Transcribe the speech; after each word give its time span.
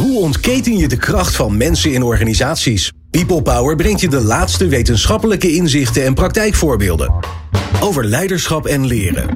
Hoe 0.00 0.20
ontketen 0.20 0.76
je 0.76 0.88
de 0.88 0.96
kracht 0.96 1.36
van 1.36 1.56
mensen 1.56 1.92
in 1.92 2.02
organisaties? 2.02 2.92
People 3.10 3.42
Power 3.42 3.76
brengt 3.76 4.00
je 4.00 4.08
de 4.08 4.20
laatste 4.20 4.66
wetenschappelijke 4.66 5.52
inzichten 5.52 6.04
en 6.04 6.14
praktijkvoorbeelden. 6.14 7.14
Over 7.80 8.04
leiderschap 8.04 8.66
en 8.66 8.86
leren. 8.86 9.28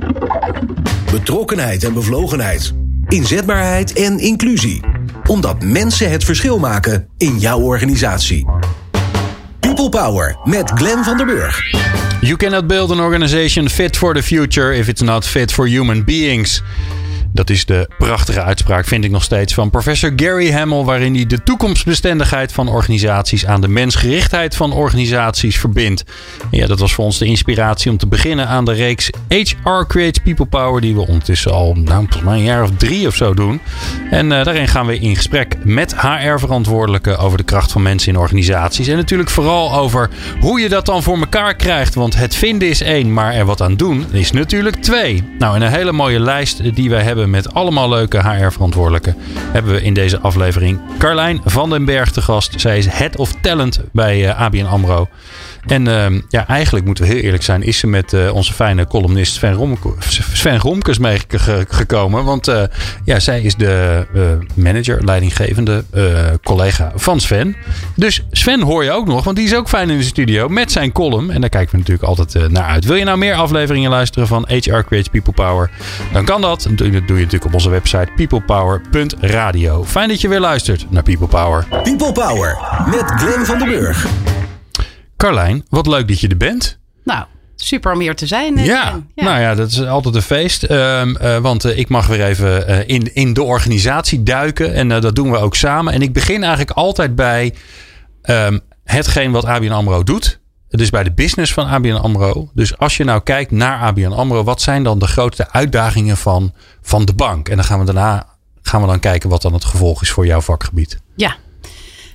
Betrokkenheid 1.10 1.84
en 1.84 1.92
bevlogenheid. 1.92 2.72
Inzetbaarheid 3.08 3.92
en 3.92 4.18
inclusie. 4.18 4.80
Omdat 5.26 5.62
mensen 5.62 6.10
het 6.10 6.24
verschil 6.24 6.58
maken 6.58 7.08
in 7.16 7.38
jouw 7.38 7.60
organisatie. 7.60 8.46
People 9.60 9.88
Power 9.88 10.36
met 10.44 10.70
Glenn 10.74 11.04
van 11.04 11.16
der 11.16 11.26
Burg. 11.26 11.70
You 12.20 12.36
cannot 12.36 12.66
build 12.66 12.90
an 12.90 13.00
organization 13.00 13.68
fit 13.68 13.96
for 13.96 14.14
the 14.14 14.22
future 14.22 14.74
if 14.74 14.88
it's 14.88 15.02
not 15.02 15.26
fit 15.26 15.52
for 15.52 15.66
human 15.68 16.04
beings. 16.04 16.62
Dat 17.34 17.50
is 17.50 17.64
de 17.64 17.88
prachtige 17.98 18.42
uitspraak, 18.42 18.84
vind 18.84 19.04
ik 19.04 19.10
nog 19.10 19.22
steeds, 19.22 19.54
van 19.54 19.70
professor 19.70 20.12
Gary 20.16 20.52
Hamel, 20.52 20.84
waarin 20.84 21.14
hij 21.14 21.26
de 21.26 21.42
toekomstbestendigheid 21.42 22.52
van 22.52 22.68
organisaties 22.68 23.46
aan 23.46 23.60
de 23.60 23.68
mensgerichtheid 23.68 24.56
van 24.56 24.72
organisaties 24.72 25.58
verbindt. 25.58 26.04
Ja, 26.50 26.66
dat 26.66 26.78
was 26.78 26.94
voor 26.94 27.04
ons 27.04 27.18
de 27.18 27.24
inspiratie 27.24 27.90
om 27.90 27.96
te 27.96 28.06
beginnen 28.06 28.48
aan 28.48 28.64
de 28.64 28.72
reeks 28.72 29.10
HR 29.28 29.84
Creates 29.86 30.22
People 30.22 30.46
Power, 30.46 30.80
die 30.80 30.94
we 30.94 31.06
ondertussen 31.06 31.52
al, 31.52 31.74
nou, 31.74 32.06
een 32.24 32.42
jaar 32.42 32.62
of 32.62 32.70
drie 32.76 33.06
of 33.06 33.14
zo 33.14 33.34
doen. 33.34 33.60
En 34.10 34.30
uh, 34.30 34.44
daarin 34.44 34.68
gaan 34.68 34.86
we 34.86 34.98
in 34.98 35.16
gesprek 35.16 35.56
met 35.64 36.00
HR-verantwoordelijken 36.00 37.18
over 37.18 37.38
de 37.38 37.44
kracht 37.44 37.72
van 37.72 37.82
mensen 37.82 38.12
in 38.12 38.18
organisaties. 38.18 38.88
En 38.88 38.96
natuurlijk 38.96 39.30
vooral 39.30 39.74
over 39.74 40.10
hoe 40.40 40.60
je 40.60 40.68
dat 40.68 40.86
dan 40.86 41.02
voor 41.02 41.18
elkaar 41.18 41.54
krijgt. 41.54 41.94
Want 41.94 42.16
het 42.16 42.34
vinden 42.34 42.68
is 42.68 42.80
één, 42.80 43.12
maar 43.12 43.34
er 43.34 43.44
wat 43.44 43.62
aan 43.62 43.76
doen 43.76 44.06
is 44.12 44.30
natuurlijk 44.30 44.76
twee. 44.76 45.22
Nou, 45.38 45.56
en 45.56 45.62
een 45.62 45.72
hele 45.72 45.92
mooie 45.92 46.20
lijst 46.20 46.74
die 46.74 46.90
wij 46.90 47.02
hebben 47.02 47.22
met 47.30 47.54
allemaal 47.54 47.88
leuke 47.88 48.18
HR-verantwoordelijken. 48.18 49.16
Hebben 49.38 49.72
we 49.72 49.82
in 49.82 49.94
deze 49.94 50.18
aflevering 50.18 50.80
Carlijn 50.98 51.40
van 51.44 51.70
den 51.70 51.84
Berg 51.84 52.10
te 52.10 52.22
gast. 52.22 52.60
Zij 52.60 52.78
is 52.78 52.86
Head 52.86 53.16
of 53.16 53.32
Talent 53.40 53.80
bij 53.92 54.24
uh, 54.24 54.40
ABN 54.40 54.64
AMRO. 54.64 55.08
En 55.66 55.86
uh, 55.86 56.20
ja, 56.28 56.46
eigenlijk 56.46 56.86
moeten 56.86 57.04
we 57.04 57.10
heel 57.10 57.20
eerlijk 57.20 57.42
zijn, 57.42 57.62
is 57.62 57.78
ze 57.78 57.86
met 57.86 58.12
uh, 58.12 58.34
onze 58.34 58.52
fijne 58.52 58.86
columnist 58.86 59.34
Sven, 59.34 59.78
Sven 60.32 60.58
Romkes 60.58 60.98
meegekomen. 60.98 62.24
Want 62.24 62.48
uh, 62.48 62.62
ja, 63.04 63.20
zij 63.20 63.40
is 63.40 63.54
de 63.54 64.06
manager, 64.54 65.04
leidinggevende 65.04 65.84
collega 66.42 66.92
van 66.94 67.20
Sven. 67.20 67.56
Dus 67.96 68.26
Sven 68.30 68.62
hoor 68.62 68.84
je 68.84 68.90
ook 68.90 69.06
nog, 69.06 69.24
want 69.24 69.36
die 69.36 69.44
is 69.46 69.54
ook 69.54 69.68
fijn 69.68 69.90
in 69.90 69.98
de 69.98 70.04
studio 70.04 70.48
met 70.48 70.72
zijn 70.72 70.92
column. 70.92 71.30
En 71.30 71.40
daar 71.40 71.50
kijken 71.50 71.70
we 71.70 71.78
natuurlijk 71.78 72.08
altijd 72.08 72.50
naar 72.50 72.64
uit. 72.64 72.84
Wil 72.84 72.96
je 72.96 73.04
nou 73.04 73.18
meer 73.18 73.34
afleveringen 73.34 73.90
luisteren 73.90 74.28
van 74.28 74.44
HR 74.48 74.80
Creates 74.80 75.08
People 75.08 75.32
Power? 75.32 75.70
Dan 76.12 76.24
kan 76.24 76.40
dat. 76.40 76.62
Dat 76.62 76.78
doe 76.78 76.86
je 76.90 77.00
natuurlijk 77.02 77.44
op 77.44 77.54
onze 77.54 77.70
website 77.70 78.08
peoplepower.radio. 78.16 79.84
Fijn 79.84 80.08
dat 80.08 80.20
je 80.20 80.28
weer 80.28 80.40
luistert 80.40 80.86
naar 80.90 81.02
People 81.02 81.26
Power. 81.26 81.66
People 81.82 82.12
Power 82.12 82.58
met 82.86 83.04
Glenn 83.16 83.46
van 83.46 83.58
den 83.58 83.68
Burg. 83.68 84.06
Carlijn, 85.16 85.64
wat 85.68 85.86
leuk 85.86 86.08
dat 86.08 86.20
je 86.20 86.28
er 86.28 86.36
bent. 86.36 86.78
Nou, 87.04 87.24
super 87.56 87.92
om 87.92 88.00
hier 88.00 88.16
te 88.16 88.26
zijn. 88.26 88.56
Ja, 88.56 89.02
ja. 89.14 89.24
nou 89.24 89.40
ja, 89.40 89.54
dat 89.54 89.70
is 89.70 89.86
altijd 89.86 90.14
een 90.14 90.22
feest. 90.22 90.70
Um, 90.70 91.16
uh, 91.22 91.36
want 91.36 91.64
uh, 91.64 91.78
ik 91.78 91.88
mag 91.88 92.06
weer 92.06 92.24
even 92.24 92.70
uh, 92.70 92.78
in, 92.86 93.14
in 93.14 93.32
de 93.32 93.42
organisatie 93.42 94.22
duiken. 94.22 94.74
En 94.74 94.88
dat 94.88 95.14
doen 95.14 95.30
we 95.30 95.36
ook 95.36 95.54
samen. 95.54 95.92
En 95.92 96.02
ik 96.02 96.12
begin 96.12 96.42
eigenlijk 96.42 96.70
altijd 96.70 97.14
bij 97.14 97.54
um, 98.22 98.60
hetgeen 98.84 99.30
wat 99.30 99.44
ABN 99.44 99.70
AMRO 99.70 100.02
doet. 100.02 100.40
Het 100.68 100.80
is 100.80 100.90
bij 100.90 101.02
de 101.02 101.12
business 101.12 101.52
van 101.52 101.66
ABN 101.66 101.92
AMRO. 101.92 102.50
Dus 102.54 102.78
als 102.78 102.96
je 102.96 103.04
nou 103.04 103.20
kijkt 103.20 103.50
naar 103.50 103.80
ABN 103.80 104.12
AMRO. 104.12 104.44
Wat 104.44 104.62
zijn 104.62 104.82
dan 104.82 104.98
de 104.98 105.06
grootste 105.06 105.50
uitdagingen 105.50 106.16
van, 106.16 106.52
van 106.82 107.04
de 107.04 107.14
bank? 107.14 107.48
En 107.48 107.56
dan 107.56 107.64
gaan 107.64 107.78
we 107.78 107.84
daarna 107.84 108.34
gaan 108.62 108.80
we 108.80 108.86
dan 108.86 109.00
kijken 109.00 109.30
wat 109.30 109.42
dan 109.42 109.52
het 109.52 109.64
gevolg 109.64 110.02
is 110.02 110.10
voor 110.10 110.26
jouw 110.26 110.40
vakgebied. 110.40 111.00
Ja, 111.16 111.36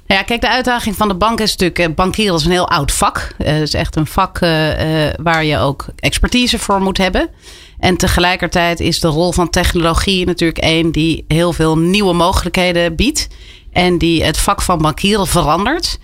nou 0.09 0.21
ja, 0.21 0.27
kijk, 0.27 0.41
de 0.41 0.49
uitdaging 0.49 0.95
van 0.95 1.07
de 1.07 1.15
bank 1.15 1.39
is 1.39 1.55
natuurlijk... 1.55 1.95
bankieren 1.95 2.35
is 2.35 2.45
een 2.45 2.51
heel 2.51 2.69
oud 2.69 2.91
vak. 2.91 3.33
Het 3.37 3.47
uh, 3.47 3.61
is 3.61 3.73
echt 3.73 3.95
een 3.95 4.07
vak 4.07 4.41
uh, 4.41 4.49
waar 5.21 5.43
je 5.43 5.57
ook 5.57 5.85
expertise 5.95 6.59
voor 6.59 6.81
moet 6.81 6.97
hebben. 6.97 7.29
En 7.79 7.97
tegelijkertijd 7.97 8.79
is 8.79 8.99
de 8.99 9.07
rol 9.07 9.31
van 9.31 9.49
technologie 9.49 10.25
natuurlijk 10.25 10.57
één... 10.57 10.91
die 10.91 11.25
heel 11.27 11.53
veel 11.53 11.77
nieuwe 11.77 12.13
mogelijkheden 12.13 12.95
biedt. 12.95 13.27
En 13.71 13.97
die 13.97 14.23
het 14.23 14.37
vak 14.37 14.61
van 14.61 14.77
bankieren 14.81 15.27
verandert. 15.27 15.99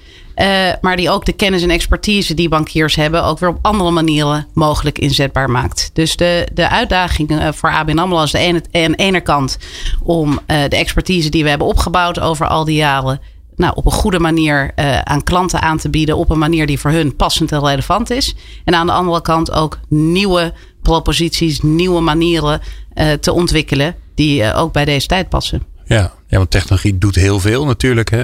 Maar 0.81 0.95
die 0.95 1.09
ook 1.09 1.25
de 1.25 1.33
kennis 1.33 1.63
en 1.63 1.69
expertise 1.69 2.33
die 2.33 2.49
bankiers 2.49 2.95
hebben... 2.95 3.23
ook 3.23 3.39
weer 3.39 3.49
op 3.49 3.59
andere 3.61 3.91
manieren 3.91 4.47
mogelijk 4.53 4.99
inzetbaar 4.99 5.49
maakt. 5.49 5.89
Dus 5.93 6.15
de, 6.15 6.47
de 6.53 6.69
uitdaging 6.69 7.49
voor 7.55 7.71
ABN 7.71 7.97
AMRO 7.97 8.23
is 8.23 8.31
de 8.31 8.61
aan 8.71 8.91
de 8.91 8.95
ene 8.95 9.21
kant... 9.21 9.57
om 10.03 10.39
de 10.47 10.75
expertise 10.75 11.29
die 11.29 11.43
we 11.43 11.49
hebben 11.49 11.67
opgebouwd 11.67 12.19
over 12.19 12.47
al 12.47 12.65
die 12.65 12.75
jaren 12.75 13.21
nou, 13.55 13.73
op 13.75 13.85
een 13.85 13.91
goede 13.91 14.19
manier 14.19 14.71
uh, 14.75 14.99
aan 14.99 15.23
klanten 15.23 15.61
aan 15.61 15.77
te 15.77 15.89
bieden. 15.89 16.17
Op 16.17 16.29
een 16.29 16.39
manier 16.39 16.67
die 16.67 16.79
voor 16.79 16.91
hun 16.91 17.15
passend 17.15 17.51
en 17.51 17.59
relevant 17.59 18.09
is. 18.09 18.35
En 18.63 18.75
aan 18.75 18.85
de 18.85 18.93
andere 18.93 19.21
kant 19.21 19.51
ook 19.51 19.79
nieuwe 19.87 20.53
proposities, 20.81 21.61
nieuwe 21.61 22.01
manieren 22.01 22.61
uh, 22.95 23.11
te 23.11 23.31
ontwikkelen. 23.31 23.95
Die 24.15 24.41
uh, 24.41 24.59
ook 24.59 24.73
bij 24.73 24.85
deze 24.85 25.07
tijd 25.07 25.29
passen. 25.29 25.63
Ja, 25.85 26.11
ja, 26.27 26.37
want 26.37 26.51
technologie 26.51 26.97
doet 26.97 27.15
heel 27.15 27.39
veel 27.39 27.65
natuurlijk. 27.65 28.09
Hè. 28.09 28.23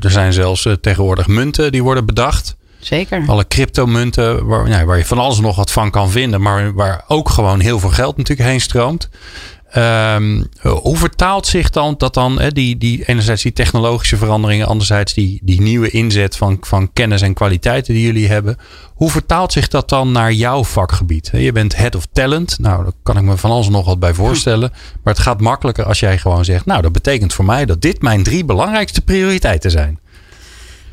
er 0.00 0.10
zijn 0.10 0.32
zelfs 0.32 0.68
tegenwoordig 0.80 1.26
munten 1.26 1.72
die 1.72 1.82
worden 1.82 2.06
bedacht. 2.06 2.56
Zeker. 2.78 3.22
Alle 3.26 3.46
cryptomunten 3.48 4.46
waar, 4.46 4.68
nou, 4.68 4.86
waar 4.86 4.98
je 4.98 5.04
van 5.04 5.18
alles 5.18 5.40
nog 5.40 5.56
wat 5.56 5.70
van 5.70 5.90
kan 5.90 6.10
vinden. 6.10 6.40
Maar 6.40 6.74
waar 6.74 7.04
ook 7.08 7.28
gewoon 7.28 7.60
heel 7.60 7.78
veel 7.78 7.90
geld 7.90 8.16
natuurlijk 8.16 8.48
heen 8.48 8.60
stroomt. 8.60 9.08
Um, 9.76 10.46
hoe 10.62 10.96
vertaalt 10.96 11.46
zich 11.46 11.70
dan 11.70 11.94
dat 11.98 12.14
dan, 12.14 12.40
die, 12.48 12.78
die, 12.78 13.04
enerzijds 13.04 13.42
die 13.42 13.52
technologische 13.52 14.16
veranderingen, 14.16 14.66
anderzijds 14.66 15.14
die, 15.14 15.40
die 15.42 15.60
nieuwe 15.60 15.90
inzet 15.90 16.36
van, 16.36 16.56
van 16.60 16.92
kennis 16.92 17.22
en 17.22 17.34
kwaliteiten 17.34 17.94
die 17.94 18.02
jullie 18.02 18.28
hebben. 18.28 18.56
Hoe 18.94 19.10
vertaalt 19.10 19.52
zich 19.52 19.68
dat 19.68 19.88
dan 19.88 20.12
naar 20.12 20.32
jouw 20.32 20.64
vakgebied? 20.64 21.30
Je 21.32 21.52
bent 21.52 21.76
head 21.76 21.94
of 21.94 22.06
talent. 22.12 22.58
Nou, 22.58 22.82
daar 22.82 22.92
kan 23.02 23.16
ik 23.16 23.22
me 23.22 23.36
van 23.36 23.50
alles 23.50 23.68
nog 23.68 23.86
wat 23.86 23.98
bij 23.98 24.14
voorstellen. 24.14 24.70
Maar 25.02 25.14
het 25.14 25.22
gaat 25.22 25.40
makkelijker 25.40 25.84
als 25.84 26.00
jij 26.00 26.18
gewoon 26.18 26.44
zegt, 26.44 26.66
nou, 26.66 26.82
dat 26.82 26.92
betekent 26.92 27.32
voor 27.32 27.44
mij 27.44 27.64
dat 27.64 27.80
dit 27.80 28.02
mijn 28.02 28.22
drie 28.22 28.44
belangrijkste 28.44 29.00
prioriteiten 29.00 29.70
zijn. 29.70 29.98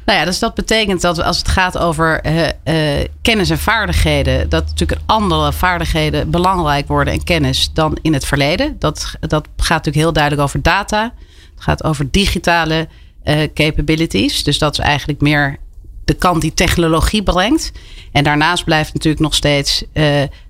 Nou 0.10 0.22
ja, 0.22 0.28
dus 0.28 0.40
dat 0.40 0.54
betekent 0.54 1.02
dat 1.02 1.24
als 1.24 1.38
het 1.38 1.48
gaat 1.48 1.78
over 1.78 2.26
uh, 2.26 2.42
uh, 2.64 3.06
kennis 3.22 3.50
en 3.50 3.60
vaardigheden, 3.60 4.50
dat 4.50 4.66
natuurlijk 4.66 5.02
andere 5.06 5.54
vaardigheden 5.54 6.32
belangrijk 6.32 6.88
worden 6.88 7.14
en 7.14 7.24
kennis 7.24 7.70
dan 7.74 7.98
in 8.02 8.14
het 8.14 8.26
verleden. 8.26 8.76
Dat, 8.80 9.14
dat 9.20 9.48
gaat 9.58 9.70
natuurlijk 9.70 9.96
heel 9.96 10.14
duidelijk 10.14 10.44
over 10.44 10.62
data. 10.62 11.14
Het 11.56 11.64
gaat 11.64 11.84
over 11.84 12.12
digitale 12.12 12.88
uh, 13.24 13.42
capabilities. 13.54 14.44
Dus 14.44 14.58
dat 14.58 14.74
is 14.74 14.80
eigenlijk 14.80 15.22
meer 15.22 15.58
de 16.06 16.14
kant 16.14 16.42
die 16.42 16.54
technologie 16.54 17.24
brengt. 17.24 17.72
En 18.12 18.24
daarnaast 18.24 18.64
blijft 18.64 18.94
natuurlijk 18.94 19.24
nog 19.24 19.34
steeds 19.34 19.84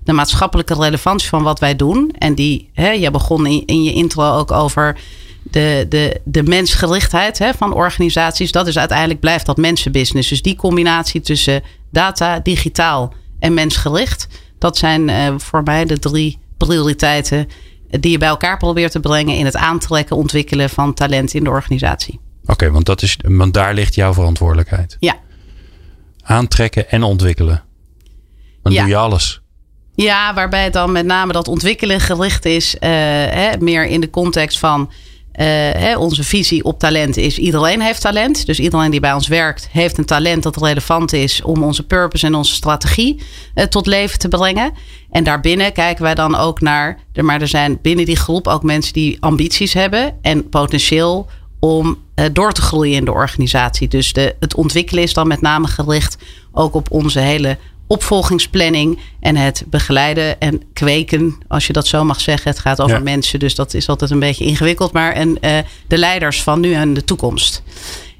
de 0.04 0.12
maatschappelijke 0.12 0.74
relevantie 0.74 1.28
van 1.28 1.42
wat 1.42 1.58
wij 1.58 1.76
doen. 1.76 2.14
En 2.18 2.34
die, 2.34 2.70
hè, 2.74 2.90
je 2.90 3.10
begon 3.10 3.46
in, 3.46 3.62
in 3.66 3.82
je 3.82 3.92
intro 3.92 4.38
ook 4.38 4.50
over 4.50 4.96
de, 5.42 5.86
de, 5.88 6.20
de 6.24 6.42
mensgerichtheid 6.42 7.38
hè, 7.38 7.52
van 7.54 7.72
organisaties, 7.72 8.52
dat 8.52 8.66
is 8.66 8.78
uiteindelijk 8.78 9.20
blijft 9.20 9.46
dat 9.46 9.56
mensenbusiness. 9.56 10.28
Dus 10.28 10.42
die 10.42 10.56
combinatie 10.56 11.20
tussen 11.20 11.62
data, 11.90 12.40
digitaal 12.40 13.14
en 13.38 13.54
mensgericht, 13.54 14.26
dat 14.58 14.76
zijn 14.76 15.08
uh, 15.08 15.34
voor 15.36 15.62
mij 15.62 15.84
de 15.84 15.98
drie 15.98 16.38
prioriteiten 16.56 17.48
die 18.00 18.10
je 18.10 18.18
bij 18.18 18.28
elkaar 18.28 18.56
probeert 18.56 18.92
te 18.92 19.00
brengen 19.00 19.36
in 19.36 19.44
het 19.44 19.56
aantrekken, 19.56 20.16
ontwikkelen 20.16 20.70
van 20.70 20.94
talent 20.94 21.34
in 21.34 21.44
de 21.44 21.50
organisatie. 21.50 22.20
Oké, 22.42 22.52
okay, 22.52 22.70
want 22.70 22.86
dat 22.86 23.02
is, 23.02 23.18
want 23.22 23.54
daar 23.54 23.74
ligt 23.74 23.94
jouw 23.94 24.12
verantwoordelijkheid. 24.12 24.96
Ja. 25.00 25.16
Aantrekken 26.22 26.90
en 26.90 27.02
ontwikkelen. 27.02 27.62
Dan 28.62 28.72
ja. 28.72 28.80
doe 28.80 28.90
je 28.90 28.96
alles. 28.96 29.40
Ja, 29.94 30.34
waarbij 30.34 30.64
het 30.64 30.72
dan 30.72 30.92
met 30.92 31.06
name 31.06 31.32
dat 31.32 31.48
ontwikkelen 31.48 32.00
gericht 32.00 32.44
is, 32.44 32.74
uh, 32.74 32.80
hè, 32.80 33.50
meer 33.58 33.86
in 33.86 34.00
de 34.00 34.10
context 34.10 34.58
van 34.58 34.90
hè, 35.46 35.96
onze 35.96 36.24
visie 36.24 36.64
op 36.64 36.78
talent 36.78 37.16
is: 37.16 37.38
iedereen 37.38 37.80
heeft 37.80 38.00
talent. 38.00 38.46
Dus 38.46 38.60
iedereen 38.60 38.90
die 38.90 39.00
bij 39.00 39.12
ons 39.12 39.28
werkt, 39.28 39.68
heeft 39.72 39.98
een 39.98 40.04
talent 40.04 40.42
dat 40.42 40.62
relevant 40.62 41.12
is 41.12 41.42
om 41.42 41.62
onze 41.62 41.86
purpose 41.86 42.26
en 42.26 42.34
onze 42.34 42.54
strategie 42.54 43.22
uh, 43.54 43.64
tot 43.64 43.86
leven 43.86 44.18
te 44.18 44.28
brengen. 44.28 44.72
En 45.10 45.24
daarbinnen 45.24 45.72
kijken 45.72 46.02
wij 46.02 46.14
dan 46.14 46.34
ook 46.34 46.60
naar. 46.60 46.98
Maar 47.14 47.40
er 47.40 47.48
zijn 47.48 47.78
binnen 47.82 48.04
die 48.04 48.16
groep 48.16 48.46
ook 48.46 48.62
mensen 48.62 48.92
die 48.92 49.16
ambities 49.20 49.72
hebben 49.72 50.18
en 50.22 50.48
potentieel 50.48 51.28
om 51.60 51.98
uh, 52.14 52.24
door 52.32 52.52
te 52.52 52.62
groeien 52.62 52.96
in 52.96 53.04
de 53.04 53.12
organisatie. 53.12 53.88
Dus 53.88 54.12
de, 54.12 54.36
het 54.40 54.54
ontwikkelen 54.54 55.02
is 55.02 55.14
dan 55.14 55.28
met 55.28 55.40
name 55.40 55.66
gericht 55.66 56.16
ook 56.52 56.74
op 56.74 56.90
onze 56.90 57.20
hele 57.20 57.58
opvolgingsplanning 57.90 58.98
en 59.20 59.36
het 59.36 59.64
begeleiden 59.66 60.40
en 60.40 60.62
kweken, 60.72 61.38
als 61.48 61.66
je 61.66 61.72
dat 61.72 61.86
zo 61.86 62.04
mag 62.04 62.20
zeggen. 62.20 62.50
Het 62.50 62.60
gaat 62.60 62.80
over 62.80 62.96
ja. 62.96 63.02
mensen, 63.02 63.38
dus 63.38 63.54
dat 63.54 63.74
is 63.74 63.88
altijd 63.88 64.10
een 64.10 64.18
beetje 64.18 64.44
ingewikkeld. 64.44 64.92
Maar 64.92 65.12
en 65.12 65.28
uh, 65.28 65.58
de 65.86 65.98
leiders 65.98 66.42
van 66.42 66.60
nu 66.60 66.72
en 66.72 66.94
de 66.94 67.04
toekomst. 67.04 67.62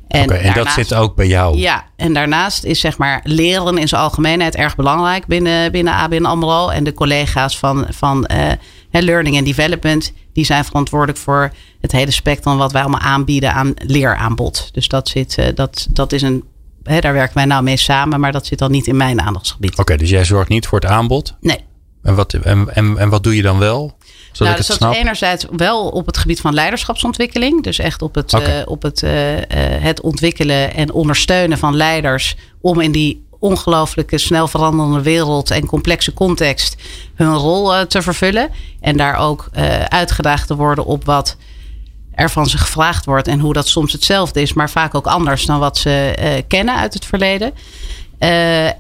En, 0.09 0.23
okay, 0.23 0.39
en 0.39 0.55
dat 0.55 0.71
zit 0.71 0.95
ook 0.95 1.15
bij 1.15 1.27
jou. 1.27 1.57
Ja, 1.57 1.85
en 1.97 2.13
daarnaast 2.13 2.65
is 2.65 2.81
zeg 2.81 2.99
maar 2.99 3.21
leren 3.25 3.79
in 3.79 3.89
zijn 3.89 4.01
algemeenheid 4.01 4.57
erg 4.57 4.77
belangrijk 4.77 5.27
binnen, 5.27 5.73
binnen 5.73 5.95
ABN 5.95 6.25
AMRO. 6.25 6.69
En 6.69 6.85
de 6.85 6.95
collega's 6.95 7.59
van, 7.59 7.87
van 7.89 8.31
uh, 8.33 8.51
learning 8.91 9.37
and 9.37 9.47
development, 9.47 10.13
die 10.33 10.45
zijn 10.45 10.65
verantwoordelijk 10.65 11.19
voor 11.19 11.53
het 11.81 11.93
hele 11.93 12.11
spectrum 12.11 12.57
wat 12.57 12.73
wij 12.73 12.83
allemaal 12.83 13.01
aanbieden 13.01 13.53
aan 13.53 13.73
leeraanbod. 13.77 14.69
Dus 14.73 14.89
dat, 14.89 15.09
zit, 15.09 15.37
uh, 15.39 15.47
dat, 15.55 15.87
dat 15.91 16.13
is 16.13 16.23
een. 16.23 16.45
Hè, 16.83 17.01
daar 17.01 17.13
werken 17.13 17.35
wij 17.35 17.45
nou 17.45 17.63
mee 17.63 17.77
samen, 17.77 18.21
maar 18.21 18.33
dat 18.33 18.47
zit 18.47 18.59
dan 18.59 18.71
niet 18.71 18.87
in 18.87 18.97
mijn 18.97 19.21
aandachtsgebied. 19.21 19.71
Oké, 19.71 19.81
okay, 19.81 19.97
dus 19.97 20.11
jij 20.11 20.25
zorgt 20.25 20.49
niet 20.49 20.67
voor 20.67 20.81
het 20.81 20.91
aanbod? 20.91 21.35
Nee. 21.41 21.65
En 22.03 22.15
wat, 22.15 22.33
en, 22.33 22.75
en, 22.75 22.99
en 22.99 23.09
wat 23.09 23.23
doe 23.23 23.37
je 23.37 23.43
dan 23.43 23.59
wel? 23.59 23.97
Zodat 24.33 24.39
nou, 24.41 24.57
dus 24.57 24.67
dat 24.67 24.77
snap? 24.77 24.93
is 24.93 24.99
enerzijds 24.99 25.47
wel 25.57 25.89
op 25.89 26.07
het 26.07 26.19
gebied 26.19 26.41
van 26.41 26.55
leiderschapsontwikkeling. 26.55 27.63
Dus 27.63 27.79
echt 27.79 28.03
op 28.03 28.15
het, 28.15 28.33
uh, 28.33 28.41
op 28.65 28.83
het, 28.83 29.03
uh, 29.03 29.11
het 29.81 30.01
ontwikkelen 30.01 30.75
en 30.75 30.93
ondersteunen 30.93 31.59
van 31.59 31.77
leiders 31.77 32.37
om 32.61 32.81
in 32.81 32.93
die 32.93 33.27
ongelooflijke 33.39 34.19
snel 34.19 34.49
veranderende 34.49 35.03
wereld 35.03 35.51
en 35.51 35.67
complexe 35.67 36.13
context 36.13 36.77
hun 37.15 37.35
rol 37.35 37.87
te 37.87 38.03
vervullen. 38.03 38.51
En 38.81 38.97
daar 38.97 39.17
ook 39.17 39.49
uitgedaagd 39.89 40.47
te 40.47 40.57
worden 40.57 40.85
op 40.85 41.05
wat 41.05 41.37
er 42.21 42.31
van 42.31 42.47
ze 42.47 42.59
gevraagd 42.59 43.05
wordt 43.05 43.29
en 43.29 43.41
hoe 43.41 43.53
dat 43.53 43.69
soms 43.69 43.93
hetzelfde 43.93 44.41
is, 44.41 44.53
maar 44.53 44.71
vaak 44.71 44.95
ook 44.95 45.07
anders 45.07 45.47
dan 45.47 45.59
wat 45.59 45.79
ze 45.79 46.15
kennen 46.49 46.77
uit 46.77 46.95
het 46.95 47.07
verleden. 47.07 47.53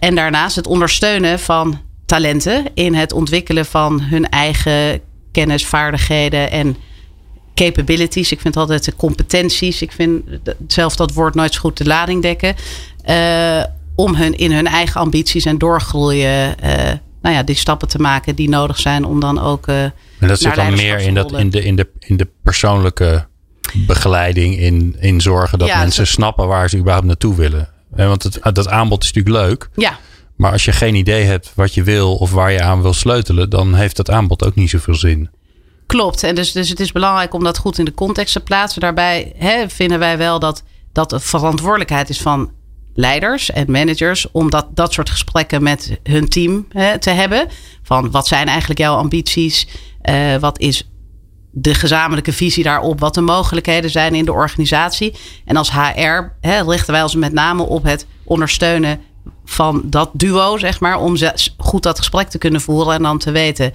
en 0.00 0.14
daarnaast 0.14 0.56
het 0.56 0.66
ondersteunen 0.66 1.38
van 1.38 1.80
talenten 2.06 2.66
in 2.74 2.94
het 2.94 3.12
ontwikkelen 3.12 3.66
van 3.66 4.00
hun 4.00 4.28
eigen 4.28 5.00
kennis, 5.32 5.66
vaardigheden 5.66 6.50
en 6.50 6.76
capabilities. 7.54 8.32
Ik 8.32 8.40
vind 8.40 8.56
altijd 8.56 8.84
de 8.84 8.96
competenties. 8.96 9.82
Ik 9.82 9.92
vind 9.92 10.22
zelf 10.66 10.96
dat 10.96 11.12
woord 11.12 11.34
nooit 11.34 11.54
zo 11.54 11.60
goed 11.60 11.76
de 11.76 11.86
lading 11.86 12.22
dekken. 12.22 12.54
Uh, 13.08 13.64
om 13.94 14.14
hun 14.14 14.36
in 14.36 14.52
hun 14.52 14.66
eigen 14.66 15.00
ambities 15.00 15.44
en 15.44 15.58
doorgroeien. 15.58 16.54
Uh, 16.64 16.74
nou 17.22 17.34
ja, 17.34 17.42
die 17.42 17.54
stappen 17.54 17.88
te 17.88 17.98
maken 17.98 18.34
die 18.34 18.48
nodig 18.48 18.78
zijn 18.78 19.04
om 19.04 19.20
dan 19.20 19.40
ook. 19.40 19.66
Uh, 19.68 19.82
en 19.82 19.92
dat 20.18 20.40
zit 20.40 20.54
dan 20.54 20.74
meer 20.74 21.00
in, 21.00 21.14
dat, 21.14 21.32
in, 21.32 21.50
de, 21.50 21.64
in, 21.64 21.76
de, 21.76 21.90
in 21.98 22.16
de 22.16 22.28
persoonlijke 22.42 23.28
begeleiding. 23.74 24.58
In, 24.58 24.96
in 25.00 25.20
zorgen 25.20 25.58
dat 25.58 25.68
ja, 25.68 25.78
mensen 25.78 26.06
snappen 26.06 26.46
waar 26.46 26.68
ze 26.68 26.78
überhaupt 26.78 27.06
naartoe 27.06 27.34
willen. 27.34 27.68
Want 27.90 28.22
het, 28.22 28.40
dat 28.52 28.68
aanbod 28.68 29.04
is 29.04 29.12
natuurlijk 29.12 29.46
leuk. 29.46 29.68
Ja. 29.74 29.98
Maar 30.36 30.52
als 30.52 30.64
je 30.64 30.72
geen 30.72 30.94
idee 30.94 31.24
hebt 31.24 31.52
wat 31.54 31.74
je 31.74 31.82
wil 31.82 32.16
of 32.16 32.30
waar 32.30 32.52
je 32.52 32.62
aan 32.62 32.82
wil 32.82 32.92
sleutelen, 32.92 33.50
dan 33.50 33.74
heeft 33.74 33.96
dat 33.96 34.10
aanbod 34.10 34.44
ook 34.44 34.54
niet 34.54 34.70
zoveel 34.70 34.94
zin. 34.94 35.30
Klopt. 35.86 36.22
En 36.22 36.34
dus, 36.34 36.52
dus 36.52 36.68
het 36.68 36.80
is 36.80 36.92
belangrijk 36.92 37.34
om 37.34 37.44
dat 37.44 37.58
goed 37.58 37.78
in 37.78 37.84
de 37.84 37.94
context 37.94 38.32
te 38.32 38.40
plaatsen. 38.40 38.80
Daarbij 38.80 39.32
hè, 39.36 39.68
vinden 39.68 39.98
wij 39.98 40.18
wel 40.18 40.38
dat 40.38 40.62
dat 40.92 41.12
een 41.12 41.20
verantwoordelijkheid 41.20 42.08
is 42.08 42.20
van 42.20 42.52
leiders 42.94 43.50
en 43.50 43.70
managers 43.70 44.30
om 44.32 44.50
dat, 44.50 44.66
dat 44.74 44.92
soort 44.92 45.10
gesprekken 45.10 45.62
met 45.62 45.98
hun 46.02 46.28
team 46.28 46.66
hè, 46.68 46.98
te 46.98 47.10
hebben. 47.10 47.48
Van 47.82 48.10
wat 48.10 48.26
zijn 48.26 48.48
eigenlijk 48.48 48.80
jouw 48.80 48.96
ambities? 48.96 49.66
Uh, 50.02 50.36
wat 50.36 50.58
is 50.58 50.89
de 51.50 51.74
gezamenlijke 51.74 52.32
visie 52.32 52.64
daarop? 52.64 53.00
Wat 53.00 53.14
de 53.14 53.20
mogelijkheden 53.20 53.90
zijn 53.90 54.14
in 54.14 54.24
de 54.24 54.32
organisatie? 54.32 55.14
En 55.44 55.56
als 55.56 55.72
HR 55.72 56.32
hè, 56.40 56.62
richten 56.62 56.92
wij 56.92 57.02
ons 57.02 57.14
met 57.14 57.32
name 57.32 57.62
op 57.62 57.82
het 57.82 58.06
ondersteunen 58.24 59.00
van 59.44 59.82
dat 59.84 60.10
duo, 60.12 60.58
zeg 60.58 60.80
maar, 60.80 61.00
om 61.00 61.16
goed 61.56 61.82
dat 61.82 61.98
gesprek 61.98 62.28
te 62.28 62.38
kunnen 62.38 62.60
voeren 62.60 62.94
en 62.94 63.02
dan 63.02 63.18
te 63.18 63.30
weten 63.30 63.72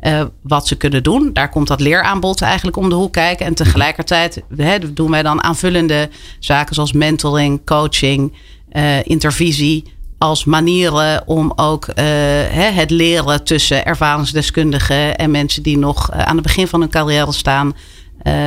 uh, 0.00 0.22
wat 0.42 0.66
ze 0.66 0.76
kunnen 0.76 1.02
doen. 1.02 1.30
Daar 1.32 1.48
komt 1.48 1.68
dat 1.68 1.80
leeraanbod 1.80 2.42
eigenlijk 2.42 2.76
om 2.76 2.88
de 2.88 2.94
hoek 2.94 3.12
kijken. 3.12 3.46
En 3.46 3.54
tegelijkertijd 3.54 4.42
hè, 4.56 4.92
doen 4.92 5.10
wij 5.10 5.22
dan 5.22 5.42
aanvullende 5.42 6.10
zaken 6.38 6.74
zoals 6.74 6.92
mentoring, 6.92 7.64
coaching, 7.64 8.32
uh, 8.72 9.04
intervisie. 9.04 9.92
Als 10.24 10.44
manieren 10.44 11.22
om 11.26 11.52
ook 11.56 11.88
uh, 11.88 11.94
hè, 11.94 12.70
het 12.70 12.90
leren 12.90 13.44
tussen 13.44 13.84
ervaringsdeskundigen 13.84 15.16
en 15.16 15.30
mensen 15.30 15.62
die 15.62 15.78
nog 15.78 16.10
aan 16.10 16.34
het 16.34 16.42
begin 16.42 16.68
van 16.68 16.80
hun 16.80 16.88
carrière 16.88 17.32
staan, 17.32 17.74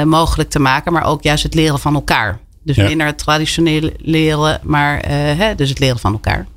mogelijk 0.05 0.49
te 0.49 0.59
maken. 0.59 0.93
Maar 0.93 1.05
ook 1.05 1.23
juist 1.23 1.43
het 1.43 1.53
leren 1.53 1.79
van 1.79 1.93
elkaar. 1.93 2.39
Dus 2.63 2.75
ja. 2.75 2.87
minder 2.87 3.07
het 3.07 3.17
traditionele 3.17 3.93
leren, 3.97 4.59
maar 4.63 4.99
hè, 5.37 5.55
dus 5.55 5.69
het 5.69 5.79
leren 5.79 5.99
van 5.99 6.11
elkaar. 6.11 6.47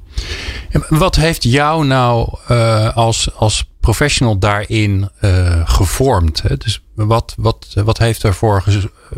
Wat 0.89 1.17
heeft 1.17 1.43
jou 1.43 1.87
nou 1.87 2.39
als, 2.95 3.35
als 3.35 3.71
professional 3.81 4.39
daarin 4.39 5.09
gevormd? 5.65 6.43
Hè? 6.43 6.57
Dus 6.57 6.83
wat, 6.95 7.35
wat, 7.37 7.67
wat 7.85 7.99
heeft 7.99 8.25
ervoor, 8.25 8.65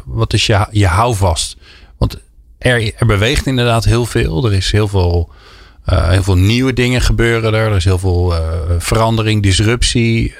wat 0.05 0.33
is 0.33 0.47
je, 0.47 0.67
je 0.71 0.87
houvast? 0.87 1.57
Want 1.99 2.17
er, 2.59 2.95
er 2.97 3.07
beweegt 3.07 3.47
inderdaad 3.47 3.85
heel 3.85 4.07
veel. 4.07 4.47
Er 4.47 4.53
is 4.53 4.73
heel 4.73 4.89
veel, 4.89 5.31
uh, 5.87 6.08
heel 6.08 6.23
veel 6.23 6.37
nieuwe 6.37 6.73
dingen 6.73 7.00
gebeuren 7.00 7.55
er. 7.55 7.70
Er 7.70 7.76
is 7.76 7.84
heel 7.84 7.99
veel 7.99 8.34
verandering, 8.79 9.43
disruptie. 9.43 10.34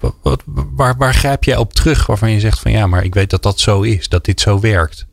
Wat, 0.00 0.14
wat, 0.22 0.42
waar, 0.46 0.96
waar 0.96 1.14
grijp 1.14 1.44
jij 1.44 1.56
op 1.56 1.72
terug 1.72 2.06
waarvan 2.06 2.30
je 2.30 2.40
zegt 2.40 2.60
van 2.60 2.70
ja, 2.70 2.86
maar 2.86 3.04
ik 3.04 3.14
weet 3.14 3.30
dat 3.30 3.42
dat 3.42 3.60
zo 3.60 3.82
is, 3.82 4.08
dat 4.08 4.24
dit 4.24 4.40
zo 4.40 4.60
werkt? 4.60 5.06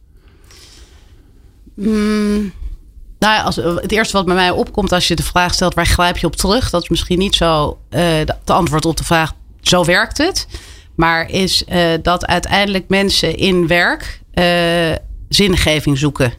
Mm. 1.74 2.51
Nou 3.19 3.44
als, 3.44 3.56
het 3.56 3.92
eerste 3.92 4.18
wat 4.18 4.25
bij 4.25 4.36
mij 4.36 4.51
opkomt 4.51 4.92
als 4.92 5.07
je 5.07 5.15
de 5.15 5.24
vraag 5.24 5.54
stelt 5.54 5.74
waar 5.74 5.86
grijp 5.86 6.18
je 6.18 6.27
op 6.27 6.36
terug, 6.36 6.69
dat 6.69 6.81
is 6.81 6.89
misschien 6.89 7.19
niet 7.19 7.36
zo 7.36 7.80
de 7.89 8.36
antwoord 8.45 8.86
op 8.86 8.98
de 8.98 9.04
vraag 9.04 9.33
zo 9.62 9.86
werkt 9.86 10.18
het, 10.18 10.48
maar 10.95 11.30
is 11.30 11.63
dat 12.01 12.25
uiteindelijk 12.25 12.89
mensen 12.89 13.38
in 13.38 13.68
werk 13.68 14.21
zingeving 15.30 15.98
zoeken. 15.98 16.33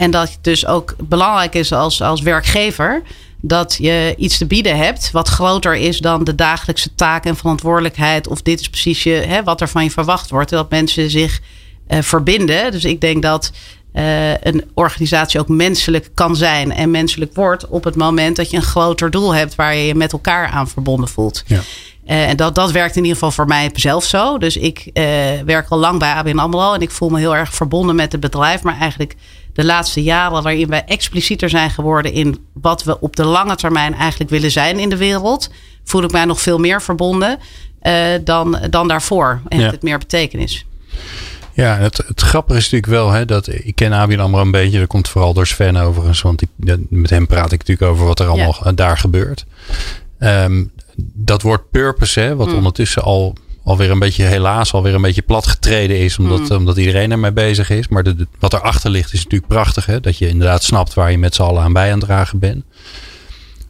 En 0.00 0.10
dat 0.10 0.28
het 0.28 0.38
dus 0.40 0.66
ook 0.66 0.94
belangrijk 0.98 1.54
is 1.54 1.72
als, 1.72 2.02
als 2.02 2.20
werkgever 2.20 3.02
dat 3.40 3.76
je 3.80 4.14
iets 4.18 4.38
te 4.38 4.46
bieden 4.46 4.76
hebt 4.76 5.10
wat 5.10 5.28
groter 5.28 5.76
is 5.76 5.98
dan 5.98 6.24
de 6.24 6.34
dagelijkse 6.34 6.94
taak 6.94 7.24
en 7.24 7.36
verantwoordelijkheid. 7.36 8.28
Of 8.28 8.42
dit 8.42 8.60
is 8.60 8.68
precies 8.68 9.02
je, 9.02 9.10
hè, 9.10 9.42
wat 9.42 9.60
er 9.60 9.68
van 9.68 9.84
je 9.84 9.90
verwacht 9.90 10.30
wordt. 10.30 10.50
Dat 10.50 10.70
mensen 10.70 11.10
zich 11.10 11.40
verbinden. 11.88 12.72
Dus 12.72 12.84
ik 12.84 13.00
denk 13.00 13.22
dat 13.22 13.52
uh, 13.94 14.30
een 14.30 14.70
organisatie 14.74 15.40
ook 15.40 15.48
menselijk 15.48 16.10
kan 16.14 16.36
zijn 16.36 16.72
en 16.72 16.90
menselijk 16.90 17.34
wordt 17.34 17.68
op 17.68 17.84
het 17.84 17.96
moment 17.96 18.36
dat 18.36 18.50
je 18.50 18.56
een 18.56 18.62
groter 18.62 19.10
doel 19.10 19.34
hebt 19.34 19.54
waar 19.54 19.74
je 19.74 19.86
je 19.86 19.94
met 19.94 20.12
elkaar 20.12 20.48
aan 20.48 20.68
verbonden 20.68 21.08
voelt. 21.08 21.42
Ja. 21.46 21.60
Uh, 22.06 22.28
en 22.28 22.36
dat, 22.36 22.54
dat 22.54 22.70
werkt 22.70 22.96
in 22.96 23.02
ieder 23.02 23.16
geval 23.16 23.30
voor 23.30 23.46
mij 23.46 23.70
zelf 23.74 24.04
zo. 24.04 24.38
Dus 24.38 24.56
ik 24.56 24.90
werk 25.44 25.68
al 25.68 25.78
lang 25.78 25.98
bij 25.98 26.12
ABN 26.12 26.38
AMRO 26.38 26.72
en 26.72 26.80
ik 26.80 26.90
voel 26.90 27.08
me 27.08 27.18
heel 27.18 27.36
erg 27.36 27.54
verbonden 27.54 27.96
met 27.96 28.12
het 28.12 28.20
bedrijf. 28.20 28.62
Maar 28.62 28.78
eigenlijk 28.78 29.14
de 29.52 29.64
laatste 29.64 30.02
jaren 30.02 30.42
waarin 30.42 30.68
wij 30.68 30.84
explicieter 30.84 31.50
zijn 31.50 31.70
geworden 31.70 32.12
in 32.12 32.46
wat 32.52 32.84
we 32.84 33.00
op 33.00 33.16
de 33.16 33.24
lange 33.24 33.56
termijn 33.56 33.94
eigenlijk 33.94 34.30
willen 34.30 34.50
zijn 34.50 34.78
in 34.78 34.88
de 34.88 34.96
wereld, 34.96 35.50
voel 35.84 36.02
ik 36.02 36.12
mij 36.12 36.24
nog 36.24 36.40
veel 36.40 36.58
meer 36.58 36.82
verbonden 36.82 37.38
dan, 38.24 38.58
dan 38.70 38.88
daarvoor. 38.88 39.40
En 39.48 39.56
Ja. 39.56 39.62
heeft 39.62 39.74
het 39.74 39.82
meer 39.82 39.98
betekenis. 39.98 40.64
Ja, 41.52 41.76
het, 41.76 41.96
het 42.06 42.20
grappige 42.20 42.58
is 42.58 42.70
natuurlijk 42.70 42.92
wel 42.92 43.10
hè, 43.10 43.24
dat 43.24 43.48
ik 43.48 43.74
ken 43.74 43.92
ABN 43.92 44.18
AMRO 44.18 44.40
een 44.40 44.50
beetje. 44.50 44.78
Dat 44.78 44.88
komt 44.88 45.08
vooral 45.08 45.34
door 45.34 45.46
Sven 45.46 45.76
overigens. 45.76 46.22
Want 46.22 46.42
met 46.88 47.10
hem 47.10 47.26
praat 47.26 47.52
ik 47.52 47.58
natuurlijk 47.58 47.92
over 47.92 48.06
wat 48.06 48.20
er 48.20 48.26
allemaal 48.26 48.56
ja. 48.64 48.72
daar 48.72 48.98
gebeurt. 48.98 49.46
Um, 50.18 50.70
dat 51.14 51.42
woord 51.42 51.70
purpose, 51.70 52.20
hè, 52.20 52.36
wat 52.36 52.48
mm. 52.48 52.54
ondertussen 52.54 53.02
al 53.02 53.34
alweer 53.64 53.90
een 53.90 53.98
beetje 53.98 54.24
helaas 54.24 54.72
alweer 54.72 54.94
een 54.94 55.02
beetje 55.02 55.22
platgetreden 55.22 55.98
is. 55.98 56.18
Omdat, 56.18 56.48
mm. 56.48 56.56
omdat 56.56 56.76
iedereen 56.76 57.10
ermee 57.10 57.32
bezig 57.32 57.70
is. 57.70 57.88
Maar 57.88 58.02
de, 58.02 58.14
de, 58.14 58.26
wat 58.38 58.52
erachter 58.52 58.90
ligt 58.90 59.12
is 59.12 59.22
natuurlijk 59.22 59.52
prachtig. 59.52 59.86
Hè, 59.86 60.00
dat 60.00 60.18
je 60.18 60.28
inderdaad 60.28 60.62
snapt 60.62 60.94
waar 60.94 61.10
je 61.10 61.18
met 61.18 61.34
z'n 61.34 61.42
allen 61.42 61.62
aan 61.62 61.72
bij 61.72 61.92
aan 61.92 61.98
het 61.98 62.08
dragen 62.08 62.38
bent. 62.38 62.64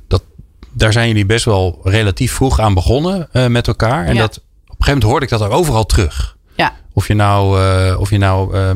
Dat, 0.09 0.23
daar 0.73 0.92
zijn 0.92 1.09
jullie 1.09 1.26
best 1.26 1.44
wel 1.44 1.80
relatief 1.85 2.32
vroeg 2.32 2.61
aan 2.61 2.75
begonnen 2.75 3.28
uh, 3.32 3.47
met 3.47 3.66
elkaar. 3.66 4.06
En 4.06 4.14
ja. 4.14 4.20
dat, 4.20 4.37
op 4.37 4.42
een 4.42 4.66
gegeven 4.68 4.85
moment 4.87 5.02
hoorde 5.02 5.25
ik 5.25 5.30
dat 5.30 5.40
er 5.40 5.50
overal 5.50 5.87
terug. 5.87 6.37
Ja. 6.56 6.75
Of 6.92 7.06
je 7.06 7.14
nou, 7.14 7.61
uh, 7.61 8.00
of 8.00 8.11
je 8.11 8.18
nou 8.18 8.56
uh, 8.56 8.70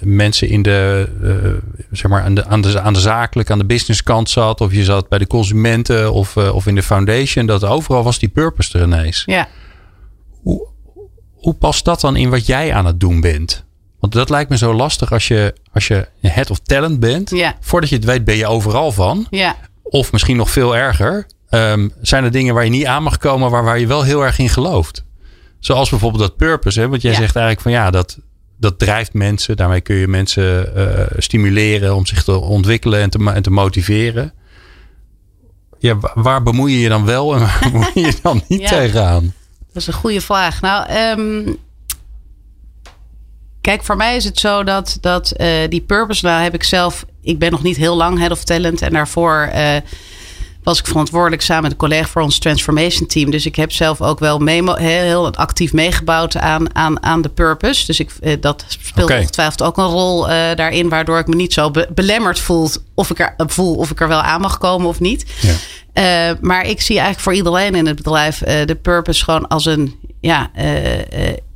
mensen 0.00 0.48
in 0.48 0.62
de, 0.62 1.08
uh, 1.22 1.78
zeg 1.90 2.10
maar 2.10 2.22
aan 2.22 2.34
de, 2.34 2.44
aan, 2.44 2.60
de, 2.60 2.80
aan 2.80 2.92
de 2.92 3.00
zakelijke, 3.00 3.52
aan 3.52 3.58
de 3.58 3.64
businesskant 3.64 4.30
zat. 4.30 4.60
Of 4.60 4.72
je 4.72 4.84
zat 4.84 5.08
bij 5.08 5.18
de 5.18 5.26
consumenten 5.26 6.12
of, 6.12 6.36
of 6.36 6.66
in 6.66 6.74
de 6.74 6.82
foundation. 6.82 7.46
Dat 7.46 7.64
overal 7.64 8.02
was 8.02 8.18
die 8.18 8.28
purpose 8.28 8.78
er 8.78 8.84
ineens. 8.84 9.22
Ja. 9.26 9.48
Hoe, 11.44 11.54
past 11.54 11.84
dat 11.84 12.00
dan 12.00 12.16
in 12.16 12.30
wat 12.30 12.46
jij 12.46 12.74
aan 12.74 12.86
het 12.86 13.00
doen 13.00 13.20
bent? 13.20 13.64
Want 14.00 14.12
dat 14.12 14.30
lijkt 14.30 14.50
me 14.50 14.56
zo 14.56 14.74
lastig 14.74 15.12
als 15.12 15.28
je, 15.28 15.54
als 15.72 15.86
je 15.86 16.06
head 16.20 16.50
of 16.50 16.58
talent 16.58 17.00
bent. 17.00 17.30
Ja. 17.30 17.56
Voordat 17.60 17.88
je 17.90 17.96
het 17.96 18.04
weet 18.04 18.24
ben 18.24 18.36
je 18.36 18.46
overal 18.46 18.92
van. 18.92 19.26
Ja. 19.30 19.56
Of 19.82 20.12
misschien 20.12 20.36
nog 20.36 20.50
veel 20.50 20.76
erger. 20.76 21.26
Um, 21.50 21.92
zijn 22.00 22.24
er 22.24 22.30
dingen 22.30 22.54
waar 22.54 22.64
je 22.64 22.70
niet 22.70 22.86
aan 22.86 23.02
mag 23.02 23.18
komen, 23.18 23.50
maar 23.50 23.64
waar 23.64 23.78
je 23.78 23.86
wel 23.86 24.02
heel 24.02 24.24
erg 24.24 24.38
in 24.38 24.48
gelooft? 24.48 25.04
Zoals 25.58 25.90
bijvoorbeeld 25.90 26.22
dat 26.22 26.36
purpose. 26.36 26.80
Hè? 26.80 26.88
Want 26.88 27.02
jij 27.02 27.10
Ja. 27.12 27.16
zegt 27.18 27.36
eigenlijk 27.36 27.60
van 27.66 27.72
ja, 27.72 27.90
dat, 27.90 28.18
dat 28.58 28.78
drijft 28.78 29.12
mensen. 29.12 29.56
Daarmee 29.56 29.80
kun 29.80 29.96
je 29.96 30.08
mensen 30.08 30.72
uh, 30.76 31.00
stimuleren 31.16 31.94
om 31.94 32.06
zich 32.06 32.24
te 32.24 32.38
ontwikkelen 32.40 33.00
en 33.00 33.10
te, 33.10 33.30
en 33.34 33.42
te 33.42 33.50
motiveren. 33.50 34.32
Ja, 35.78 35.98
wa- 35.98 36.12
waar 36.14 36.42
bemoei 36.42 36.72
je 36.72 36.80
je 36.80 36.88
dan 36.88 37.04
wel 37.04 37.34
en 37.34 37.40
waar 37.40 37.58
bemoei 37.72 37.90
je 37.94 38.00
je 38.00 38.14
dan 38.22 38.42
niet 38.48 38.60
Ja. 38.60 38.68
tegenaan? 38.68 39.34
Dat 39.74 39.82
is 39.82 39.88
een 39.88 40.00
goede 40.00 40.20
vraag. 40.20 40.60
Nou, 40.60 40.86
ehm, 40.88 41.54
kijk, 43.60 43.84
voor 43.84 43.96
mij 43.96 44.16
is 44.16 44.24
het 44.24 44.38
zo 44.38 44.64
dat, 44.64 44.98
dat 45.00 45.30
eh, 45.30 45.68
die 45.68 45.80
purpose, 45.80 46.26
nou 46.26 46.42
heb 46.42 46.54
ik 46.54 46.64
zelf, 46.64 47.04
ik 47.22 47.38
ben 47.38 47.50
nog 47.50 47.62
niet 47.62 47.76
heel 47.76 47.96
lang 47.96 48.18
head 48.18 48.30
of 48.30 48.44
talent 48.44 48.82
en 48.82 48.92
daarvoor 48.92 49.48
eh, 49.52 49.76
was 50.64 50.78
ik 50.78 50.86
verantwoordelijk 50.86 51.42
samen 51.42 51.62
met 51.62 51.72
een 51.72 51.78
collega 51.78 52.06
voor 52.06 52.22
ons 52.22 52.38
transformation 52.38 53.06
team. 53.06 53.30
Dus 53.30 53.46
ik 53.46 53.56
heb 53.56 53.72
zelf 53.72 54.00
ook 54.00 54.18
wel 54.18 54.46
heel, 54.46 54.74
heel 54.76 55.34
actief 55.34 55.72
meegebouwd 55.72 56.36
aan, 56.36 56.74
aan, 56.74 57.02
aan 57.02 57.22
de 57.22 57.28
purpose. 57.28 57.86
Dus 57.86 58.00
ik, 58.00 58.10
eh, 58.20 58.36
dat 58.40 58.64
speelt 58.68 59.04
okay. 59.04 59.18
ongetwijfeld 59.18 59.62
ook 59.62 59.76
een 59.76 59.84
rol 59.84 60.28
uh, 60.28 60.34
daarin, 60.54 60.88
waardoor 60.88 61.18
ik 61.18 61.26
me 61.26 61.34
niet 61.34 61.52
zo 61.52 61.70
be 61.70 61.88
belemmerd 61.94 62.38
voel 62.38 62.70
of 62.94 63.10
ik 63.10 63.18
er, 63.18 63.34
voel 63.36 63.74
of 63.74 63.90
ik 63.90 64.00
er 64.00 64.08
wel 64.08 64.20
aan 64.20 64.40
mag 64.40 64.58
komen 64.58 64.88
of 64.88 65.00
niet. 65.00 65.24
Ja. 65.40 65.54
Uh, 66.30 66.36
maar 66.40 66.66
ik 66.66 66.80
zie 66.80 66.94
eigenlijk 66.94 67.24
voor 67.24 67.34
iedereen 67.34 67.74
in 67.74 67.86
het 67.86 67.96
bedrijf 67.96 68.38
de 68.38 68.78
purpose 68.82 69.24
gewoon 69.24 69.48
als 69.48 69.64
een 69.64 69.94
ja, 70.20 70.50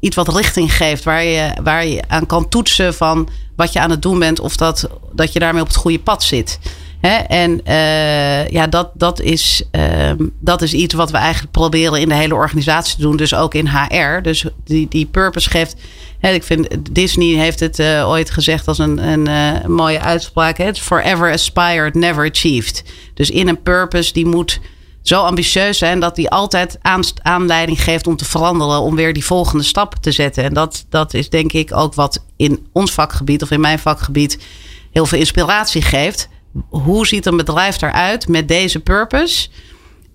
iets 0.01 0.17
wat 0.17 0.35
richting 0.35 0.77
geeft, 0.77 1.05
waar 1.05 1.25
je, 1.25 1.51
waar 1.63 1.87
je 1.87 2.03
aan 2.09 2.27
kan 2.27 2.49
toetsen 2.49 2.95
van 2.95 3.29
wat 3.57 3.73
je 3.73 3.81
aan 3.81 3.91
het 3.91 4.03
doen 4.03 4.19
bent 4.19 4.41
of 4.41 4.57
dat, 4.57 4.89
dat 5.13 5.33
je 5.33 5.39
daarmee 5.39 5.63
op 5.63 5.67
het 5.67 5.77
goede 5.77 5.99
pad 5.99 6.23
zit. 6.23 6.59
En 7.01 7.61
uh, 7.65 8.49
ja, 8.49 8.67
dat, 8.67 8.91
dat, 8.95 9.21
is, 9.21 9.63
uh, 9.73 10.11
dat 10.41 10.63
is 10.63 10.73
iets 10.73 10.95
wat 10.95 11.11
we 11.11 11.17
eigenlijk 11.17 11.53
proberen 11.53 12.01
in 12.01 12.09
de 12.09 12.15
hele 12.15 12.35
organisatie 12.35 12.97
te 12.97 13.03
doen. 13.03 13.17
Dus 13.17 13.35
ook 13.35 13.55
in 13.55 13.69
HR. 13.69 14.23
Dus 14.23 14.45
die, 14.65 14.89
die 14.89 15.07
purpose 15.07 15.51
geeft. 15.51 15.77
Ik 16.21 16.43
vind 16.43 16.95
Disney 16.95 17.27
heeft 17.27 17.61
het 17.61 17.79
uh, 17.79 18.09
ooit 18.09 18.31
gezegd 18.31 18.69
als 18.69 18.79
een, 18.79 19.09
een 19.09 19.29
uh, 19.29 19.67
mooie 19.67 20.01
uitspraak. 20.01 20.59
Hè? 20.59 20.75
Forever 20.75 21.33
aspired, 21.33 21.95
never 21.95 22.31
achieved. 22.31 22.85
Dus 23.15 23.31
in 23.31 23.49
een 23.49 23.63
purpose 23.63 24.13
die 24.13 24.27
moet 24.27 24.61
zo 25.03 25.23
ambitieus 25.23 25.79
zijn 25.79 26.01
dat 26.01 26.17
die 26.17 26.31
altijd 26.31 26.79
aanleiding 27.23 27.83
geeft 27.83 28.07
om 28.07 28.17
te 28.17 28.25
veranderen, 28.25 28.81
om 28.81 28.97
weer 28.97 29.13
die 29.13 29.25
volgende 29.25 29.65
stap 29.65 29.95
te 30.01 30.13
zetten. 30.13 30.45
En 30.45 30.55
dat, 30.55 30.87
dat 30.89 31.15
is 31.15 31.29
denk 31.29 31.53
ik 31.53 31.77
ook 31.77 31.95
wat 31.95 32.25
in 32.37 32.67
ons 32.73 32.93
vakgebied 32.93 33.43
of 33.43 33.51
in 33.51 33.61
mijn 33.61 33.79
vakgebied 33.79 34.39
heel 34.91 35.07
veel 35.07 35.19
inspiratie 35.19 35.83
geeft 35.83 36.29
hoe 36.69 37.07
ziet 37.07 37.27
een 37.27 37.37
bedrijf 37.37 37.83
eruit 37.83 38.29
met 38.29 38.49
deze 38.49 38.81
purpose? 38.81 39.49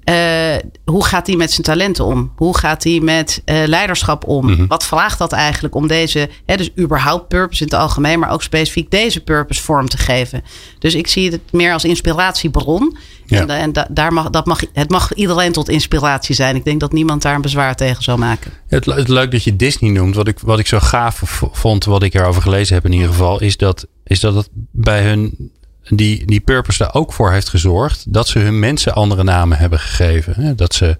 Uh, 0.09 0.55
hoe 0.85 1.05
gaat 1.05 1.27
hij 1.27 1.35
met 1.35 1.51
zijn 1.51 1.61
talenten 1.61 2.05
om? 2.05 2.31
Hoe 2.35 2.57
gaat 2.57 2.83
hij 2.83 2.99
met 2.99 3.41
uh, 3.45 3.63
leiderschap 3.65 4.27
om? 4.27 4.45
Mm 4.45 4.55
-hmm. 4.55 4.67
Wat 4.67 4.85
vraagt 4.85 5.17
dat 5.17 5.31
eigenlijk 5.31 5.75
om 5.75 5.87
deze, 5.87 6.29
hè, 6.45 6.57
dus 6.57 6.69
überhaupt 6.79 7.27
purpose 7.27 7.63
in 7.63 7.69
het 7.69 7.79
algemeen, 7.79 8.19
maar 8.19 8.31
ook 8.31 8.43
specifiek 8.43 8.91
deze 8.91 9.21
purpose 9.21 9.61
vorm 9.61 9.87
te 9.87 9.97
geven? 9.97 10.43
Dus 10.79 10.95
ik 10.95 11.07
zie 11.07 11.31
het 11.31 11.41
meer 11.51 11.73
als 11.73 11.83
inspiratiebron. 11.83 12.97
Ja. 13.25 13.39
En, 13.39 13.49
en 13.49 13.73
da, 13.73 13.87
daar 13.89 14.13
mag, 14.13 14.29
dat 14.29 14.45
mag, 14.45 14.61
het 14.73 14.89
mag 14.89 15.13
iedereen 15.13 15.51
tot 15.51 15.69
inspiratie 15.69 16.35
zijn. 16.35 16.55
Ik 16.55 16.65
denk 16.65 16.79
dat 16.79 16.93
niemand 16.93 17.21
daar 17.21 17.35
een 17.35 17.41
bezwaar 17.41 17.75
tegen 17.75 18.03
zou 18.03 18.17
maken. 18.19 18.51
Het, 18.67 18.85
het 18.85 19.07
leuk 19.07 19.31
dat 19.31 19.43
je 19.43 19.55
Disney 19.55 19.91
noemt. 19.91 20.15
Wat 20.15 20.27
ik, 20.27 20.39
wat 20.39 20.59
ik 20.59 20.67
zo 20.67 20.79
gaaf 20.79 21.21
vond, 21.51 21.85
wat 21.85 22.03
ik 22.03 22.13
erover 22.13 22.41
gelezen 22.41 22.75
heb 22.75 22.85
in 22.85 22.93
ieder 22.93 23.07
geval, 23.07 23.41
is 23.41 23.57
dat, 23.57 23.87
is 24.03 24.19
dat 24.19 24.35
het 24.35 24.49
bij 24.71 25.03
hun 25.03 25.51
die, 25.89 26.25
die 26.25 26.39
Purpose 26.39 26.83
er 26.83 26.93
ook 26.93 27.13
voor 27.13 27.31
heeft 27.31 27.49
gezorgd 27.49 28.13
dat 28.13 28.27
ze 28.27 28.39
hun 28.39 28.59
mensen 28.59 28.93
andere 28.93 29.23
namen 29.23 29.57
hebben 29.57 29.79
gegeven. 29.79 30.55
Dat 30.55 30.73
ze, 30.73 30.97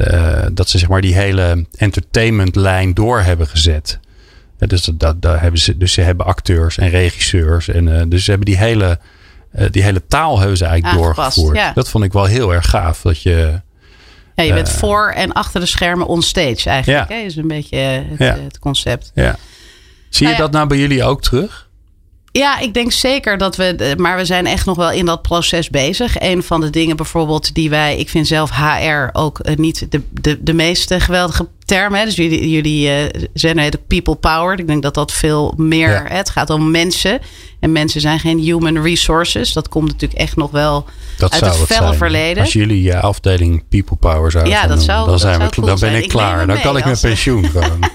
uh, 0.00 0.46
dat 0.52 0.68
ze 0.68 0.78
zeg 0.78 0.88
maar 0.88 1.00
die 1.00 1.14
hele 1.14 1.66
entertainmentlijn 1.76 2.94
door 2.94 3.20
hebben 3.20 3.46
gezet. 3.46 3.98
Dus, 4.58 4.82
dat, 4.82 5.22
dat, 5.22 5.40
hebben 5.40 5.60
ze, 5.60 5.76
dus 5.76 5.92
ze 5.92 6.00
hebben 6.00 6.26
acteurs 6.26 6.78
en 6.78 6.88
regisseurs. 6.88 7.68
En, 7.68 7.86
uh, 7.86 8.02
dus 8.06 8.24
ze 8.24 8.30
hebben 8.30 8.48
die 8.48 8.58
hele, 8.58 8.98
uh, 9.58 9.66
die 9.70 9.82
hele 9.82 10.06
taal 10.06 10.38
hebben 10.38 10.56
ze 10.56 10.64
eigenlijk 10.64 10.96
Aangepast, 10.98 11.36
doorgevoerd. 11.36 11.56
Ja. 11.66 11.72
Dat 11.72 11.88
vond 11.88 12.04
ik 12.04 12.12
wel 12.12 12.24
heel 12.24 12.54
erg 12.54 12.70
gaaf. 12.70 13.02
Dat 13.02 13.22
je, 13.22 13.60
ja, 14.34 14.42
je 14.42 14.52
bent 14.52 14.70
voor 14.70 15.10
en 15.10 15.32
achter 15.32 15.60
de 15.60 15.66
schermen 15.66 16.06
onstage 16.06 16.70
eigenlijk. 16.70 17.08
Ja. 17.08 17.16
Hè? 17.16 17.22
is 17.22 17.36
een 17.36 17.48
beetje 17.48 17.76
het, 17.76 18.18
ja. 18.18 18.38
het 18.38 18.58
concept. 18.58 19.10
Ja. 19.14 19.36
Zie 20.08 20.26
je 20.26 20.32
nou 20.32 20.44
dat 20.44 20.52
nou 20.52 20.66
bij 20.66 20.78
jullie 20.78 21.04
ook 21.04 21.22
terug? 21.22 21.68
Ja, 22.32 22.58
ik 22.58 22.74
denk 22.74 22.92
zeker 22.92 23.38
dat 23.38 23.56
we. 23.56 23.94
Maar 23.98 24.16
we 24.16 24.24
zijn 24.24 24.46
echt 24.46 24.66
nog 24.66 24.76
wel 24.76 24.90
in 24.90 25.06
dat 25.06 25.22
proces 25.22 25.70
bezig. 25.70 26.20
Een 26.20 26.42
van 26.42 26.60
de 26.60 26.70
dingen 26.70 26.96
bijvoorbeeld 26.96 27.54
die 27.54 27.70
wij. 27.70 27.96
Ik 27.96 28.08
vind 28.08 28.26
zelf 28.26 28.50
HR 28.50 29.08
ook 29.12 29.38
uh, 29.42 29.56
niet 29.56 29.86
de, 29.90 30.02
de, 30.10 30.42
de 30.42 30.52
meest 30.52 30.94
geweldige 30.94 31.48
term. 31.64 31.94
Hè. 31.94 32.04
Dus 32.04 32.16
jullie, 32.16 32.50
jullie 32.50 32.88
uh, 32.88 33.22
zijn 33.34 33.58
het 33.58 33.86
people 33.86 34.14
powered. 34.14 34.58
Ik 34.58 34.66
denk 34.66 34.82
dat 34.82 34.94
dat 34.94 35.12
veel 35.12 35.54
meer. 35.56 35.90
Ja. 35.90 36.04
Hè, 36.08 36.16
het 36.16 36.30
gaat 36.30 36.50
om 36.50 36.70
mensen. 36.70 37.20
En 37.60 37.72
mensen 37.72 38.00
zijn 38.00 38.18
geen 38.18 38.38
human 38.38 38.82
resources. 38.82 39.52
Dat 39.52 39.68
komt 39.68 39.86
natuurlijk 39.86 40.20
echt 40.20 40.36
nog 40.36 40.50
wel 40.50 40.86
dat 41.18 41.32
uit 41.32 41.44
het 41.44 41.56
felle 41.56 41.94
verleden. 41.94 42.42
Als 42.42 42.52
jullie 42.52 42.82
je 42.82 43.00
afdeling 43.00 43.64
people 43.68 43.96
power 43.96 44.30
zouden 44.30 44.52
ja, 44.52 44.66
dat 44.66 44.82
zou, 44.82 45.08
dan, 45.08 45.18
zijn 45.18 45.38
dat 45.38 45.48
we, 45.48 45.54
cool 45.54 45.66
dan 45.66 45.78
ben 45.78 46.02
ik 46.02 46.08
klaar. 46.08 46.46
Dan 46.46 46.60
kan 46.60 46.76
ik 46.76 46.84
met 46.84 47.00
pensioen 47.00 47.44
gewoon. 47.44 47.90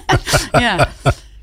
ja. 0.52 0.90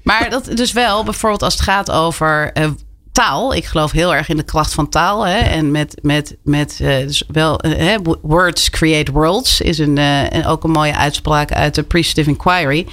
Maar 0.02 0.30
dat 0.30 0.44
dus 0.56 0.72
wel, 0.72 1.04
bijvoorbeeld 1.04 1.42
als 1.42 1.54
het 1.54 1.62
gaat 1.62 1.90
over 1.90 2.50
uh, 2.58 2.70
taal. 3.12 3.54
Ik 3.54 3.64
geloof 3.64 3.90
heel 3.90 4.14
erg 4.14 4.28
in 4.28 4.36
de 4.36 4.42
kracht 4.42 4.74
van 4.74 4.88
taal. 4.88 5.26
Hè? 5.26 5.38
En 5.38 5.70
met, 5.70 5.98
met, 6.02 6.36
met 6.44 6.78
uh, 6.82 6.96
dus 6.98 7.24
wel, 7.28 7.66
uh, 7.66 7.96
words 8.22 8.70
create 8.70 9.12
worlds 9.12 9.60
is 9.60 9.78
een, 9.78 9.98
en 9.98 10.46
ook 10.46 10.64
een 10.64 10.70
mooie 10.70 10.96
uitspraak 10.96 11.52
uit 11.52 11.74
de 11.74 11.80
Appreciative 11.80 12.30
Inquiry. 12.30 12.86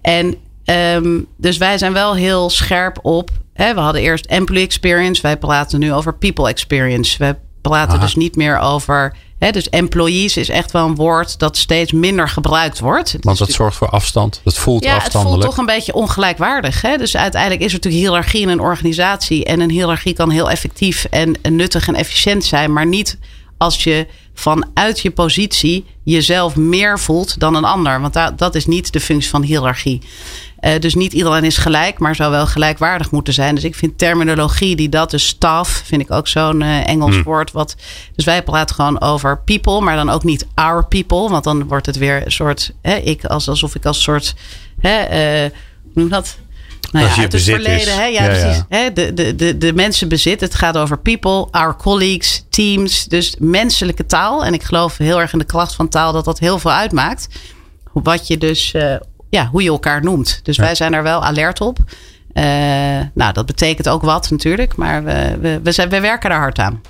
En 0.00 0.36
um, 0.64 1.26
dus 1.36 1.56
wij 1.56 1.78
zijn 1.78 1.92
wel 1.92 2.14
heel 2.14 2.50
scherp 2.50 2.98
op. 3.02 3.30
Hè? 3.52 3.74
We 3.74 3.80
hadden 3.80 4.02
eerst 4.02 4.26
employee 4.26 4.64
experience. 4.64 5.22
Wij 5.22 5.36
praten 5.36 5.78
nu 5.78 5.92
over 5.92 6.14
people 6.14 6.48
experience. 6.48 7.18
We 7.18 7.36
praten 7.60 7.94
Aha. 7.94 8.04
dus 8.04 8.14
niet 8.14 8.36
meer 8.36 8.58
over 8.58 9.14
dus 9.38 9.68
employees 9.68 10.36
is 10.36 10.48
echt 10.48 10.70
wel 10.70 10.86
een 10.86 10.94
woord 10.94 11.38
dat 11.38 11.56
steeds 11.56 11.92
minder 11.92 12.28
gebruikt 12.28 12.78
wordt. 12.78 13.16
Want 13.20 13.38
dat 13.38 13.50
zorgt 13.50 13.76
voor 13.76 13.88
afstand. 13.88 14.40
Dat 14.44 14.58
voelt 14.58 14.84
ja, 14.84 14.94
afstandelijk. 14.94 15.34
het 15.34 15.44
voelt 15.44 15.56
toch 15.56 15.58
een 15.58 15.74
beetje 15.76 15.94
ongelijkwaardig. 15.94 16.82
Hè? 16.82 16.96
Dus 16.96 17.16
uiteindelijk 17.16 17.62
is 17.62 17.66
er 17.66 17.74
natuurlijk 17.74 18.04
hiërarchie 18.04 18.40
in 18.40 18.48
een 18.48 18.60
organisatie. 18.60 19.44
En 19.44 19.60
een 19.60 19.70
hiërarchie 19.70 20.12
kan 20.12 20.30
heel 20.30 20.50
effectief 20.50 21.04
en 21.04 21.36
nuttig 21.42 21.88
en 21.88 21.94
efficiënt 21.94 22.44
zijn. 22.44 22.72
Maar 22.72 22.86
niet 22.86 23.18
als 23.58 23.84
je 23.84 24.06
vanuit 24.38 25.00
je 25.00 25.10
positie 25.10 25.84
jezelf 26.04 26.56
meer 26.56 26.98
voelt 26.98 27.40
dan 27.40 27.54
een 27.54 27.64
ander. 27.64 28.00
Want 28.00 28.12
dat, 28.12 28.38
dat 28.38 28.54
is 28.54 28.66
niet 28.66 28.92
de 28.92 29.00
functie 29.00 29.30
van 29.30 29.42
hiërarchie. 29.42 30.02
Uh, 30.60 30.78
dus 30.78 30.94
niet 30.94 31.12
iedereen 31.12 31.44
is 31.44 31.56
gelijk, 31.56 31.98
maar 31.98 32.14
zou 32.14 32.30
wel 32.30 32.46
gelijkwaardig 32.46 33.10
moeten 33.10 33.34
zijn. 33.34 33.54
Dus 33.54 33.64
ik 33.64 33.74
vind 33.74 33.98
terminologie 33.98 34.76
die 34.76 34.88
dat, 34.88 35.10
dus 35.10 35.26
staff, 35.26 35.82
vind 35.84 36.02
ik 36.02 36.10
ook 36.10 36.28
zo'n 36.28 36.60
uh, 36.60 36.88
Engels 36.88 37.14
hmm. 37.14 37.22
woord. 37.22 37.52
Wat, 37.52 37.76
dus 38.14 38.24
wij 38.24 38.42
praten 38.42 38.74
gewoon 38.74 39.00
over 39.00 39.40
people, 39.44 39.80
maar 39.80 39.96
dan 39.96 40.10
ook 40.10 40.24
niet 40.24 40.46
our 40.54 40.86
people. 40.86 41.28
Want 41.28 41.44
dan 41.44 41.66
wordt 41.66 41.86
het 41.86 41.96
weer 41.96 42.24
een 42.24 42.32
soort, 42.32 42.72
hè, 42.82 42.94
ik 42.96 43.24
als, 43.24 43.48
alsof 43.48 43.74
ik 43.74 43.86
als 43.86 44.02
soort, 44.02 44.34
hè, 44.80 45.02
uh, 45.44 45.50
hoe 45.82 45.92
noem 45.94 46.08
dat? 46.08 46.38
Nou 46.90 47.06
ja, 47.06 47.16
uit 47.16 47.32
het 47.32 47.42
verleden. 47.42 47.94
Hè? 47.94 48.04
Ja, 48.04 48.22
ja, 48.22 48.26
precies. 48.26 48.56
Ja. 48.56 48.66
Hè? 48.68 48.92
De, 48.92 49.14
de, 49.14 49.34
de, 49.34 49.58
de 49.58 49.72
mensen 49.72 50.08
bezit. 50.08 50.40
Het 50.40 50.54
gaat 50.54 50.76
over 50.76 50.98
people, 50.98 51.46
our 51.50 51.76
colleagues, 51.76 52.44
teams. 52.48 53.04
Dus 53.04 53.34
menselijke 53.38 54.06
taal. 54.06 54.44
En 54.44 54.54
ik 54.54 54.62
geloof 54.62 54.96
heel 54.96 55.20
erg 55.20 55.32
in 55.32 55.38
de 55.38 55.44
kracht 55.44 55.74
van 55.74 55.88
taal 55.88 56.12
dat 56.12 56.24
dat 56.24 56.38
heel 56.38 56.58
veel 56.58 56.72
uitmaakt. 56.72 57.28
Wat 57.92 58.26
je 58.26 58.38
dus 58.38 58.72
uh, 58.72 58.94
ja, 59.28 59.46
hoe 59.46 59.62
je 59.62 59.68
elkaar 59.68 60.02
noemt. 60.02 60.40
Dus 60.42 60.56
wij 60.56 60.74
zijn 60.74 60.94
er 60.94 61.02
wel 61.02 61.24
alert 61.24 61.60
op. 61.60 61.78
Uh, 62.34 62.44
nou, 63.14 63.32
dat 63.32 63.46
betekent 63.46 63.88
ook 63.88 64.02
wat 64.02 64.30
natuurlijk, 64.30 64.76
maar 64.76 65.04
we, 65.04 65.36
we, 65.40 65.60
we, 65.62 65.72
zijn, 65.72 65.88
we 65.88 66.00
werken 66.00 66.30
daar 66.30 66.38
hard 66.38 66.58
aan. 66.58 66.80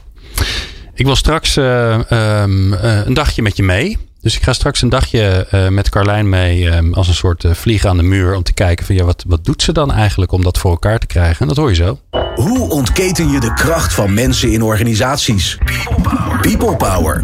Ik 0.94 1.04
wil 1.04 1.16
straks 1.16 1.56
uh, 1.56 1.98
um, 2.10 2.72
uh, 2.72 3.06
een 3.06 3.14
dagje 3.14 3.42
met 3.42 3.56
je 3.56 3.62
mee. 3.62 3.98
Dus 4.28 4.36
ik 4.36 4.42
ga 4.42 4.52
straks 4.52 4.82
een 4.82 4.88
dagje 4.88 5.46
met 5.70 5.88
Carlijn 5.88 6.28
mee 6.28 6.66
um, 6.66 6.94
als 6.94 7.08
een 7.08 7.14
soort 7.14 7.44
vlieg 7.50 7.84
aan 7.84 7.96
de 7.96 8.02
muur. 8.02 8.34
Om 8.34 8.42
te 8.42 8.52
kijken 8.52 8.86
van 8.86 8.94
ja, 8.94 9.04
wat, 9.04 9.24
wat 9.26 9.44
doet 9.44 9.62
ze 9.62 9.72
dan 9.72 9.92
eigenlijk 9.92 10.32
om 10.32 10.42
dat 10.42 10.58
voor 10.58 10.70
elkaar 10.70 10.98
te 10.98 11.06
krijgen? 11.06 11.40
En 11.40 11.48
dat 11.48 11.56
hoor 11.56 11.68
je 11.68 11.74
zo. 11.74 11.98
Hoe 12.34 12.70
ontketen 12.70 13.30
je 13.30 13.40
de 13.40 13.54
kracht 13.54 13.92
van 13.92 14.14
mensen 14.14 14.52
in 14.52 14.62
organisaties? 14.62 15.58
People 15.64 16.02
Power. 16.02 16.40
People 16.40 16.76
Power. 16.76 17.20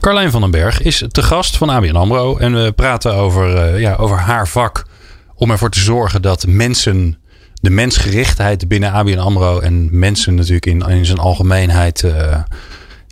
Carlijn 0.00 0.30
van 0.30 0.40
den 0.40 0.50
Berg 0.50 0.82
is 0.82 1.04
te 1.08 1.22
gast 1.22 1.56
van 1.56 1.68
ABN 1.68 1.96
AMRO. 1.96 2.36
En 2.36 2.62
we 2.62 2.72
praten 2.72 3.14
over, 3.14 3.74
uh, 3.74 3.80
ja, 3.80 3.94
over 3.94 4.18
haar 4.18 4.48
vak. 4.48 4.84
Om 5.34 5.50
ervoor 5.50 5.70
te 5.70 5.80
zorgen 5.80 6.22
dat 6.22 6.46
mensen, 6.46 7.18
de 7.54 7.70
mensgerichtheid 7.70 8.68
binnen 8.68 8.92
ABN 8.92 9.18
AMRO... 9.18 9.60
en 9.60 9.98
mensen 9.98 10.34
natuurlijk 10.34 10.66
in, 10.66 10.80
in 10.80 11.06
zijn 11.06 11.18
algemeenheid 11.18 12.02
uh, 12.02 12.36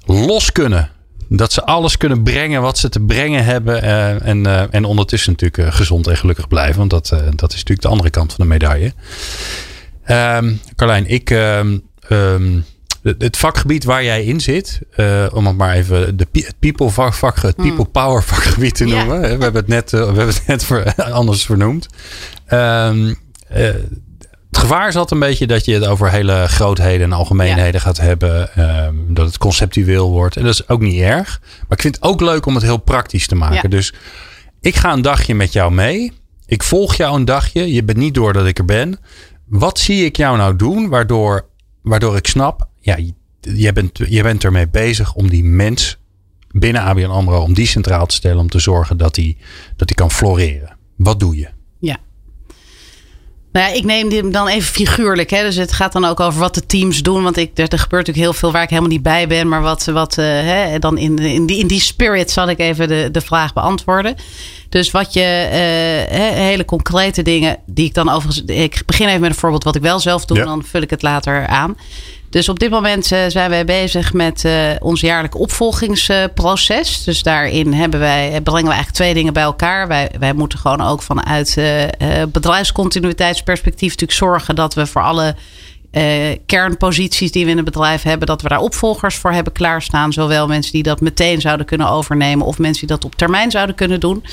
los 0.06 0.52
kunnen. 0.52 0.94
Dat 1.28 1.52
ze 1.52 1.64
alles 1.64 1.96
kunnen 1.96 2.22
brengen 2.22 2.62
wat 2.62 2.78
ze 2.78 2.88
te 2.88 3.00
brengen 3.00 3.44
hebben. 3.44 3.84
Uh, 3.84 4.26
en, 4.26 4.70
en 4.72 4.84
ondertussen 4.84 5.32
natuurlijk 5.38 5.74
gezond 5.74 6.06
en 6.06 6.16
gelukkig 6.16 6.48
blijven. 6.48 6.78
Want 6.78 6.90
dat, 6.90 7.08
dat 7.08 7.50
is 7.50 7.58
natuurlijk 7.58 7.82
de 7.82 7.88
andere 7.88 8.10
kant 8.10 8.32
van 8.32 8.44
de 8.44 8.50
medaille. 8.50 8.92
Um, 10.06 10.60
Carlijn, 10.76 11.06
ik... 11.06 11.30
Um, 11.30 11.84
het 13.18 13.36
vakgebied 13.36 13.84
waar 13.84 14.04
jij 14.04 14.24
in 14.24 14.40
zit, 14.40 14.80
uh, 14.96 15.26
om 15.32 15.46
het 15.46 15.56
maar 15.56 15.74
even 15.74 16.16
de, 16.16 16.26
het 16.32 16.54
people 16.58 16.90
vak, 16.90 17.14
vak 17.14 17.40
het 17.40 17.56
people 17.56 17.74
hmm. 17.74 17.90
power 17.90 18.22
vakgebied 18.22 18.74
te 18.74 18.84
noemen. 18.84 19.20
We 19.20 19.26
hebben 19.26 19.54
het 19.54 19.66
net, 19.66 19.90
we 19.90 19.96
hebben 19.96 20.26
het 20.26 20.46
net 20.46 20.64
voor, 20.64 20.94
anders 21.22 21.44
vernoemd. 21.44 21.86
Um, 22.52 23.16
uh, 23.56 23.68
het 24.56 24.64
gevaar 24.64 24.92
zat 24.92 25.10
een 25.10 25.18
beetje 25.18 25.46
dat 25.46 25.64
je 25.64 25.74
het 25.74 25.86
over 25.86 26.10
hele 26.10 26.44
grootheden 26.48 27.06
en 27.06 27.12
algemeenheden 27.12 27.72
ja. 27.72 27.78
gaat 27.78 27.98
hebben. 27.98 28.60
Um, 28.84 29.14
dat 29.14 29.26
het 29.26 29.38
conceptueel 29.38 30.10
wordt. 30.10 30.36
En 30.36 30.42
dat 30.42 30.52
is 30.52 30.68
ook 30.68 30.80
niet 30.80 31.00
erg. 31.00 31.40
Maar 31.40 31.76
ik 31.76 31.80
vind 31.80 31.94
het 31.94 32.04
ook 32.04 32.20
leuk 32.20 32.46
om 32.46 32.54
het 32.54 32.62
heel 32.62 32.76
praktisch 32.76 33.26
te 33.26 33.34
maken. 33.34 33.60
Ja. 33.62 33.68
Dus 33.68 33.94
ik 34.60 34.76
ga 34.76 34.92
een 34.92 35.02
dagje 35.02 35.34
met 35.34 35.52
jou 35.52 35.72
mee. 35.72 36.12
Ik 36.46 36.62
volg 36.62 36.94
jou 36.94 37.16
een 37.16 37.24
dagje. 37.24 37.72
Je 37.72 37.84
bent 37.84 37.98
niet 37.98 38.14
door 38.14 38.32
dat 38.32 38.46
ik 38.46 38.58
er 38.58 38.64
ben. 38.64 38.98
Wat 39.46 39.78
zie 39.78 40.04
ik 40.04 40.16
jou 40.16 40.36
nou 40.36 40.56
doen 40.56 40.88
waardoor, 40.88 41.48
waardoor 41.82 42.16
ik 42.16 42.26
snap 42.26 42.68
ja, 42.80 42.96
je 43.40 43.72
bent, 43.72 43.98
je 44.08 44.22
bent 44.22 44.44
ermee 44.44 44.68
bezig 44.68 45.14
om 45.14 45.28
die 45.28 45.44
mens 45.44 45.98
binnen 46.50 46.82
ABN 46.82 47.04
AMRO 47.04 47.40
om 47.40 47.54
die 47.54 47.66
centraal 47.66 48.06
te 48.06 48.14
stellen. 48.14 48.38
Om 48.38 48.48
te 48.48 48.58
zorgen 48.58 48.96
dat 48.96 49.14
die, 49.14 49.36
dat 49.76 49.86
die 49.86 49.96
kan 49.96 50.10
floreren. 50.10 50.76
Wat 50.96 51.20
doe 51.20 51.36
je? 51.36 51.48
Nou 53.56 53.68
ja, 53.68 53.74
ik 53.74 53.84
neem 53.84 54.10
hem 54.10 54.30
dan 54.30 54.48
even 54.48 54.72
figuurlijk. 54.72 55.30
Hè. 55.30 55.42
Dus 55.42 55.56
het 55.56 55.72
gaat 55.72 55.92
dan 55.92 56.04
ook 56.04 56.20
over 56.20 56.40
wat 56.40 56.54
de 56.54 56.66
teams 56.66 57.02
doen. 57.02 57.22
Want 57.22 57.36
ik, 57.36 57.50
er, 57.54 57.68
er 57.68 57.78
gebeurt 57.78 58.06
natuurlijk 58.06 58.16
heel 58.16 58.32
veel 58.32 58.52
waar 58.52 58.62
ik 58.62 58.68
helemaal 58.68 58.90
niet 58.90 59.02
bij 59.02 59.28
ben. 59.28 59.48
Maar 59.48 59.62
wat, 59.62 59.84
wat 59.84 60.18
uh, 60.18 60.24
hè, 60.24 60.78
dan 60.78 60.98
in, 60.98 61.18
in, 61.18 61.46
die, 61.46 61.58
in 61.58 61.66
die 61.66 61.80
spirit 61.80 62.30
zal 62.30 62.48
ik 62.48 62.58
even 62.58 62.88
de, 62.88 63.08
de 63.12 63.20
vraag 63.20 63.52
beantwoorden. 63.52 64.16
Dus 64.68 64.90
wat 64.90 65.12
je, 65.12 65.20
uh, 65.20 66.16
hele 66.34 66.64
concrete 66.64 67.22
dingen 67.22 67.58
die 67.66 67.84
ik 67.84 67.94
dan 67.94 68.08
overigens. 68.08 68.42
Ik 68.46 68.82
begin 68.86 69.08
even 69.08 69.20
met 69.20 69.30
een 69.30 69.36
voorbeeld 69.36 69.64
wat 69.64 69.76
ik 69.76 69.82
wel 69.82 70.00
zelf 70.00 70.24
doe. 70.24 70.36
Ja. 70.36 70.44
Dan 70.44 70.64
vul 70.64 70.82
ik 70.82 70.90
het 70.90 71.02
later 71.02 71.46
aan. 71.46 71.76
Dus 72.36 72.48
op 72.48 72.58
dit 72.58 72.70
moment 72.70 73.12
uh, 73.12 73.18
zijn 73.28 73.50
wij 73.50 73.64
bezig 73.64 74.12
met 74.12 74.44
uh, 74.44 74.70
ons 74.78 75.00
jaarlijke 75.00 75.38
opvolgingsproces. 75.38 77.04
dus 77.04 77.22
daarin 77.22 77.72
hebben 77.72 78.00
wij, 78.00 78.40
brengen 78.42 78.64
we 78.64 78.72
eigenlijk 78.72 78.90
twee 78.90 79.14
dingen 79.14 79.32
bij 79.32 79.42
elkaar. 79.42 79.88
Wij, 79.88 80.10
wij 80.18 80.32
moeten 80.32 80.58
gewoon 80.58 80.80
ook 80.80 81.02
vanuit 81.02 81.58
bedrijfscontinuïteitsperspectief 82.32 83.90
natuurlijk 83.90 84.18
zorgen 84.18 84.54
dat 84.54 84.74
we 84.74 84.86
voor 84.86 85.02
alle 85.02 85.34
kernposities 86.46 87.32
die 87.32 87.44
we 87.44 87.50
in 87.50 87.56
het 87.56 87.64
bedrijf 87.64 88.02
hebben, 88.02 88.26
dat 88.26 88.42
we 88.42 88.48
daar 88.48 88.60
opvolgers 88.60 89.16
voor 89.16 89.32
hebben 89.32 89.52
klaarstaan. 89.52 90.12
Zowel 90.12 90.46
mensen 90.46 90.72
die 90.72 90.82
dat 90.82 91.00
meteen 91.00 91.40
zouden 91.40 91.66
kunnen 91.66 91.88
overnemen 91.88 92.46
of 92.46 92.58
mensen 92.58 92.86
die 92.86 92.96
dat 92.96 93.04
op 93.04 93.14
termijn 93.14 93.50
zouden 93.50 93.74
kunnen 93.74 94.00
doen. 94.00 94.24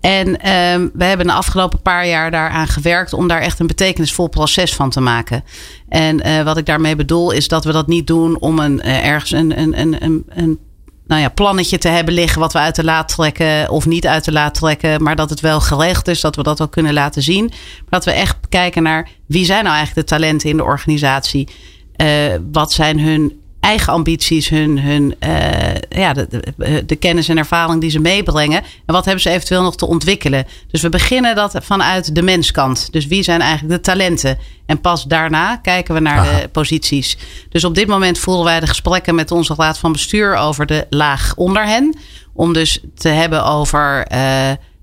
En 0.00 0.28
um, 0.28 0.90
we 0.94 1.04
hebben 1.04 1.26
de 1.26 1.32
afgelopen 1.32 1.82
paar 1.82 2.06
jaar 2.06 2.30
daaraan 2.30 2.68
gewerkt 2.68 3.12
om 3.12 3.28
daar 3.28 3.40
echt 3.40 3.58
een 3.58 3.66
betekenisvol 3.66 4.28
proces 4.28 4.74
van 4.74 4.90
te 4.90 5.00
maken. 5.00 5.44
En 5.88 6.26
uh, 6.26 6.42
wat 6.42 6.56
ik 6.56 6.66
daarmee 6.66 6.96
bedoel 6.96 7.30
is 7.30 7.48
dat 7.48 7.64
we 7.64 7.72
dat 7.72 7.86
niet 7.86 8.06
doen 8.06 8.38
om 8.38 8.58
een, 8.58 8.80
uh, 8.84 9.06
ergens 9.06 9.30
een, 9.30 9.58
een, 9.60 9.80
een, 9.80 10.04
een, 10.04 10.24
een 10.28 10.58
nou 11.06 11.22
ja, 11.22 11.28
plannetje 11.28 11.78
te 11.78 11.88
hebben 11.88 12.14
liggen 12.14 12.40
wat 12.40 12.52
we 12.52 12.58
uit 12.58 12.74
de 12.74 12.84
laat 12.84 13.08
trekken 13.08 13.70
of 13.70 13.86
niet 13.86 14.06
uit 14.06 14.24
de 14.24 14.32
laat 14.32 14.54
trekken, 14.54 15.02
maar 15.02 15.16
dat 15.16 15.30
het 15.30 15.40
wel 15.40 15.60
geregeld 15.60 16.08
is, 16.08 16.20
dat 16.20 16.36
we 16.36 16.42
dat 16.42 16.60
ook 16.60 16.72
kunnen 16.72 16.92
laten 16.92 17.22
zien. 17.22 17.44
Maar 17.48 17.88
dat 18.00 18.04
we 18.04 18.10
echt 18.10 18.36
kijken 18.48 18.82
naar 18.82 19.08
wie 19.26 19.44
zijn 19.44 19.64
nou 19.64 19.76
eigenlijk 19.76 20.08
de 20.08 20.14
talenten 20.14 20.50
in 20.50 20.56
de 20.56 20.64
organisatie? 20.64 21.48
Uh, 21.96 22.06
wat 22.52 22.72
zijn 22.72 23.00
hun 23.00 23.39
eigen 23.60 23.92
ambities, 23.92 24.48
hun, 24.48 24.78
hun 24.78 25.14
uh, 25.20 25.74
ja, 25.88 26.12
de, 26.12 26.26
de, 26.56 26.84
de, 26.86 26.96
kennis 26.96 27.28
en 27.28 27.38
ervaring 27.38 27.80
die 27.80 27.90
ze 27.90 27.98
meebrengen. 27.98 28.62
En 28.86 28.94
wat 28.94 29.04
hebben 29.04 29.22
ze 29.22 29.30
eventueel 29.30 29.62
nog 29.62 29.76
te 29.76 29.86
ontwikkelen. 29.86 30.46
Dus 30.70 30.82
we 30.82 30.88
beginnen 30.88 31.34
dat 31.34 31.58
vanuit 31.62 32.14
de 32.14 32.22
menskant. 32.22 32.92
Dus 32.92 33.06
wie 33.06 33.22
zijn 33.22 33.40
eigenlijk 33.40 33.74
de 33.74 33.90
talenten? 33.90 34.38
En 34.66 34.80
pas 34.80 35.04
daarna 35.04 35.56
kijken 35.56 35.94
we 35.94 36.00
naar 36.00 36.18
Aha. 36.18 36.40
de 36.40 36.48
posities. 36.48 37.16
Dus 37.48 37.64
op 37.64 37.74
dit 37.74 37.86
moment 37.86 38.18
voeren 38.18 38.44
wij 38.44 38.60
de 38.60 38.66
gesprekken 38.66 39.14
met 39.14 39.30
onze 39.30 39.54
raad 39.56 39.78
van 39.78 39.92
bestuur 39.92 40.36
over 40.36 40.66
de 40.66 40.86
laag 40.90 41.32
onder 41.36 41.66
hen. 41.66 41.96
Om 42.32 42.52
dus 42.52 42.80
te 42.94 43.08
hebben 43.08 43.44
over, 43.44 44.06
uh, 44.12 44.18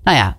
nou 0.04 0.18
ja, 0.18 0.38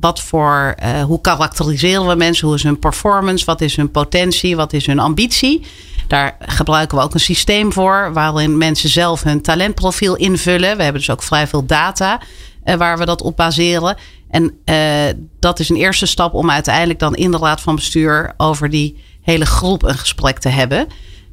wat 0.00 0.20
voor, 0.20 0.74
uh, 0.82 1.02
hoe 1.02 1.20
karakteriseren 1.20 2.06
we 2.06 2.14
mensen? 2.14 2.46
Hoe 2.46 2.56
is 2.56 2.62
hun 2.62 2.78
performance? 2.78 3.44
Wat 3.44 3.60
is 3.60 3.76
hun 3.76 3.90
potentie? 3.90 4.56
Wat 4.56 4.72
is 4.72 4.86
hun 4.86 4.98
ambitie? 4.98 5.66
Daar 6.06 6.36
gebruiken 6.40 6.98
we 6.98 7.04
ook 7.04 7.14
een 7.14 7.20
systeem 7.20 7.72
voor 7.72 8.10
waarin 8.12 8.58
mensen 8.58 8.88
zelf 8.88 9.22
hun 9.22 9.42
talentprofiel 9.42 10.16
invullen. 10.16 10.76
We 10.76 10.82
hebben 10.82 11.00
dus 11.00 11.10
ook 11.10 11.22
vrij 11.22 11.46
veel 11.46 11.66
data 11.66 12.20
uh, 12.64 12.74
waar 12.74 12.98
we 12.98 13.04
dat 13.04 13.22
op 13.22 13.36
baseren. 13.36 13.96
En 14.30 14.58
uh, 14.64 15.20
dat 15.40 15.58
is 15.58 15.68
een 15.68 15.76
eerste 15.76 16.06
stap 16.06 16.34
om 16.34 16.50
uiteindelijk 16.50 16.98
dan 16.98 17.14
in 17.14 17.30
de 17.30 17.38
raad 17.38 17.60
van 17.60 17.74
bestuur 17.74 18.34
over 18.36 18.70
die 18.70 19.04
hele 19.22 19.46
groep 19.46 19.82
een 19.82 19.98
gesprek 19.98 20.38
te 20.38 20.48
hebben. 20.48 20.86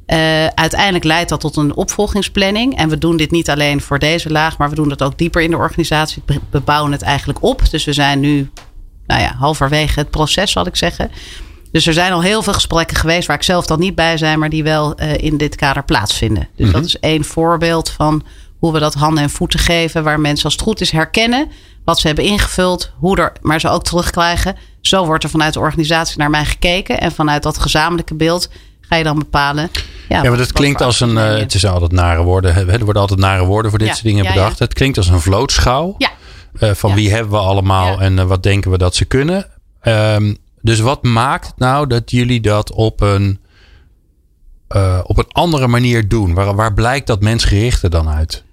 Uh, 0.06 0.46
uiteindelijk 0.46 1.04
leidt 1.04 1.28
dat 1.28 1.40
tot 1.40 1.56
een 1.56 1.74
opvolgingsplanning. 1.74 2.76
En 2.76 2.88
we 2.88 2.98
doen 2.98 3.16
dit 3.16 3.30
niet 3.30 3.50
alleen 3.50 3.80
voor 3.80 3.98
deze 3.98 4.30
laag, 4.30 4.58
maar 4.58 4.68
we 4.68 4.74
doen 4.74 4.88
dat 4.88 5.02
ook 5.02 5.18
dieper 5.18 5.42
in 5.42 5.50
de 5.50 5.56
organisatie. 5.56 6.22
We 6.50 6.60
bouwen 6.60 6.92
het 6.92 7.02
eigenlijk 7.02 7.42
op. 7.42 7.70
Dus 7.70 7.84
we 7.84 7.92
zijn 7.92 8.20
nu 8.20 8.50
nou 9.06 9.20
ja, 9.20 9.34
halverwege 9.38 9.98
het 9.98 10.10
proces, 10.10 10.52
zal 10.52 10.66
ik 10.66 10.76
zeggen. 10.76 11.10
Dus 11.72 11.86
er 11.86 11.92
zijn 11.92 12.12
al 12.12 12.22
heel 12.22 12.42
veel 12.42 12.52
gesprekken 12.52 12.96
geweest 12.96 13.26
waar 13.26 13.36
ik 13.36 13.42
zelf 13.42 13.66
dan 13.66 13.78
niet 13.78 13.94
bij 13.94 14.16
zijn, 14.16 14.38
maar 14.38 14.50
die 14.50 14.62
wel 14.62 15.00
uh, 15.00 15.18
in 15.18 15.36
dit 15.36 15.56
kader 15.56 15.84
plaatsvinden. 15.84 16.48
Dus 16.56 16.66
mm-hmm. 16.66 16.72
dat 16.72 16.84
is 16.84 16.98
één 16.98 17.24
voorbeeld 17.24 17.90
van 17.90 18.22
hoe 18.58 18.72
we 18.72 18.78
dat 18.78 18.94
handen 18.94 19.22
en 19.22 19.30
voeten 19.30 19.58
geven, 19.58 20.04
waar 20.04 20.20
mensen 20.20 20.44
als 20.44 20.52
het 20.52 20.62
goed 20.62 20.80
is 20.80 20.90
herkennen 20.90 21.48
wat 21.86 22.00
ze 22.00 22.06
hebben 22.06 22.24
ingevuld, 22.24 22.92
hoe 22.98 23.16
er, 23.16 23.32
maar 23.40 23.60
ze 23.60 23.68
ook 23.68 23.84
terugkrijgen. 23.84 24.56
Zo 24.80 25.06
wordt 25.06 25.24
er 25.24 25.30
vanuit 25.30 25.52
de 25.52 25.60
organisatie 25.60 26.18
naar 26.18 26.30
mij 26.30 26.44
gekeken 26.44 27.00
en 27.00 27.12
vanuit 27.12 27.42
dat 27.42 27.58
gezamenlijke 27.58 28.14
beeld 28.14 28.50
ga 28.88 28.96
je 28.96 29.04
dan 29.04 29.18
bepalen. 29.18 29.70
Ja, 30.08 30.22
ja 30.22 30.28
maar 30.28 30.38
dat 30.38 30.52
klinkt 30.52 30.82
als 30.82 31.00
een. 31.00 31.10
Uh, 31.10 31.36
het 31.36 31.54
is 31.54 31.66
altijd 31.66 31.92
nare 31.92 32.22
woorden. 32.22 32.54
Er 32.68 32.84
worden 32.84 33.02
altijd 33.02 33.20
nare 33.20 33.44
woorden 33.44 33.70
voor 33.70 33.78
dit 33.78 33.88
ja, 33.88 33.94
soort 33.94 34.06
dingen 34.06 34.24
ja, 34.24 34.32
bedacht. 34.32 34.58
Het 34.58 34.74
klinkt 34.74 34.96
als 34.96 35.08
een 35.08 35.20
vlootschouw. 35.20 35.94
Ja. 35.98 36.10
Uh, 36.60 36.70
van 36.70 36.94
wie 36.94 37.10
hebben 37.10 37.30
we 37.30 37.38
allemaal 37.38 38.00
en 38.00 38.16
uh, 38.16 38.24
wat 38.24 38.42
denken 38.42 38.70
we 38.70 38.78
dat 38.78 38.94
ze 38.94 39.04
kunnen. 39.04 39.46
Um, 39.82 40.36
dus 40.62 40.80
wat 40.80 41.02
maakt 41.02 41.52
nou 41.56 41.86
dat 41.86 42.10
jullie 42.10 42.40
dat 42.40 42.72
op 42.72 43.00
een, 43.00 43.40
op 45.02 45.18
een 45.18 45.28
andere 45.32 45.66
manier 45.66 46.08
doen? 46.08 46.34
Waar, 46.34 46.54
waar 46.54 46.74
blijkt 46.74 47.06
dat 47.06 47.20
mensgerichte 47.20 47.88
dan 47.88 48.08
uit? 48.08 48.44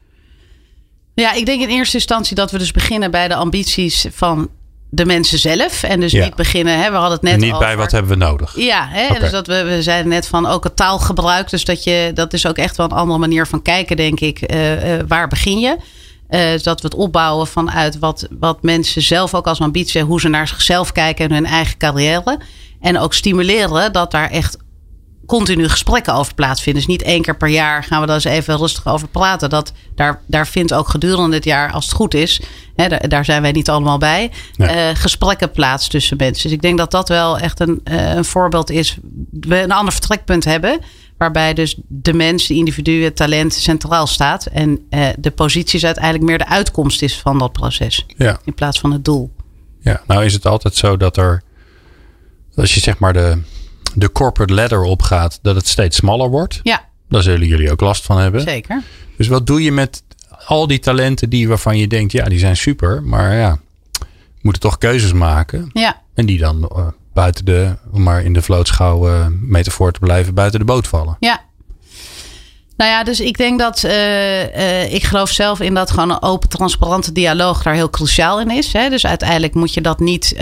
Ja, 1.14 1.34
ik 1.34 1.46
denk 1.46 1.62
in 1.62 1.70
eerste 1.70 1.98
instantie 1.98 2.36
dat 2.36 2.52
we 2.52 2.58
dus 2.58 2.72
beginnen 2.72 3.12
bij 3.12 3.28
de 3.28 3.36
ambities 3.36 4.06
van 4.12 4.50
de 4.96 5.06
mensen 5.06 5.40
zelf. 5.40 5.84
En 5.84 6.00
dus 6.00 6.12
ja. 6.12 6.24
niet 6.24 6.36
beginnen, 6.36 6.82
hè, 6.82 6.90
we 6.90 6.96
hadden 6.96 7.12
het 7.12 7.22
net 7.22 7.38
niet 7.38 7.54
over. 7.54 7.66
bij 7.66 7.78
wat 7.78 7.92
hebben 7.92 8.12
we 8.12 8.26
nodig. 8.26 8.56
Ja, 8.56 8.88
hè, 8.90 9.06
okay. 9.06 9.20
dus 9.20 9.32
dat 9.32 9.48
we, 9.48 9.64
we 9.64 9.82
zeiden 9.82 10.12
net 10.12 10.28
van 10.28 10.46
ook 10.46 10.64
het 10.64 10.76
taalgebruik. 10.76 11.50
Dus 11.50 11.66
dat 11.66 11.84
je, 11.84 12.12
dat 12.14 12.34
is 12.34 12.48
ook 12.48 12.58
echt 12.58 12.78
wel 12.78 12.86
een 12.86 12.92
andere 12.92 13.20
manier 13.20 13.48
van 13.48 13.62
kijken, 13.62 13.96
denk 13.96 14.20
ik. 14.20 14.52
Uh, 14.54 14.96
uh, 14.96 15.00
waar 15.08 15.28
begin 15.28 15.60
je? 15.60 15.78
Uh, 16.30 16.40
dat 16.64 16.82
we 16.82 16.88
het 16.88 16.96
opbouwen 16.96 17.48
vanuit 17.48 18.00
wat, 18.00 18.28
wat 18.40 18.64
mensen 18.64 19.02
zelf 19.02 19.34
ook 19.34 19.48
als 19.48 19.60
ambitie, 19.60 20.02
hoe 20.02 20.20
ze 20.20 20.30
naar 20.30 20.48
zichzelf 20.48 20.92
kijken 20.92 21.26
en 21.26 21.34
hun 21.34 21.46
eigen 21.46 21.78
carrière. 21.78 22.40
En 22.82 23.00
ook 23.00 23.14
stimuleren 23.14 23.94
dat 23.94 24.12
daar 24.12 24.30
echt 24.30 24.58
continu 25.38 25.70
gesprekken 25.70 26.14
over 26.14 26.34
plaatsvinden. 26.34 26.82
Dus 26.86 26.92
niet 26.92 27.02
één 27.02 27.22
keer 27.22 27.38
per 27.38 27.48
jaar 27.48 27.84
gaan 27.84 28.02
we 28.02 28.06
daar 28.06 28.16
eens 28.16 28.24
even 28.24 28.58
rustig 28.58 28.88
over 28.88 29.08
praten. 29.08 29.50
Dat, 29.50 29.74
daar, 29.96 30.22
daar 30.28 30.48
vindt 30.48 30.74
ook 30.74 30.90
gedurende 30.90 31.36
het 31.36 31.46
jaar, 31.46 31.72
als 31.72 31.86
het 31.86 31.94
goed 31.94 32.14
is, 32.14 32.42
hè, 32.76 32.88
daar, 32.88 33.08
daar, 33.10 33.26
zijn 33.26 33.42
wij 33.42 33.52
niet 33.52 33.70
allemaal 33.70 33.98
bij, 33.98 34.32
nee. 34.56 34.76
uh, 34.76 34.96
gesprekken 34.96 35.52
plaats 35.52 35.88
tussen 35.88 36.18
mensen. 36.18 36.44
Dus 36.44 36.52
ik 36.52 36.62
denk 36.62 36.78
dat 36.78 36.92
dat 36.92 37.10
wel 37.10 37.38
echt 37.38 37.60
een, 37.60 37.82
uh, 37.84 38.14
een 38.14 38.26
voorbeeld 38.26 38.70
is. 38.70 38.98
We 39.32 39.62
een 39.62 39.72
ander 39.72 39.94
vertrekpunt 39.94 40.46
hebben. 40.46 40.80
Waarbij 41.18 41.54
dus 41.54 41.80
de 41.88 42.14
mens, 42.14 42.48
de 42.48 42.54
individu, 42.54 43.04
het 43.04 43.16
talent 43.16 43.54
centraal 43.54 44.08
staat. 44.08 44.46
En 44.46 44.86
uh, 44.90 45.08
de 45.18 45.32
positie 45.32 45.78
is 45.78 45.86
uiteindelijk 45.86 46.26
meer 46.26 46.38
de 46.38 46.48
uitkomst 46.48 47.02
is 47.02 47.18
van 47.18 47.40
dat 47.40 47.52
proces. 47.52 48.06
Ja. 48.18 48.40
In 48.46 48.54
plaats 48.54 48.80
van 48.80 48.92
het 48.92 49.06
doel. 49.06 49.32
Ja, 49.80 50.02
nou 50.08 50.26
is 50.26 50.34
het 50.34 50.46
altijd 50.46 50.76
zo 50.76 50.98
dat 50.98 51.18
er. 51.18 51.42
Als 52.56 52.74
je 52.74 52.80
zeg 52.80 53.00
maar 53.00 53.14
de, 53.14 53.42
de 53.94 54.12
corporate 54.12 54.54
ladder 54.54 54.82
opgaat, 54.82 55.40
dat 55.42 55.56
het 55.56 55.68
steeds 55.68 55.98
smaller 55.98 56.30
wordt. 56.30 56.60
Ja. 56.64 56.86
Daar 57.10 57.22
zullen 57.22 57.48
jullie 57.48 57.72
ook 57.72 57.82
last 57.82 58.06
van 58.06 58.18
hebben. 58.18 58.42
Zeker. 58.42 58.84
Dus 59.18 59.28
wat 59.28 59.48
doe 59.48 59.64
je 59.64 59.72
met 59.72 60.04
al 60.46 60.68
die 60.68 60.80
talenten 60.80 61.30
die 61.30 61.48
waarvan 61.48 61.78
je 61.78 61.88
denkt, 61.88 62.12
ja, 62.12 62.26
die 62.26 62.40
zijn 62.40 62.58
super. 62.58 63.04
Maar 63.04 63.36
ja, 63.36 63.58
moeten 64.42 64.62
toch 64.62 64.78
keuzes 64.78 65.14
maken. 65.14 65.70
Ja. 65.74 66.02
En 66.14 66.26
die 66.26 66.38
dan 66.38 66.72
uh, 66.76 66.88
buiten 67.14 67.46
de, 67.46 67.76
om 67.92 68.04
maar 68.04 68.24
in 68.24 68.34
de 68.34 68.42
vlootschouw 68.42 69.10
uh, 69.10 69.28
metafoor 69.42 69.92
te 69.92 70.00
blijven, 70.00 70.34
buiten 70.34 70.60
de 70.60 70.66
boot 70.66 70.88
vallen. 70.88 71.18
Ja. 71.20 71.42
Nou 72.78 72.92
ja, 72.92 73.04
dus 73.04 73.20
ik 73.20 73.38
denk 73.38 73.60
dat 73.60 73.84
uh, 73.86 74.56
uh, 74.56 74.94
ik 74.94 75.04
geloof 75.04 75.30
zelf 75.30 75.60
in 75.60 75.74
dat 75.74 75.92
gewoon 75.92 76.10
een 76.10 76.22
open, 76.22 76.50
transparante 76.50 77.12
dialoog 77.12 77.64
daar 77.64 77.74
heel 77.74 77.90
cruciaal 77.90 78.40
in 78.40 78.52
is. 78.52 78.74
Hè? 78.74 78.90
Dus 78.90 79.06
uiteindelijk 79.06 79.54
moet 79.54 79.74
je 79.74 79.82
dat 79.82 80.00
niet 80.00 80.34
uh, 80.36 80.42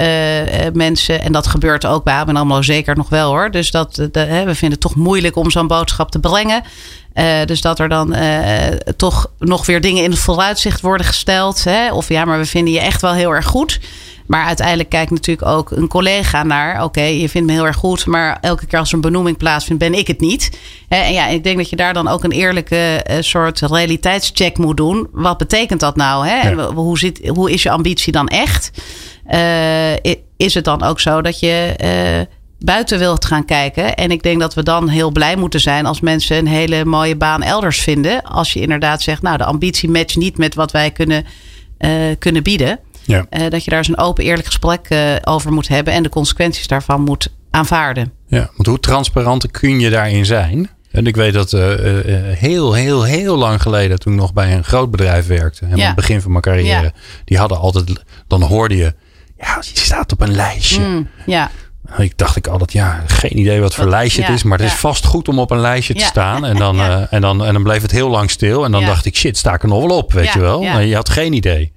mensen, 0.73 1.21
en 1.21 1.31
dat 1.31 1.47
gebeurt 1.47 1.85
ook 1.85 2.03
bij 2.03 2.13
ABN 2.13 2.35
AMRO 2.35 2.61
zeker 2.61 2.95
nog 2.95 3.09
wel 3.09 3.29
hoor. 3.29 3.51
Dus 3.51 3.71
dat, 3.71 3.95
hè, 4.11 4.45
we 4.45 4.55
vinden 4.55 4.71
het 4.71 4.79
toch 4.79 4.95
moeilijk 4.95 5.35
om 5.35 5.51
zo'n 5.51 5.67
boodschap 5.67 6.11
te 6.11 6.19
brengen. 6.19 6.63
dus 7.45 7.61
dat 7.61 7.79
er 7.79 7.89
dan 7.89 8.15
toch 8.95 9.31
nog 9.39 9.65
weer 9.65 9.81
dingen 9.81 10.03
in 10.03 10.11
het 10.11 10.19
vooruitzicht 10.19 10.81
worden 10.81 11.05
gesteld. 11.05 11.63
Hè? 11.63 11.91
Of 11.91 12.09
ja, 12.09 12.25
maar 12.25 12.37
we 12.37 12.45
vinden 12.45 12.73
je 12.73 12.79
echt 12.79 13.01
wel 13.01 13.13
heel 13.13 13.31
erg 13.31 13.45
goed. 13.45 13.79
Maar 14.31 14.45
uiteindelijk 14.45 14.89
kijkt 14.89 15.11
natuurlijk 15.11 15.47
ook 15.47 15.71
een 15.71 15.87
collega 15.87 16.43
naar. 16.43 16.75
Oké, 16.75 16.83
okay, 16.83 17.19
je 17.19 17.29
vindt 17.29 17.47
me 17.47 17.53
heel 17.53 17.65
erg 17.65 17.75
goed, 17.75 18.05
maar 18.05 18.37
elke 18.41 18.65
keer 18.65 18.79
als 18.79 18.91
een 18.91 19.01
benoeming 19.01 19.37
plaatsvindt, 19.37 19.83
ben 19.83 19.93
ik 19.93 20.07
het 20.07 20.19
niet. 20.19 20.59
En 20.87 21.13
ja, 21.13 21.27
ik 21.27 21.43
denk 21.43 21.57
dat 21.57 21.69
je 21.69 21.75
daar 21.75 21.93
dan 21.93 22.07
ook 22.07 22.23
een 22.23 22.31
eerlijke 22.31 23.05
uh, 23.09 23.15
soort 23.19 23.59
realiteitscheck 23.59 24.57
moet 24.57 24.77
doen. 24.77 25.07
Wat 25.11 25.37
betekent 25.37 25.79
dat 25.79 25.95
nou? 25.95 26.27
Hè? 26.27 26.49
Ja. 26.49 26.73
Hoe, 26.73 26.99
zit, 26.99 27.27
hoe 27.27 27.51
is 27.51 27.63
je 27.63 27.69
ambitie 27.69 28.11
dan 28.11 28.27
echt? 28.27 28.71
Uh, 29.31 30.13
is 30.37 30.53
het 30.53 30.63
dan 30.63 30.83
ook 30.83 30.99
zo 30.99 31.21
dat 31.21 31.39
je 31.39 31.75
uh, 31.83 32.35
buiten 32.59 32.99
wilt 32.99 33.25
gaan 33.25 33.45
kijken? 33.45 33.95
En 33.95 34.11
ik 34.11 34.23
denk 34.23 34.39
dat 34.39 34.53
we 34.53 34.63
dan 34.63 34.87
heel 34.87 35.11
blij 35.11 35.35
moeten 35.35 35.59
zijn 35.59 35.85
als 35.85 35.99
mensen 35.99 36.37
een 36.37 36.47
hele 36.47 36.85
mooie 36.85 37.15
baan 37.15 37.43
elders 37.43 37.81
vinden. 37.81 38.23
Als 38.23 38.53
je 38.53 38.61
inderdaad 38.61 39.01
zegt, 39.01 39.21
nou, 39.21 39.37
de 39.37 39.45
ambitie 39.45 39.89
matcht 39.89 40.17
niet 40.17 40.37
met 40.37 40.55
wat 40.55 40.71
wij 40.71 40.91
kunnen, 40.91 41.25
kunnen 42.19 42.43
bieden. 42.43 42.79
Ja. 43.03 43.25
Uh, 43.29 43.49
dat 43.49 43.63
je 43.63 43.69
daar 43.69 43.79
eens 43.79 43.87
een 43.87 43.97
open, 43.97 44.23
eerlijk 44.23 44.45
gesprek 44.45 44.89
uh, 44.89 45.15
over 45.23 45.51
moet 45.51 45.67
hebben 45.67 45.93
en 45.93 46.03
de 46.03 46.09
consequenties 46.09 46.67
daarvan 46.67 47.01
moet 47.01 47.29
aanvaarden. 47.51 48.13
Ja, 48.27 48.49
want 48.55 48.67
hoe 48.67 48.79
transparant 48.79 49.51
kun 49.51 49.79
je 49.79 49.89
daarin 49.89 50.25
zijn? 50.25 50.69
En 50.91 51.07
ik 51.07 51.15
weet 51.15 51.33
dat 51.33 51.51
uh, 51.51 51.69
uh, 51.69 52.37
heel, 52.37 52.73
heel, 52.73 53.03
heel 53.03 53.37
lang 53.37 53.61
geleden, 53.61 53.99
toen 53.99 54.13
ik 54.13 54.19
nog 54.19 54.33
bij 54.33 54.53
een 54.53 54.63
groot 54.63 54.91
bedrijf 54.91 55.27
werkte, 55.27 55.65
ja. 55.65 55.71
aan 55.71 55.79
het 55.79 55.95
begin 55.95 56.21
van 56.21 56.31
mijn 56.31 56.43
carrière, 56.43 56.83
ja. 56.83 56.91
die 57.25 57.37
hadden 57.37 57.57
altijd, 57.57 58.03
dan 58.27 58.41
hoorde 58.41 58.75
je, 58.77 58.93
ja, 59.37 59.55
je 59.73 59.79
staat 59.79 60.11
op 60.11 60.21
een 60.21 60.35
lijstje. 60.35 60.81
Mm, 60.81 61.07
ja. 61.25 61.51
Ik 61.97 62.17
dacht 62.17 62.35
ik 62.35 62.47
altijd, 62.47 62.73
ja, 62.73 63.03
geen 63.05 63.39
idee 63.39 63.61
wat 63.61 63.75
voor 63.75 63.83
wat, 63.83 63.93
lijstje 63.93 64.21
het 64.21 64.31
is. 64.31 64.43
Maar 64.43 64.57
het 64.57 64.67
is 64.67 64.73
vast 64.73 65.05
goed 65.05 65.27
om 65.27 65.39
op 65.39 65.51
een 65.51 65.59
lijstje 65.59 65.93
te 65.93 66.03
staan. 66.03 66.45
En 66.45 66.55
dan, 66.65 66.79
uh, 66.79 67.13
en, 67.13 67.21
dan, 67.21 67.45
en 67.45 67.53
dan 67.53 67.63
bleef 67.63 67.81
het 67.81 67.91
heel 67.91 68.09
lang 68.09 68.29
stil. 68.31 68.65
En 68.65 68.71
dan 68.71 68.85
dacht 68.85 69.05
ik, 69.05 69.15
shit, 69.15 69.37
sta 69.37 69.53
ik 69.53 69.63
er 69.63 69.67
nog 69.67 69.87
wel 69.87 69.97
op, 69.97 70.13
weet 70.13 70.33
je 70.33 70.39
wel. 70.39 70.63
Maar 70.63 70.85
je 70.85 70.95
had 70.95 71.09
geen 71.09 71.33
idee. 71.33 71.71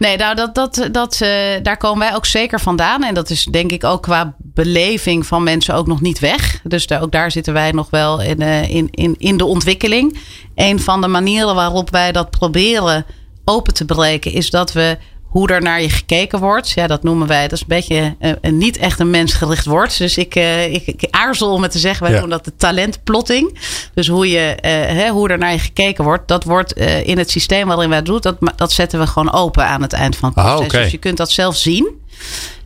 Nee, 0.00 0.16
nou, 0.16 0.34
dat, 0.34 0.54
dat, 0.54 0.88
dat, 0.92 1.20
uh, 1.22 1.28
daar 1.62 1.76
komen 1.76 1.98
wij 1.98 2.14
ook 2.14 2.26
zeker 2.26 2.60
vandaan. 2.60 3.04
En 3.04 3.14
dat 3.14 3.30
is 3.30 3.44
denk 3.44 3.72
ik 3.72 3.84
ook 3.84 4.02
qua 4.02 4.34
beleving 4.38 5.26
van 5.26 5.42
mensen 5.42 5.74
ook 5.74 5.86
nog 5.86 6.00
niet 6.00 6.18
weg. 6.18 6.60
Dus 6.62 6.90
ook 6.90 7.12
daar 7.12 7.30
zitten 7.30 7.52
wij 7.52 7.70
nog 7.70 7.90
wel 7.90 8.22
in, 8.22 8.40
uh, 8.40 8.70
in, 8.70 8.88
in, 8.90 9.14
in 9.18 9.36
de 9.36 9.44
ontwikkeling. 9.44 10.18
Een 10.54 10.80
van 10.80 11.00
de 11.00 11.08
manieren 11.08 11.54
waarop 11.54 11.90
wij 11.90 12.12
dat 12.12 12.30
proberen 12.30 13.06
open 13.44 13.74
te 13.74 13.84
breken, 13.84 14.32
is 14.32 14.50
dat 14.50 14.72
we 14.72 14.98
hoe 15.30 15.48
er 15.48 15.62
naar 15.62 15.82
je 15.82 15.90
gekeken 15.90 16.38
wordt. 16.38 16.70
Ja, 16.70 16.86
dat 16.86 17.02
noemen 17.02 17.26
wij. 17.26 17.42
Dat 17.42 17.52
is 17.52 17.60
een 17.60 17.66
beetje 17.68 18.16
uh, 18.20 18.32
een, 18.40 18.58
niet 18.58 18.76
echt 18.76 19.00
een 19.00 19.10
mensgericht 19.10 19.66
woord. 19.66 19.98
Dus 19.98 20.18
ik, 20.18 20.36
uh, 20.36 20.72
ik, 20.72 20.86
ik, 20.86 21.06
aarzel 21.10 21.52
om 21.52 21.62
het 21.62 21.72
te 21.72 21.78
zeggen. 21.78 22.02
Wij 22.02 22.12
ja. 22.12 22.18
noemen 22.18 22.36
dat 22.36 22.44
de 22.44 22.56
talentplotting. 22.56 23.58
Dus 23.94 24.08
hoe, 24.08 24.30
je, 24.30 24.56
uh, 24.56 24.70
hè, 24.70 25.08
hoe 25.08 25.28
er 25.28 25.38
naar 25.38 25.52
je 25.52 25.58
gekeken 25.58 26.04
wordt. 26.04 26.28
Dat 26.28 26.44
wordt 26.44 26.72
in 27.04 27.18
het 27.18 27.30
systeem 27.30 27.66
waarin 27.66 27.88
wij 27.88 27.98
het 27.98 28.06
doen. 28.06 28.18
Dat, 28.20 28.36
dat 28.56 28.72
zetten 28.72 28.98
we 28.98 29.06
gewoon 29.06 29.32
open 29.32 29.66
aan 29.66 29.82
het 29.82 29.92
eind 29.92 30.16
van 30.16 30.28
het 30.28 30.38
proces. 30.38 30.58
Ah, 30.58 30.64
okay. 30.64 30.82
Dus 30.82 30.90
je 30.90 30.98
kunt 30.98 31.16
dat 31.16 31.30
zelf 31.30 31.56
zien. 31.56 31.98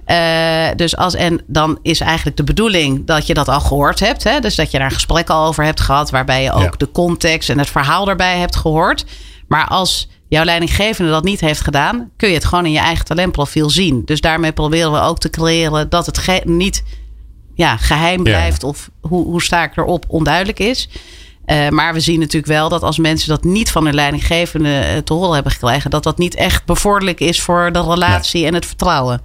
Uh, 0.06 0.68
dus 0.76 0.96
als, 0.96 1.14
en 1.14 1.42
dan 1.46 1.78
is 1.82 2.00
eigenlijk 2.00 2.36
de 2.36 2.44
bedoeling 2.44 3.06
dat 3.06 3.26
je 3.26 3.34
dat 3.34 3.48
al 3.48 3.60
gehoord 3.60 4.00
hebt. 4.00 4.24
Hè? 4.24 4.40
Dus 4.40 4.54
dat 4.54 4.70
je 4.70 4.78
daar 4.78 4.86
een 4.86 4.92
gesprek 4.94 5.30
al 5.30 5.46
over 5.46 5.64
hebt 5.64 5.80
gehad. 5.80 6.10
Waarbij 6.10 6.42
je 6.42 6.52
ook 6.52 6.62
ja. 6.62 6.70
de 6.76 6.90
context 6.90 7.48
en 7.48 7.58
het 7.58 7.70
verhaal 7.70 8.08
erbij 8.08 8.38
hebt 8.38 8.56
gehoord. 8.56 9.04
Maar 9.48 9.66
als 9.66 10.08
jouw 10.28 10.44
leidinggevende 10.44 11.10
dat 11.10 11.24
niet 11.24 11.40
heeft 11.40 11.60
gedaan, 11.60 12.10
kun 12.16 12.28
je 12.28 12.34
het 12.34 12.44
gewoon 12.44 12.66
in 12.66 12.72
je 12.72 12.78
eigen 12.78 13.04
talentprofiel 13.04 13.70
zien. 13.70 14.02
Dus 14.04 14.20
daarmee 14.20 14.52
proberen 14.52 14.92
we 14.92 15.00
ook 15.00 15.18
te 15.18 15.30
creëren 15.30 15.88
dat 15.88 16.06
het 16.06 16.44
niet 16.44 16.82
ja, 17.54 17.76
geheim 17.76 18.22
blijft 18.22 18.62
ja. 18.62 18.68
of 18.68 18.90
hoe, 19.00 19.24
hoe 19.24 19.42
sta 19.42 19.64
ik 19.64 19.76
erop 19.76 20.04
onduidelijk 20.08 20.58
is. 20.58 20.88
Uh, 21.46 21.68
maar 21.68 21.92
we 21.92 22.00
zien 22.00 22.18
natuurlijk 22.18 22.46
wel 22.52 22.68
dat 22.68 22.82
als 22.82 22.98
mensen 22.98 23.28
dat 23.28 23.44
niet 23.44 23.70
van 23.70 23.84
hun 23.84 23.94
leidinggevende 23.94 25.02
te 25.04 25.12
horen 25.12 25.34
hebben 25.34 25.52
gekregen, 25.52 25.90
dat 25.90 26.02
dat 26.02 26.18
niet 26.18 26.34
echt 26.34 26.64
bevorderlijk 26.64 27.20
is 27.20 27.42
voor 27.42 27.72
de 27.72 27.82
relatie 27.82 28.40
nee. 28.40 28.48
en 28.48 28.54
het 28.54 28.66
vertrouwen. 28.66 29.20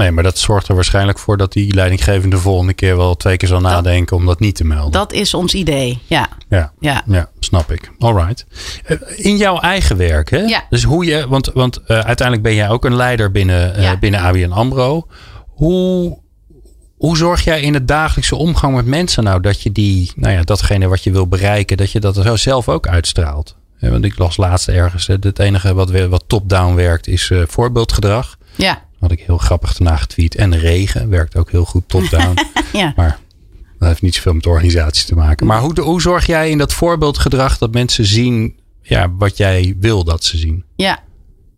Nee, 0.00 0.10
maar 0.10 0.24
dat 0.24 0.38
zorgt 0.38 0.68
er 0.68 0.74
waarschijnlijk 0.74 1.18
voor 1.18 1.36
dat 1.36 1.52
die 1.52 1.74
leidinggevende 1.74 2.36
de 2.36 2.42
volgende 2.42 2.74
keer 2.74 2.96
wel 2.96 3.16
twee 3.16 3.36
keer 3.36 3.48
zal 3.48 3.60
nadenken 3.60 4.16
om 4.16 4.26
dat 4.26 4.40
niet 4.40 4.54
te 4.54 4.64
melden. 4.64 4.92
Dat 4.92 5.12
is 5.12 5.34
ons 5.34 5.54
idee, 5.54 5.98
ja. 6.06 6.28
Ja, 6.48 6.72
ja. 6.78 7.02
ja 7.06 7.28
snap 7.40 7.72
ik. 7.72 7.90
All 7.98 8.14
right. 8.14 8.46
In 9.16 9.36
jouw 9.36 9.58
eigen 9.58 9.96
werk, 9.96 10.30
hè? 10.30 10.38
Ja. 10.38 10.64
Dus 10.70 10.82
hoe 10.82 11.04
je, 11.04 11.28
want, 11.28 11.50
want 11.54 11.78
uh, 11.78 11.86
uiteindelijk 11.86 12.42
ben 12.42 12.54
jij 12.54 12.68
ook 12.68 12.84
een 12.84 12.94
leider 12.94 13.30
binnen, 13.30 13.76
uh, 13.76 13.82
ja. 13.82 13.96
binnen 13.96 14.20
ABN 14.20 14.50
AMRO. 14.50 15.06
Hoe, 15.46 16.18
hoe 16.96 17.16
zorg 17.16 17.44
jij 17.44 17.60
in 17.60 17.74
het 17.74 17.88
dagelijkse 17.88 18.36
omgang 18.36 18.74
met 18.74 18.86
mensen 18.86 19.24
nou 19.24 19.40
dat 19.40 19.62
je 19.62 19.72
die, 19.72 20.12
nou 20.14 20.32
ja, 20.34 20.42
datgene 20.42 20.88
wat 20.88 21.04
je 21.04 21.10
wil 21.10 21.28
bereiken, 21.28 21.76
dat 21.76 21.90
je 21.92 22.00
dat 22.00 22.14
zo 22.14 22.36
zelf 22.36 22.68
ook 22.68 22.88
uitstraalt? 22.88 23.56
Want 23.80 24.04
ik 24.04 24.18
las 24.18 24.36
laatst 24.36 24.68
ergens, 24.68 25.06
het 25.06 25.38
enige 25.38 25.74
wat, 25.74 25.90
wat 25.90 26.24
top-down 26.26 26.74
werkt 26.74 27.06
is 27.06 27.30
uh, 27.30 27.42
voorbeeldgedrag. 27.46 28.36
Ja. 28.56 28.88
Had 29.00 29.10
ik 29.10 29.20
heel 29.20 29.38
grappig 29.38 29.76
daarna 29.76 29.96
getweet. 29.96 30.34
En 30.34 30.58
regen 30.58 31.08
werkt 31.08 31.36
ook 31.36 31.50
heel 31.50 31.64
goed 31.64 31.82
top-down. 31.86 32.38
ja. 32.72 32.92
Maar 32.96 33.18
dat 33.78 33.88
heeft 33.88 34.02
niet 34.02 34.14
zoveel 34.14 34.34
met 34.34 34.46
organisaties 34.46 35.04
te 35.04 35.14
maken. 35.14 35.46
Maar 35.46 35.60
hoe, 35.60 35.80
hoe 35.80 36.00
zorg 36.00 36.26
jij 36.26 36.50
in 36.50 36.58
dat 36.58 36.72
voorbeeldgedrag 36.72 37.58
dat 37.58 37.72
mensen 37.72 38.06
zien 38.06 38.58
ja, 38.82 39.12
wat 39.18 39.36
jij 39.36 39.76
wil 39.78 40.04
dat 40.04 40.24
ze 40.24 40.36
zien? 40.36 40.64
Ja, 40.76 41.02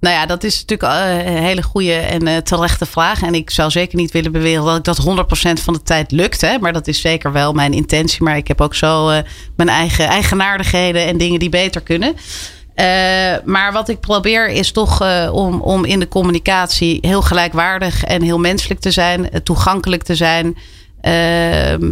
nou 0.02 0.14
ja, 0.14 0.26
dat 0.26 0.44
is 0.44 0.64
natuurlijk 0.64 0.92
een 1.26 1.42
hele 1.42 1.62
goede 1.62 1.94
en 1.94 2.28
uh, 2.28 2.37
terechte 2.37 2.87
vraag. 2.87 3.22
En 3.22 3.35
ik 3.35 3.50
zou 3.50 3.70
zeker 3.70 3.96
niet 3.96 4.11
willen 4.11 4.33
beweren 4.33 4.64
dat 4.64 4.76
ik 4.76 4.85
dat 4.85 5.26
100% 5.61 5.62
van 5.62 5.72
de 5.74 5.83
tijd 5.83 6.11
lukt. 6.11 6.40
Hè? 6.40 6.59
Maar 6.59 6.72
dat 6.72 6.88
is 6.88 7.00
zeker 7.00 7.33
wel 7.33 7.52
mijn 7.52 7.72
intentie. 7.72 8.22
Maar 8.22 8.37
ik 8.37 8.48
heb 8.48 8.61
ook 8.61 8.74
zo 8.74 9.11
uh, 9.11 9.18
mijn 9.57 9.68
eigen 9.68 10.07
eigenaardigheden 10.07 11.07
en 11.07 11.18
dingen 11.18 11.38
die 11.38 11.48
beter 11.48 11.81
kunnen. 11.81 12.14
Uh, 12.76 12.85
maar 13.44 13.72
wat 13.72 13.88
ik 13.88 14.00
probeer 14.00 14.48
is 14.48 14.72
toch 14.72 15.02
uh, 15.02 15.30
om, 15.32 15.61
om 15.61 15.85
in 15.85 15.98
de 15.98 16.08
communicatie 16.08 16.98
heel 17.00 17.22
gelijkwaardig 17.22 18.04
en 18.04 18.22
heel 18.22 18.38
menselijk 18.38 18.80
te 18.80 18.90
zijn, 18.90 19.20
uh, 19.20 19.40
toegankelijk 19.40 20.02
te 20.02 20.14
zijn. 20.14 20.46
Uh, 21.02 21.90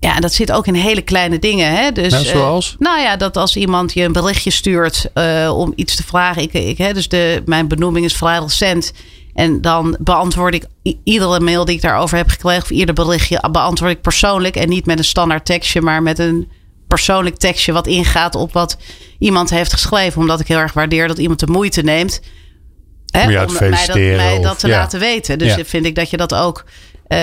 ja, 0.00 0.14
en 0.14 0.20
dat 0.20 0.32
zit 0.32 0.52
ook 0.52 0.66
in 0.66 0.74
hele 0.74 1.02
kleine 1.02 1.38
dingen. 1.38 1.74
Hè? 1.74 1.92
Dus, 1.92 2.12
nou, 2.12 2.24
zoals? 2.24 2.76
nou 2.78 3.00
ja, 3.00 3.16
dat 3.16 3.36
als 3.36 3.56
iemand 3.56 3.92
je 3.92 4.02
een 4.02 4.12
berichtje 4.12 4.50
stuurt 4.50 5.10
om 5.52 5.72
iets 5.76 5.96
te 5.96 6.02
vragen. 6.02 6.42
Ik, 6.42 6.52
ik, 6.52 6.78
hè, 6.78 6.92
dus 6.92 7.08
de, 7.08 7.42
mijn 7.44 7.68
benoeming 7.68 8.04
is 8.04 8.16
vrij 8.16 8.38
recent. 8.38 8.92
En 9.34 9.60
dan 9.60 9.96
beantwoord 9.98 10.54
ik 10.54 10.66
iedere 11.04 11.40
mail 11.40 11.64
die 11.64 11.74
ik 11.74 11.82
daarover 11.82 12.16
heb 12.16 12.28
gekregen, 12.28 12.62
of 12.62 12.70
ieder 12.70 12.94
berichtje, 12.94 13.48
beantwoord 13.50 13.92
ik 13.92 14.00
persoonlijk. 14.00 14.56
En 14.56 14.68
niet 14.68 14.86
met 14.86 14.98
een 14.98 15.04
standaard 15.04 15.44
tekstje, 15.44 15.80
maar 15.80 16.02
met 16.02 16.18
een 16.18 16.48
persoonlijk 16.90 17.36
tekstje 17.36 17.72
wat 17.72 17.86
ingaat 17.86 18.34
op 18.34 18.52
wat 18.52 18.76
iemand 19.18 19.50
heeft 19.50 19.72
geschreven. 19.72 20.20
Omdat 20.20 20.40
ik 20.40 20.46
heel 20.46 20.58
erg 20.58 20.72
waardeer 20.72 21.08
dat 21.08 21.18
iemand 21.18 21.40
de 21.40 21.46
moeite 21.46 21.82
neemt. 21.82 22.20
Hè, 23.10 23.22
om, 23.22 23.48
om 23.48 23.52
mij, 23.58 23.86
dat, 23.86 23.96
mij 23.96 24.40
dat 24.40 24.58
te 24.58 24.68
ja. 24.68 24.78
laten 24.78 25.00
weten. 25.00 25.38
Dus 25.38 25.54
ja. 25.54 25.64
vind 25.64 25.86
ik 25.86 25.94
dat 25.94 26.10
je 26.10 26.16
dat 26.16 26.34
ook. 26.34 26.64
Uh, 27.08 27.18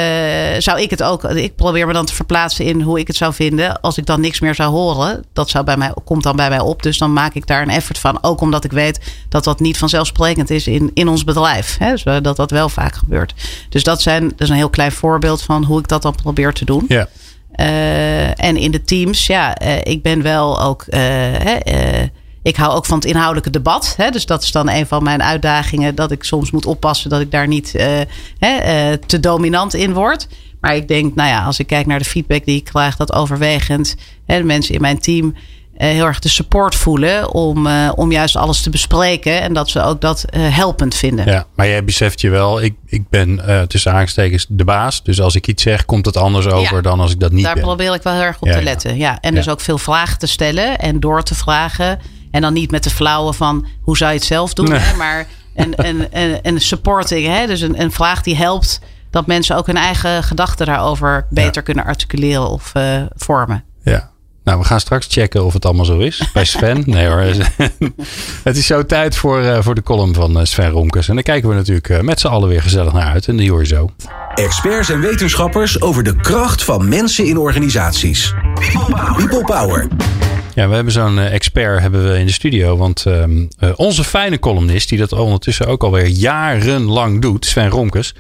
zou 0.57 0.81
ik 0.81 0.89
het 0.89 1.03
ook. 1.03 1.23
Ik 1.23 1.55
probeer 1.55 1.87
me 1.87 1.93
dan 1.93 2.05
te 2.05 2.15
verplaatsen 2.15 2.65
in 2.65 2.81
hoe 2.81 2.99
ik 2.99 3.07
het 3.07 3.15
zou 3.15 3.33
vinden. 3.33 3.81
Als 3.81 3.97
ik 3.97 4.05
dan 4.05 4.21
niks 4.21 4.39
meer 4.39 4.55
zou 4.55 4.71
horen. 4.71 5.23
Dat 5.33 5.49
zou 5.49 5.63
bij 5.65 5.77
mij, 5.77 5.93
komt 6.03 6.23
dan 6.23 6.35
bij 6.35 6.49
mij 6.49 6.59
op. 6.59 6.83
Dus 6.83 6.97
dan 6.97 7.13
maak 7.13 7.33
ik 7.33 7.47
daar 7.47 7.61
een 7.61 7.69
effort 7.69 7.97
van. 7.97 8.23
Ook 8.23 8.41
omdat 8.41 8.63
ik 8.63 8.71
weet 8.71 8.99
dat 9.29 9.43
dat 9.43 9.59
niet 9.59 9.77
vanzelfsprekend 9.77 10.49
is 10.49 10.67
in, 10.67 10.91
in 10.93 11.07
ons 11.07 11.23
bedrijf. 11.23 11.77
Hè? 11.77 11.91
Dus 11.91 12.03
dat 12.03 12.35
dat 12.35 12.51
wel 12.51 12.69
vaak 12.69 12.95
gebeurt. 12.95 13.33
Dus 13.69 13.83
dat, 13.83 14.01
zijn, 14.01 14.27
dat 14.27 14.41
is 14.41 14.49
een 14.49 14.55
heel 14.55 14.69
klein 14.69 14.91
voorbeeld 14.91 15.41
van 15.41 15.63
hoe 15.63 15.79
ik 15.79 15.87
dat 15.87 16.01
dan 16.01 16.15
probeer 16.15 16.53
te 16.53 16.65
doen. 16.65 16.85
Ja. 16.87 17.07
Uh, 17.57 18.43
en 18.43 18.57
in 18.57 18.71
de 18.71 18.83
teams, 18.83 19.27
ja, 19.27 19.61
uh, 19.61 19.77
ik 19.83 20.01
ben 20.01 20.21
wel 20.21 20.61
ook. 20.61 20.85
Uh, 20.89 22.01
ik 22.41 22.55
hou 22.55 22.73
ook 22.73 22.85
van 22.85 22.97
het 22.97 23.07
inhoudelijke 23.07 23.49
debat. 23.49 23.93
Hè, 23.97 24.09
dus 24.09 24.25
dat 24.25 24.43
is 24.43 24.51
dan 24.51 24.69
een 24.69 24.87
van 24.87 25.03
mijn 25.03 25.23
uitdagingen. 25.23 25.95
Dat 25.95 26.11
ik 26.11 26.23
soms 26.23 26.51
moet 26.51 26.65
oppassen 26.65 27.09
dat 27.09 27.21
ik 27.21 27.31
daar 27.31 27.47
niet 27.47 27.73
hè, 28.39 28.97
te 28.97 29.19
dominant 29.19 29.73
in 29.73 29.93
word. 29.93 30.27
Maar 30.61 30.75
ik 30.75 30.87
denk, 30.87 31.15
nou 31.15 31.29
ja, 31.29 31.43
als 31.43 31.59
ik 31.59 31.67
kijk 31.67 31.85
naar 31.85 31.99
de 31.99 32.05
feedback 32.05 32.45
die 32.45 32.55
ik 32.55 32.63
krijg, 32.63 32.95
dat 32.95 33.13
overwegend 33.13 33.95
hè, 34.25 34.37
de 34.37 34.43
mensen 34.43 34.75
in 34.75 34.81
mijn 34.81 34.99
team 34.99 35.35
heel 35.77 36.05
erg 36.05 36.19
de 36.19 36.29
support 36.29 36.75
voelen 36.75 37.33
om, 37.33 37.67
uh, 37.67 37.91
om 37.95 38.11
juist 38.11 38.35
alles 38.35 38.61
te 38.61 38.69
bespreken. 38.69 39.41
En 39.41 39.53
dat 39.53 39.69
ze 39.69 39.81
ook 39.81 40.01
dat 40.01 40.25
uh, 40.29 40.55
helpend 40.55 40.95
vinden. 40.95 41.25
Ja, 41.25 41.45
maar 41.55 41.67
jij 41.67 41.83
beseft 41.83 42.21
je 42.21 42.29
wel, 42.29 42.61
ik, 42.61 42.75
ik 42.85 43.09
ben 43.09 43.41
tussen 43.67 43.93
aanstekens 43.93 44.45
de 44.49 44.63
baas. 44.63 45.03
Dus 45.03 45.21
als 45.21 45.35
ik 45.35 45.47
iets 45.47 45.63
zeg, 45.63 45.85
komt 45.85 46.05
het 46.05 46.17
anders 46.17 46.47
over 46.47 46.75
ja, 46.75 46.81
dan 46.81 46.99
als 46.99 47.11
ik 47.11 47.19
dat 47.19 47.31
niet 47.31 47.43
daar 47.43 47.53
ben. 47.53 47.63
Daar 47.63 47.75
probeer 47.75 47.95
ik 47.95 48.03
wel 48.03 48.13
heel 48.13 48.21
erg 48.21 48.39
op 48.39 48.47
ja, 48.47 48.57
te 48.57 48.63
letten. 48.63 48.97
Ja. 48.97 49.19
En 49.19 49.35
dus 49.35 49.49
ook 49.49 49.61
veel 49.61 49.77
vragen 49.77 50.19
te 50.19 50.27
stellen 50.27 50.77
en 50.79 50.99
door 50.99 51.23
te 51.23 51.35
vragen. 51.35 51.99
En 52.31 52.41
dan 52.41 52.53
niet 52.53 52.71
met 52.71 52.83
de 52.83 52.89
flauwe 52.89 53.33
van 53.33 53.65
hoe 53.81 53.97
zou 53.97 54.11
je 54.11 54.17
het 54.17 54.25
zelf 54.25 54.53
doen. 54.53 54.69
Nee. 54.69 54.79
Hè? 54.79 54.95
Maar 54.95 55.27
een, 55.55 55.73
een, 55.75 56.07
een, 56.11 56.39
een 56.41 56.61
supporting, 56.61 57.27
hè? 57.27 57.47
dus 57.47 57.61
een, 57.61 57.81
een 57.81 57.91
vraag 57.91 58.21
die 58.21 58.35
helpt 58.35 58.79
dat 59.11 59.27
mensen 59.27 59.55
ook 59.55 59.67
hun 59.67 59.77
eigen 59.77 60.23
gedachten 60.23 60.65
daarover 60.65 61.27
beter 61.29 61.61
kunnen 61.61 61.85
articuleren 61.85 62.49
of 62.49 62.71
vormen. 63.15 63.63
Ja. 63.83 64.11
Nou, 64.47 64.59
we 64.59 64.65
gaan 64.65 64.79
straks 64.79 65.07
checken 65.09 65.45
of 65.45 65.53
het 65.53 65.65
allemaal 65.65 65.85
zo 65.85 65.97
is. 65.97 66.29
Bij 66.33 66.45
Sven. 66.45 66.83
Nee 66.85 67.07
hoor. 67.07 67.19
Het 68.43 68.57
is 68.57 68.65
zo 68.65 68.85
tijd 68.85 69.15
voor, 69.15 69.41
uh, 69.41 69.61
voor 69.61 69.75
de 69.75 69.83
column 69.83 70.13
van 70.13 70.47
Sven 70.47 70.69
Romkes. 70.69 71.07
En 71.07 71.13
daar 71.13 71.23
kijken 71.23 71.49
we 71.49 71.55
natuurlijk 71.55 71.89
uh, 71.89 71.99
met 71.99 72.19
z'n 72.19 72.27
allen 72.27 72.49
weer 72.49 72.61
gezellig 72.61 72.93
naar 72.93 73.07
uit. 73.07 73.27
En 73.27 73.37
die 73.37 73.49
hoor 73.49 73.59
je 73.59 73.67
zo. 73.67 73.91
Experts 74.35 74.89
en 74.89 74.99
wetenschappers 74.99 75.81
over 75.81 76.03
de 76.03 76.15
kracht 76.15 76.63
van 76.63 76.89
mensen 76.89 77.25
in 77.25 77.37
organisaties. 77.37 78.33
People 78.53 78.95
Power. 78.95 79.15
People 79.15 79.43
Power. 79.43 79.87
Ja, 80.53 80.67
we 80.67 80.75
hebben 80.75 80.93
zo'n 80.93 81.19
expert 81.19 81.81
hebben 81.81 82.11
we 82.11 82.19
in 82.19 82.25
de 82.25 82.31
studio. 82.31 82.77
Want 82.77 83.05
uh, 83.07 83.23
onze 83.75 84.03
fijne 84.03 84.39
columnist, 84.39 84.89
die 84.89 84.97
dat 84.97 85.11
ondertussen 85.11 85.67
ook 85.67 85.83
alweer 85.83 86.07
jarenlang 86.07 87.21
doet, 87.21 87.45
Sven 87.45 87.69
Romkes. 87.69 88.15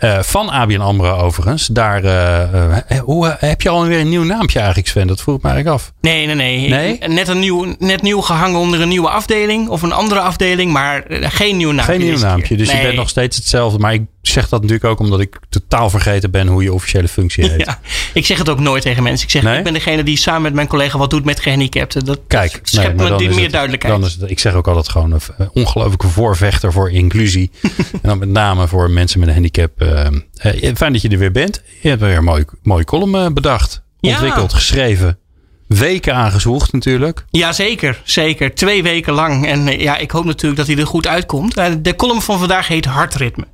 Uh, 0.00 0.22
van 0.22 0.48
ABN 0.48 0.80
AMRO 0.80 1.16
overigens. 1.16 1.66
Daar, 1.66 2.04
uh, 2.04 2.98
hoe, 2.98 3.36
heb 3.38 3.62
je 3.62 3.68
alweer 3.68 4.00
een 4.00 4.08
nieuw 4.08 4.22
naampje 4.22 4.58
eigenlijk 4.58 4.88
Sven? 4.88 5.06
Dat 5.06 5.20
vroeg 5.20 5.36
ik 5.36 5.42
me 5.42 5.48
eigenlijk 5.50 5.78
af. 5.78 5.92
Nee, 6.00 6.26
nee, 6.26 6.34
nee. 6.34 6.68
nee? 6.68 6.98
Net, 7.08 7.28
een 7.28 7.38
nieuw, 7.38 7.74
net 7.78 8.02
nieuw 8.02 8.20
gehangen 8.20 8.60
onder 8.60 8.80
een 8.80 8.88
nieuwe 8.88 9.08
afdeling. 9.08 9.68
Of 9.68 9.82
een 9.82 9.92
andere 9.92 10.20
afdeling. 10.20 10.72
Maar 10.72 11.04
geen 11.08 11.56
nieuw 11.56 11.72
naampje. 11.72 11.92
Geen 11.92 12.04
nieuw 12.04 12.18
naampje. 12.18 12.56
Dus 12.56 12.68
nee. 12.68 12.76
je 12.76 12.82
bent 12.82 12.96
nog 12.96 13.08
steeds 13.08 13.36
hetzelfde. 13.36 13.78
Maar 13.78 13.92
ik 13.92 14.02
zeg 14.22 14.48
dat 14.48 14.60
natuurlijk 14.60 14.90
ook 14.90 14.98
omdat 14.98 15.20
ik 15.20 15.38
totaal 15.48 15.90
vergeten 15.90 16.30
ben 16.30 16.46
hoe 16.46 16.62
je 16.62 16.72
officiële 16.72 17.08
functie 17.08 17.50
heet. 17.50 17.64
Ja, 17.66 17.80
ik 18.14 18.26
zeg 18.26 18.38
het 18.38 18.48
ook 18.48 18.60
nooit 18.60 18.82
tegen 18.82 19.02
mensen. 19.02 19.26
Ik 19.26 19.32
zeg, 19.32 19.42
nee? 19.42 19.58
ik 19.58 19.64
ben 19.64 19.72
degene 19.72 20.02
die 20.02 20.16
samen 20.16 20.42
met 20.42 20.54
mijn 20.54 20.66
collega 20.66 20.98
wat 20.98 21.10
doet 21.10 21.24
met 21.24 21.40
gehandicapten. 21.40 22.04
Dat 22.04 22.20
Kijk, 22.26 22.60
schept 22.62 22.96
nee, 22.96 23.10
me 23.10 23.16
die 23.16 23.28
meer 23.28 23.42
het, 23.42 23.52
duidelijkheid. 23.52 23.94
Dan 23.94 24.04
is 24.04 24.16
het, 24.20 24.30
ik 24.30 24.38
zeg 24.38 24.54
ook 24.54 24.68
altijd 24.68 24.88
gewoon 24.88 25.12
een 25.12 25.50
ongelooflijke 25.52 26.08
voorvechter 26.08 26.72
voor 26.72 26.90
inclusie. 26.90 27.50
en 27.92 27.98
dan 28.02 28.18
met 28.18 28.28
name 28.28 28.68
voor 28.68 28.90
mensen 28.90 29.18
met 29.18 29.28
een 29.28 29.34
handicap. 29.34 29.80
Uh, 29.86 30.74
fijn 30.74 30.92
dat 30.92 31.02
je 31.02 31.08
er 31.08 31.18
weer 31.18 31.30
bent. 31.30 31.62
Je 31.82 31.88
hebt 31.88 32.00
weer 32.00 32.16
een 32.16 32.24
mooie, 32.24 32.46
mooie 32.62 32.84
column 32.84 33.34
bedacht. 33.34 33.82
ontwikkeld, 34.00 34.52
geschreven. 34.52 35.18
Weken 35.66 36.14
aangezocht 36.14 36.72
natuurlijk. 36.72 37.24
Ja, 37.30 37.52
zeker. 37.52 38.00
Zeker. 38.04 38.54
Twee 38.54 38.82
weken 38.82 39.12
lang. 39.12 39.46
En 39.46 39.68
eh, 39.68 39.80
ja, 39.80 39.96
ik 39.96 40.10
hoop 40.10 40.24
natuurlijk 40.24 40.56
dat 40.56 40.66
hij 40.66 40.76
er 40.76 40.86
goed 40.86 41.06
uitkomt. 41.06 41.56
Eh, 41.56 41.72
de 41.78 41.96
column 41.96 42.22
van 42.22 42.38
vandaag 42.38 42.68
heet 42.68 42.84
Hartritme. 42.84 43.46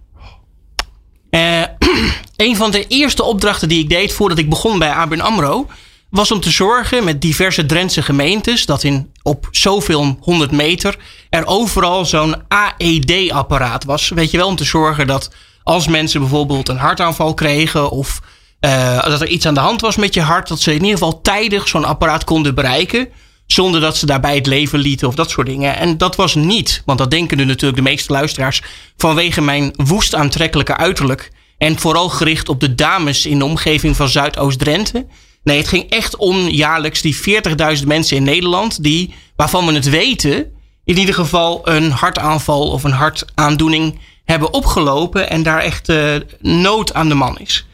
Uh, 1.31 1.63
een 2.37 2.57
van 2.57 2.71
de 2.71 2.87
eerste 2.87 3.23
opdrachten 3.23 3.69
die 3.69 3.83
ik 3.83 3.89
deed 3.89 4.13
voordat 4.13 4.39
ik 4.39 4.49
begon 4.49 4.79
bij 4.79 4.91
ABN 4.91 5.21
AMRO... 5.21 5.67
was 6.11 6.31
om 6.31 6.41
te 6.41 6.51
zorgen 6.51 7.05
met 7.05 7.21
diverse 7.21 7.67
Drentse 7.67 8.03
gemeentes... 8.03 8.67
dat 8.67 8.85
in, 8.85 9.13
op 9.23 9.49
zoveel 9.51 10.17
honderd 10.21 10.51
meter 10.51 10.97
er 11.31 11.47
overal 11.47 12.05
zo'n 12.05 12.35
AED-apparaat 12.49 13.85
was. 13.85 14.09
Weet 14.09 14.31
je 14.31 14.37
wel, 14.37 14.47
om 14.47 14.57
te 14.57 14.65
zorgen 14.65 15.07
dat 15.07 15.31
als 15.63 15.87
mensen 15.87 16.21
bijvoorbeeld 16.21 16.69
een 16.69 16.77
hartaanval 16.77 17.35
kregen... 17.35 17.91
of 17.91 18.21
uh, 18.61 19.05
dat 19.05 19.21
er 19.21 19.29
iets 19.29 19.47
aan 19.47 19.55
de 19.55 19.61
hand 19.61 19.81
was 19.81 19.97
met 19.97 20.15
je 20.15 20.21
hart, 20.21 20.49
dat 20.49 20.61
ze 20.61 20.71
in 20.71 20.81
ieder 20.81 20.99
geval 20.99 21.21
tijdig 21.21 21.69
zo'n 21.69 21.85
apparaat 21.85 22.25
konden 22.25 22.55
bereiken. 22.55 23.09
Zonder 23.47 23.81
dat 23.81 23.97
ze 23.97 24.07
daarbij 24.07 24.35
het 24.35 24.47
leven 24.47 24.79
lieten 24.79 25.09
of 25.09 25.15
dat 25.15 25.31
soort 25.31 25.47
dingen. 25.47 25.77
En 25.77 25.99
dat 25.99 26.17
was 26.17 26.35
niet, 26.35 26.83
want 26.85 26.99
dat 26.99 27.11
denken 27.11 27.37
nu 27.37 27.45
natuurlijk 27.45 27.77
de 27.77 27.91
meeste 27.91 28.13
luisteraars, 28.13 28.63
vanwege 28.97 29.41
mijn 29.41 29.73
woest 29.77 30.15
aantrekkelijke 30.15 30.77
uiterlijk. 30.77 31.31
En 31.59 31.79
vooral 31.79 32.09
gericht 32.09 32.49
op 32.49 32.61
de 32.61 32.75
dames 32.75 33.27
in 33.27 33.39
de 33.39 33.45
omgeving 33.45 33.97
van 33.97 34.09
Zuidoost-Drenthe. 34.09 35.07
Nee, 35.43 35.57
het 35.57 35.69
ging 35.69 35.91
echt 35.91 36.17
om 36.17 36.49
jaarlijks 36.49 37.01
die 37.01 37.17
40.000 37.81 37.87
mensen 37.87 38.17
in 38.17 38.23
Nederland, 38.23 38.83
die, 38.83 39.15
waarvan 39.37 39.67
we 39.67 39.73
het 39.73 39.89
weten, 39.89 40.47
in 40.85 40.99
ieder 40.99 41.15
geval 41.15 41.69
een 41.69 41.91
hartaanval 41.91 42.71
of 42.71 42.85
een 42.85 42.93
hartaandoening 42.93 43.99
hebben 44.25 44.53
opgelopen 44.53 45.31
en 45.31 45.43
daar 45.43 45.61
echt 45.61 45.89
uh, 45.89 46.15
nood 46.41 46.95
aan 46.95 47.09
de 47.09 47.15
man 47.15 47.39
is. 47.39 47.67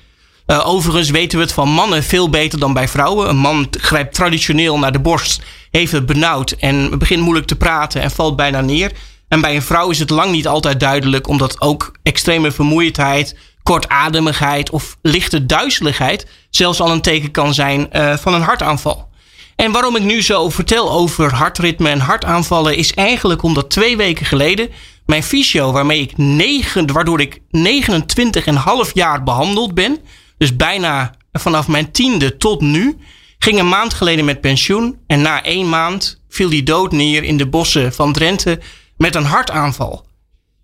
Uh, 0.46 0.68
overigens 0.68 1.10
weten 1.10 1.38
we 1.38 1.44
het 1.44 1.52
van 1.52 1.68
mannen 1.68 2.02
veel 2.02 2.30
beter 2.30 2.58
dan 2.58 2.72
bij 2.72 2.88
vrouwen. 2.88 3.28
Een 3.28 3.36
man 3.36 3.66
grijpt 3.70 4.14
traditioneel 4.14 4.78
naar 4.78 4.92
de 4.92 5.00
borst, 5.00 5.42
heeft 5.70 5.92
het 5.92 6.06
benauwd 6.06 6.50
en 6.50 6.98
begint 6.98 7.22
moeilijk 7.22 7.46
te 7.46 7.56
praten 7.56 8.02
en 8.02 8.10
valt 8.10 8.36
bijna 8.36 8.60
neer. 8.60 8.92
En 9.28 9.40
bij 9.40 9.54
een 9.54 9.62
vrouw 9.62 9.90
is 9.90 9.98
het 9.98 10.10
lang 10.10 10.30
niet 10.30 10.46
altijd 10.46 10.80
duidelijk, 10.80 11.28
omdat 11.28 11.60
ook 11.60 11.92
extreme 12.02 12.50
vermoeidheid, 12.50 13.36
kortademigheid 13.62 14.70
of 14.70 14.96
lichte 15.02 15.46
duizeligheid 15.46 16.26
zelfs 16.50 16.80
al 16.80 16.90
een 16.90 17.00
teken 17.00 17.30
kan 17.30 17.54
zijn 17.54 17.88
uh, 17.92 18.16
van 18.16 18.34
een 18.34 18.42
hartaanval. 18.42 19.08
En 19.56 19.72
waarom 19.72 19.96
ik 19.96 20.02
nu 20.02 20.22
zo 20.22 20.48
vertel 20.48 20.90
over 20.90 21.34
hartritme 21.34 21.88
en 21.88 22.00
hartaanvallen 22.00 22.76
is 22.76 22.94
eigenlijk 22.94 23.42
omdat 23.42 23.70
twee 23.70 23.96
weken 23.96 24.26
geleden 24.26 24.68
mijn 25.08 25.22
fysio, 25.22 25.72
waarmee 25.72 26.00
ik 26.00 26.12
waardoor 26.86 27.20
ik 27.20 27.40
29,5 27.40 28.92
jaar 28.92 29.22
behandeld 29.22 29.74
ben, 29.74 29.98
dus 30.38 30.56
bijna 30.56 31.14
vanaf 31.32 31.68
mijn 31.68 31.90
tiende 31.90 32.36
tot 32.36 32.60
nu. 32.60 32.96
Ging 33.38 33.58
een 33.58 33.68
maand 33.68 33.94
geleden 33.94 34.24
met 34.24 34.40
pensioen. 34.40 34.98
En 35.06 35.20
na 35.20 35.44
één 35.44 35.68
maand 35.68 36.22
viel 36.28 36.50
hij 36.50 36.62
dood 36.62 36.92
neer 36.92 37.22
in 37.22 37.36
de 37.36 37.48
bossen 37.48 37.92
van 37.92 38.12
Drenthe 38.12 38.60
met 38.96 39.14
een 39.14 39.24
hartaanval. 39.24 40.06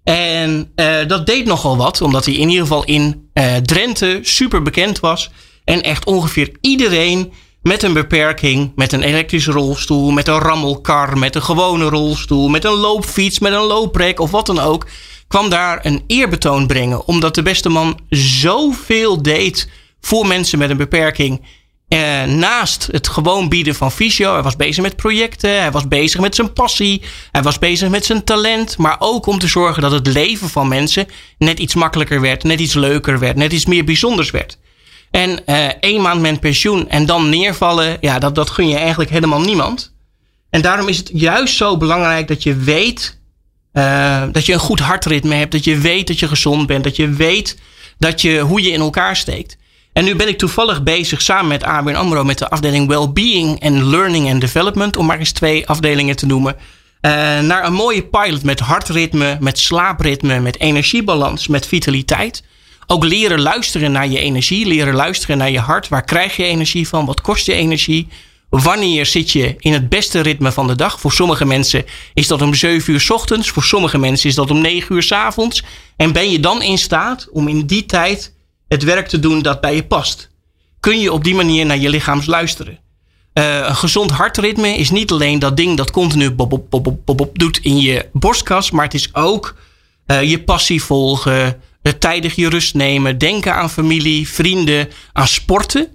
En 0.02 0.72
uh, 0.76 1.06
dat 1.06 1.26
deed 1.26 1.44
nogal 1.44 1.76
wat, 1.76 2.00
omdat 2.00 2.24
hij 2.24 2.34
in 2.34 2.48
ieder 2.48 2.62
geval 2.62 2.84
in 2.84 3.30
uh, 3.34 3.56
Drenthe 3.56 4.18
super 4.22 4.62
bekend 4.62 5.00
was. 5.00 5.30
En 5.64 5.82
echt 5.82 6.04
ongeveer 6.04 6.56
iedereen 6.60 7.32
met 7.64 7.82
een 7.82 7.92
beperking, 7.92 8.72
met 8.74 8.92
een 8.92 9.02
elektrische 9.02 9.52
rolstoel, 9.52 10.10
met 10.10 10.28
een 10.28 10.38
rammelkar, 10.38 11.18
met 11.18 11.34
een 11.34 11.42
gewone 11.42 11.84
rolstoel, 11.84 12.48
met 12.48 12.64
een 12.64 12.72
loopfiets, 12.72 13.38
met 13.38 13.52
een 13.52 13.62
looprek 13.62 14.20
of 14.20 14.30
wat 14.30 14.46
dan 14.46 14.58
ook, 14.58 14.86
kwam 15.28 15.48
daar 15.48 15.86
een 15.86 16.04
eerbetoon 16.06 16.66
brengen. 16.66 17.06
Omdat 17.06 17.34
de 17.34 17.42
beste 17.42 17.68
man 17.68 17.98
zoveel 18.08 19.22
deed 19.22 19.68
voor 20.00 20.26
mensen 20.26 20.58
met 20.58 20.70
een 20.70 20.76
beperking. 20.76 21.42
Eh, 21.88 22.22
naast 22.24 22.88
het 22.90 23.08
gewoon 23.08 23.48
bieden 23.48 23.74
van 23.74 23.92
fysio. 23.92 24.32
Hij 24.32 24.42
was 24.42 24.56
bezig 24.56 24.82
met 24.82 24.96
projecten. 24.96 25.60
Hij 25.60 25.70
was 25.70 25.88
bezig 25.88 26.20
met 26.20 26.34
zijn 26.34 26.52
passie. 26.52 27.02
Hij 27.32 27.42
was 27.42 27.58
bezig 27.58 27.88
met 27.88 28.04
zijn 28.04 28.24
talent. 28.24 28.78
Maar 28.78 28.96
ook 28.98 29.26
om 29.26 29.38
te 29.38 29.46
zorgen 29.48 29.82
dat 29.82 29.92
het 29.92 30.06
leven 30.06 30.48
van 30.48 30.68
mensen 30.68 31.06
net 31.38 31.58
iets 31.58 31.74
makkelijker 31.74 32.20
werd. 32.20 32.42
Net 32.42 32.60
iets 32.60 32.74
leuker 32.74 33.18
werd. 33.18 33.36
Net 33.36 33.52
iets 33.52 33.66
meer 33.66 33.84
bijzonders 33.84 34.30
werd. 34.30 34.58
En 35.14 35.46
eh, 35.46 35.66
één 35.80 36.02
maand 36.02 36.20
met 36.20 36.40
pensioen 36.40 36.88
en 36.88 37.06
dan 37.06 37.28
neervallen. 37.28 37.96
Ja, 38.00 38.18
dat, 38.18 38.34
dat 38.34 38.50
gun 38.50 38.68
je 38.68 38.76
eigenlijk 38.76 39.10
helemaal 39.10 39.40
niemand. 39.40 39.94
En 40.50 40.62
daarom 40.62 40.88
is 40.88 40.96
het 40.96 41.10
juist 41.12 41.56
zo 41.56 41.76
belangrijk 41.76 42.28
dat 42.28 42.42
je 42.42 42.56
weet 42.56 43.18
uh, 43.72 44.22
dat 44.32 44.46
je 44.46 44.52
een 44.52 44.58
goed 44.58 44.80
hartritme 44.80 45.34
hebt. 45.34 45.52
Dat 45.52 45.64
je 45.64 45.78
weet 45.78 46.06
dat 46.06 46.18
je 46.18 46.28
gezond 46.28 46.66
bent. 46.66 46.84
Dat 46.84 46.96
je 46.96 47.08
weet 47.08 47.58
dat 47.98 48.20
je, 48.20 48.38
hoe 48.38 48.62
je 48.62 48.70
in 48.70 48.80
elkaar 48.80 49.16
steekt. 49.16 49.56
En 49.92 50.04
nu 50.04 50.16
ben 50.16 50.28
ik 50.28 50.38
toevallig 50.38 50.82
bezig 50.82 51.22
samen 51.22 51.48
met 51.48 51.62
ABN 51.62 51.94
AMRO 51.94 52.24
met 52.24 52.38
de 52.38 52.48
afdeling 52.48 52.88
Wellbeing 52.88 53.60
en 53.60 53.90
Learning 53.90 54.30
and 54.30 54.40
Development. 54.40 54.96
Om 54.96 55.06
maar 55.06 55.18
eens 55.18 55.32
twee 55.32 55.68
afdelingen 55.68 56.16
te 56.16 56.26
noemen. 56.26 56.56
Uh, 56.56 56.60
naar 57.40 57.66
een 57.66 57.72
mooie 57.72 58.02
pilot 58.02 58.42
met 58.42 58.60
hartritme, 58.60 59.36
met 59.40 59.58
slaapritme, 59.58 60.40
met 60.40 60.60
energiebalans, 60.60 61.48
met 61.48 61.66
vitaliteit. 61.66 62.42
Ook 62.86 63.04
leren 63.04 63.40
luisteren 63.40 63.92
naar 63.92 64.08
je 64.08 64.18
energie, 64.18 64.66
leren 64.66 64.94
luisteren 64.94 65.38
naar 65.38 65.50
je 65.50 65.58
hart. 65.58 65.88
Waar 65.88 66.04
krijg 66.04 66.36
je 66.36 66.44
energie 66.44 66.88
van? 66.88 67.06
Wat 67.06 67.20
kost 67.20 67.46
je 67.46 67.52
energie? 67.52 68.08
Wanneer 68.48 69.06
zit 69.06 69.30
je 69.30 69.54
in 69.58 69.72
het 69.72 69.88
beste 69.88 70.20
ritme 70.20 70.52
van 70.52 70.66
de 70.66 70.74
dag? 70.74 71.00
Voor 71.00 71.12
sommige 71.12 71.44
mensen 71.44 71.84
is 72.14 72.26
dat 72.26 72.42
om 72.42 72.54
7 72.54 72.92
uur 72.92 73.06
ochtends. 73.08 73.50
Voor 73.50 73.64
sommige 73.64 73.98
mensen 73.98 74.28
is 74.28 74.34
dat 74.34 74.50
om 74.50 74.60
9 74.60 74.94
uur 74.94 75.02
s 75.02 75.12
avonds. 75.12 75.62
En 75.96 76.12
ben 76.12 76.30
je 76.30 76.40
dan 76.40 76.62
in 76.62 76.78
staat 76.78 77.28
om 77.32 77.48
in 77.48 77.66
die 77.66 77.86
tijd 77.86 78.34
het 78.68 78.82
werk 78.82 79.08
te 79.08 79.18
doen 79.18 79.42
dat 79.42 79.60
bij 79.60 79.74
je 79.74 79.84
past? 79.84 80.30
Kun 80.80 81.00
je 81.00 81.12
op 81.12 81.24
die 81.24 81.34
manier 81.34 81.66
naar 81.66 81.78
je 81.78 81.88
lichaams 81.88 82.26
luisteren? 82.26 82.78
Uh, 83.34 83.56
een 83.56 83.76
gezond 83.76 84.10
hartritme 84.10 84.68
is 84.76 84.90
niet 84.90 85.10
alleen 85.10 85.38
dat 85.38 85.56
ding 85.56 85.76
dat 85.76 85.90
continu 85.90 86.30
bop, 86.30 86.66
bop, 86.70 86.98
bop 87.04 87.38
doet 87.38 87.58
in 87.58 87.78
je 87.78 88.08
borstkas. 88.12 88.70
Maar 88.70 88.84
het 88.84 88.94
is 88.94 89.14
ook 89.14 89.56
uh, 90.06 90.22
je 90.22 90.42
passie 90.42 90.82
volgen. 90.82 91.60
Tijdig 91.92 92.34
je 92.34 92.48
rust 92.48 92.74
nemen. 92.74 93.18
Denken 93.18 93.54
aan 93.54 93.70
familie, 93.70 94.28
vrienden, 94.28 94.88
aan 95.12 95.28
sporten. 95.28 95.88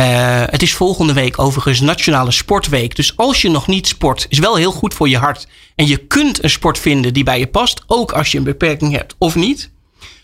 Uh, 0.00 0.42
het 0.46 0.62
is 0.62 0.74
volgende 0.74 1.12
week 1.12 1.38
overigens 1.38 1.80
Nationale 1.80 2.30
Sportweek. 2.30 2.96
Dus 2.96 3.16
als 3.16 3.42
je 3.42 3.50
nog 3.50 3.66
niet 3.66 3.86
sport, 3.86 4.26
is 4.28 4.38
wel 4.38 4.56
heel 4.56 4.72
goed 4.72 4.94
voor 4.94 5.08
je 5.08 5.18
hart. 5.18 5.46
En 5.74 5.86
je 5.86 5.96
kunt 5.96 6.42
een 6.42 6.50
sport 6.50 6.78
vinden 6.78 7.14
die 7.14 7.24
bij 7.24 7.38
je 7.38 7.46
past, 7.46 7.82
ook 7.86 8.12
als 8.12 8.32
je 8.32 8.38
een 8.38 8.44
beperking 8.44 8.92
hebt 8.92 9.14
of 9.18 9.34
niet. 9.34 9.70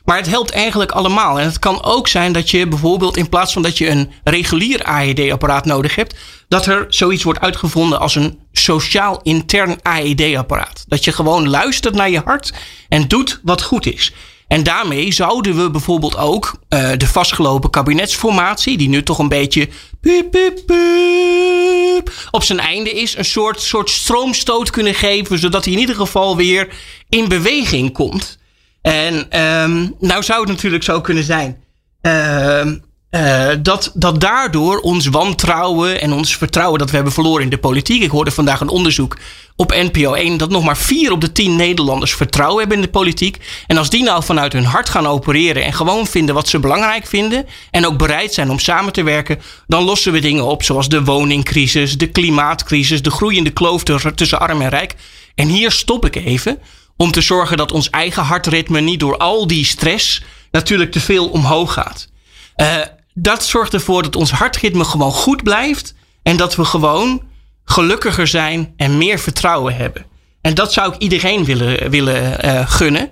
Maar 0.05 0.17
het 0.17 0.27
helpt 0.27 0.51
eigenlijk 0.51 0.93
allemaal. 0.93 1.41
En 1.41 1.47
het 1.47 1.59
kan 1.59 1.83
ook 1.83 2.09
zijn 2.09 2.33
dat 2.33 2.51
je 2.51 2.69
bijvoorbeeld 2.69 3.17
in 3.17 3.29
plaats 3.29 3.53
van 3.53 3.63
dat 3.63 3.79
je 3.79 3.89
een 3.89 4.11
regulier 4.25 4.83
AED-apparaat 4.83 5.65
nodig 5.65 5.95
hebt, 5.95 6.17
dat 6.49 6.67
er 6.67 6.87
zoiets 6.89 7.23
wordt 7.23 7.41
uitgevonden 7.41 8.01
als 8.01 8.15
een 8.15 8.39
sociaal 8.53 9.21
intern 9.23 9.79
AED-apparaat. 9.83 10.85
Dat 10.89 11.05
je 11.05 11.13
gewoon 11.13 11.49
luistert 11.49 11.95
naar 11.95 12.11
je 12.11 12.23
hart 12.25 12.53
en 12.89 13.09
doet 13.09 13.41
wat 13.43 13.63
goed 13.63 13.87
is. 13.87 14.13
En 14.47 14.63
daarmee 14.63 15.13
zouden 15.13 15.57
we 15.57 15.71
bijvoorbeeld 15.71 16.17
ook 16.17 16.55
uh, 16.69 16.91
de 16.97 17.07
vastgelopen 17.07 17.71
kabinetsformatie, 17.71 18.77
die 18.77 18.89
nu 18.89 19.03
toch 19.03 19.19
een 19.19 19.29
beetje 19.29 19.69
piep, 20.01 20.31
piep, 20.31 20.63
piep, 20.67 22.13
op 22.31 22.43
zijn 22.43 22.59
einde 22.61 22.91
is, 22.91 23.17
een 23.17 23.25
soort, 23.25 23.61
soort 23.61 23.91
stroomstoot 23.91 24.71
kunnen 24.71 24.95
geven, 24.95 25.39
zodat 25.39 25.65
hij 25.65 25.73
in 25.73 25.81
ieder 25.81 25.97
geval 25.97 26.37
weer 26.37 26.69
in 27.09 27.29
beweging 27.29 27.93
komt. 27.93 28.39
En 28.83 29.41
um, 29.41 29.95
nou 29.99 30.23
zou 30.23 30.41
het 30.41 30.49
natuurlijk 30.49 30.85
zo 30.85 31.01
kunnen 31.01 31.25
zijn. 31.25 31.63
Uh, 32.03 32.73
uh, 33.15 33.49
dat, 33.63 33.91
dat 33.95 34.21
daardoor 34.21 34.79
ons 34.79 35.07
wantrouwen 35.07 36.01
en 36.01 36.13
ons 36.13 36.37
vertrouwen 36.37 36.79
dat 36.79 36.89
we 36.89 36.95
hebben 36.95 37.13
verloren 37.13 37.43
in 37.43 37.51
de 37.51 37.59
politiek. 37.59 38.03
Ik 38.03 38.11
hoorde 38.11 38.31
vandaag 38.31 38.61
een 38.61 38.69
onderzoek 38.69 39.17
op 39.57 39.71
NPO 39.71 40.13
1 40.13 40.37
dat 40.37 40.51
nog 40.51 40.65
maar 40.65 40.77
vier 40.77 41.13
op 41.13 41.21
de 41.21 41.33
tien 41.33 41.57
Nederlanders 41.57 42.15
vertrouwen 42.15 42.59
hebben 42.59 42.77
in 42.77 42.83
de 42.83 42.91
politiek. 42.91 43.39
En 43.67 43.77
als 43.77 43.91
die 43.91 44.03
nou 44.03 44.25
vanuit 44.25 44.53
hun 44.53 44.65
hart 44.65 44.89
gaan 44.89 45.07
opereren 45.07 45.65
en 45.65 45.73
gewoon 45.73 46.07
vinden 46.07 46.35
wat 46.35 46.49
ze 46.49 46.59
belangrijk 46.59 47.07
vinden. 47.07 47.47
En 47.71 47.87
ook 47.87 47.99
bereid 47.99 48.35
zijn 48.35 48.51
om 48.51 48.59
samen 48.59 48.93
te 48.93 49.03
werken, 49.03 49.41
dan 49.67 49.85
lossen 49.85 50.13
we 50.13 50.21
dingen 50.21 50.45
op 50.45 50.63
zoals 50.63 50.89
de 50.89 51.05
woningcrisis, 51.05 51.99
de 51.99 52.07
klimaatcrisis, 52.07 53.03
de 53.03 53.11
groeiende 53.11 53.51
kloof 53.51 53.83
tussen 53.83 54.41
arm 54.41 54.61
en 54.61 54.69
rijk. 54.69 54.95
En 55.35 55.49
hier 55.49 55.71
stop 55.71 56.05
ik 56.05 56.17
even 56.17 56.59
om 56.97 57.11
te 57.11 57.21
zorgen 57.21 57.57
dat 57.57 57.73
ons 57.73 57.91
eigen 57.91 58.23
hartritme 58.23 58.81
niet 58.81 59.01
door 59.01 59.17
al 59.17 59.47
die 59.47 59.65
stress 59.65 60.23
natuurlijk 60.51 60.93
te 60.93 61.01
veel 61.01 61.29
omhoog 61.29 61.73
gaat. 61.73 62.13
Uh, 62.57 62.67
dat 63.15 63.45
zorgt 63.45 63.75
ervoor 63.75 64.03
dat 64.03 64.17
ons 64.17 64.31
hartritme 64.31 64.85
gewoon 64.85 65.13
goed 65.13 65.43
blijft. 65.43 65.95
En 66.23 66.37
dat 66.37 66.57
we 66.57 66.65
gewoon 66.65 67.23
gelukkiger 67.65 68.27
zijn 68.27 68.73
en 68.77 68.99
meer 68.99 69.19
vertrouwen 69.19 69.77
hebben. 69.77 70.07
En 70.41 70.55
dat 70.55 70.73
zou 70.73 70.95
ik 70.95 71.01
iedereen 71.01 71.45
willen, 71.45 71.91
willen 71.91 72.47
uh, 72.47 72.69
gunnen. 72.71 73.11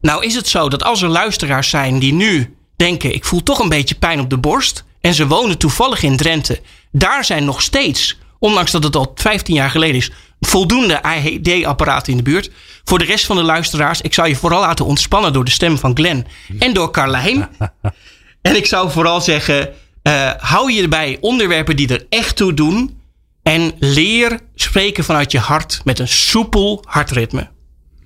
Nou 0.00 0.24
is 0.24 0.34
het 0.34 0.48
zo 0.48 0.68
dat 0.68 0.82
als 0.82 1.02
er 1.02 1.08
luisteraars 1.08 1.68
zijn 1.68 1.98
die 1.98 2.12
nu 2.12 2.56
denken: 2.76 3.14
ik 3.14 3.24
voel 3.24 3.42
toch 3.42 3.58
een 3.58 3.68
beetje 3.68 3.94
pijn 3.94 4.20
op 4.20 4.30
de 4.30 4.38
borst. 4.38 4.84
En 5.00 5.14
ze 5.14 5.26
wonen 5.26 5.58
toevallig 5.58 6.02
in 6.02 6.16
Drenthe. 6.16 6.60
Daar 6.92 7.24
zijn 7.24 7.44
nog 7.44 7.62
steeds, 7.62 8.18
ondanks 8.38 8.70
dat 8.70 8.82
het 8.82 8.96
al 8.96 9.12
15 9.14 9.54
jaar 9.54 9.70
geleden 9.70 9.96
is, 9.96 10.10
voldoende 10.40 11.02
AED-apparaten 11.02 12.10
in 12.10 12.16
de 12.16 12.22
buurt. 12.22 12.50
Voor 12.84 12.98
de 12.98 13.04
rest 13.04 13.26
van 13.26 13.36
de 13.36 13.42
luisteraars, 13.42 14.00
ik 14.00 14.14
zou 14.14 14.28
je 14.28 14.36
vooral 14.36 14.60
laten 14.60 14.84
ontspannen 14.84 15.32
door 15.32 15.44
de 15.44 15.50
stem 15.50 15.78
van 15.78 15.96
Glenn 15.96 16.26
en 16.58 16.72
door 16.72 16.90
Carlijn. 16.90 17.48
En 18.46 18.56
ik 18.56 18.66
zou 18.66 18.90
vooral 18.90 19.20
zeggen, 19.20 19.74
Uh, 20.06 20.30
hou 20.38 20.72
je 20.72 20.88
bij 20.88 21.18
onderwerpen 21.20 21.76
die 21.76 21.88
er 21.88 22.06
echt 22.08 22.36
toe 22.36 22.54
doen. 22.54 23.00
En 23.42 23.72
leer 23.78 24.40
spreken 24.54 25.04
vanuit 25.04 25.32
je 25.32 25.38
hart 25.38 25.80
met 25.84 25.98
een 25.98 26.08
soepel 26.08 26.84
hartritme. 26.88 27.48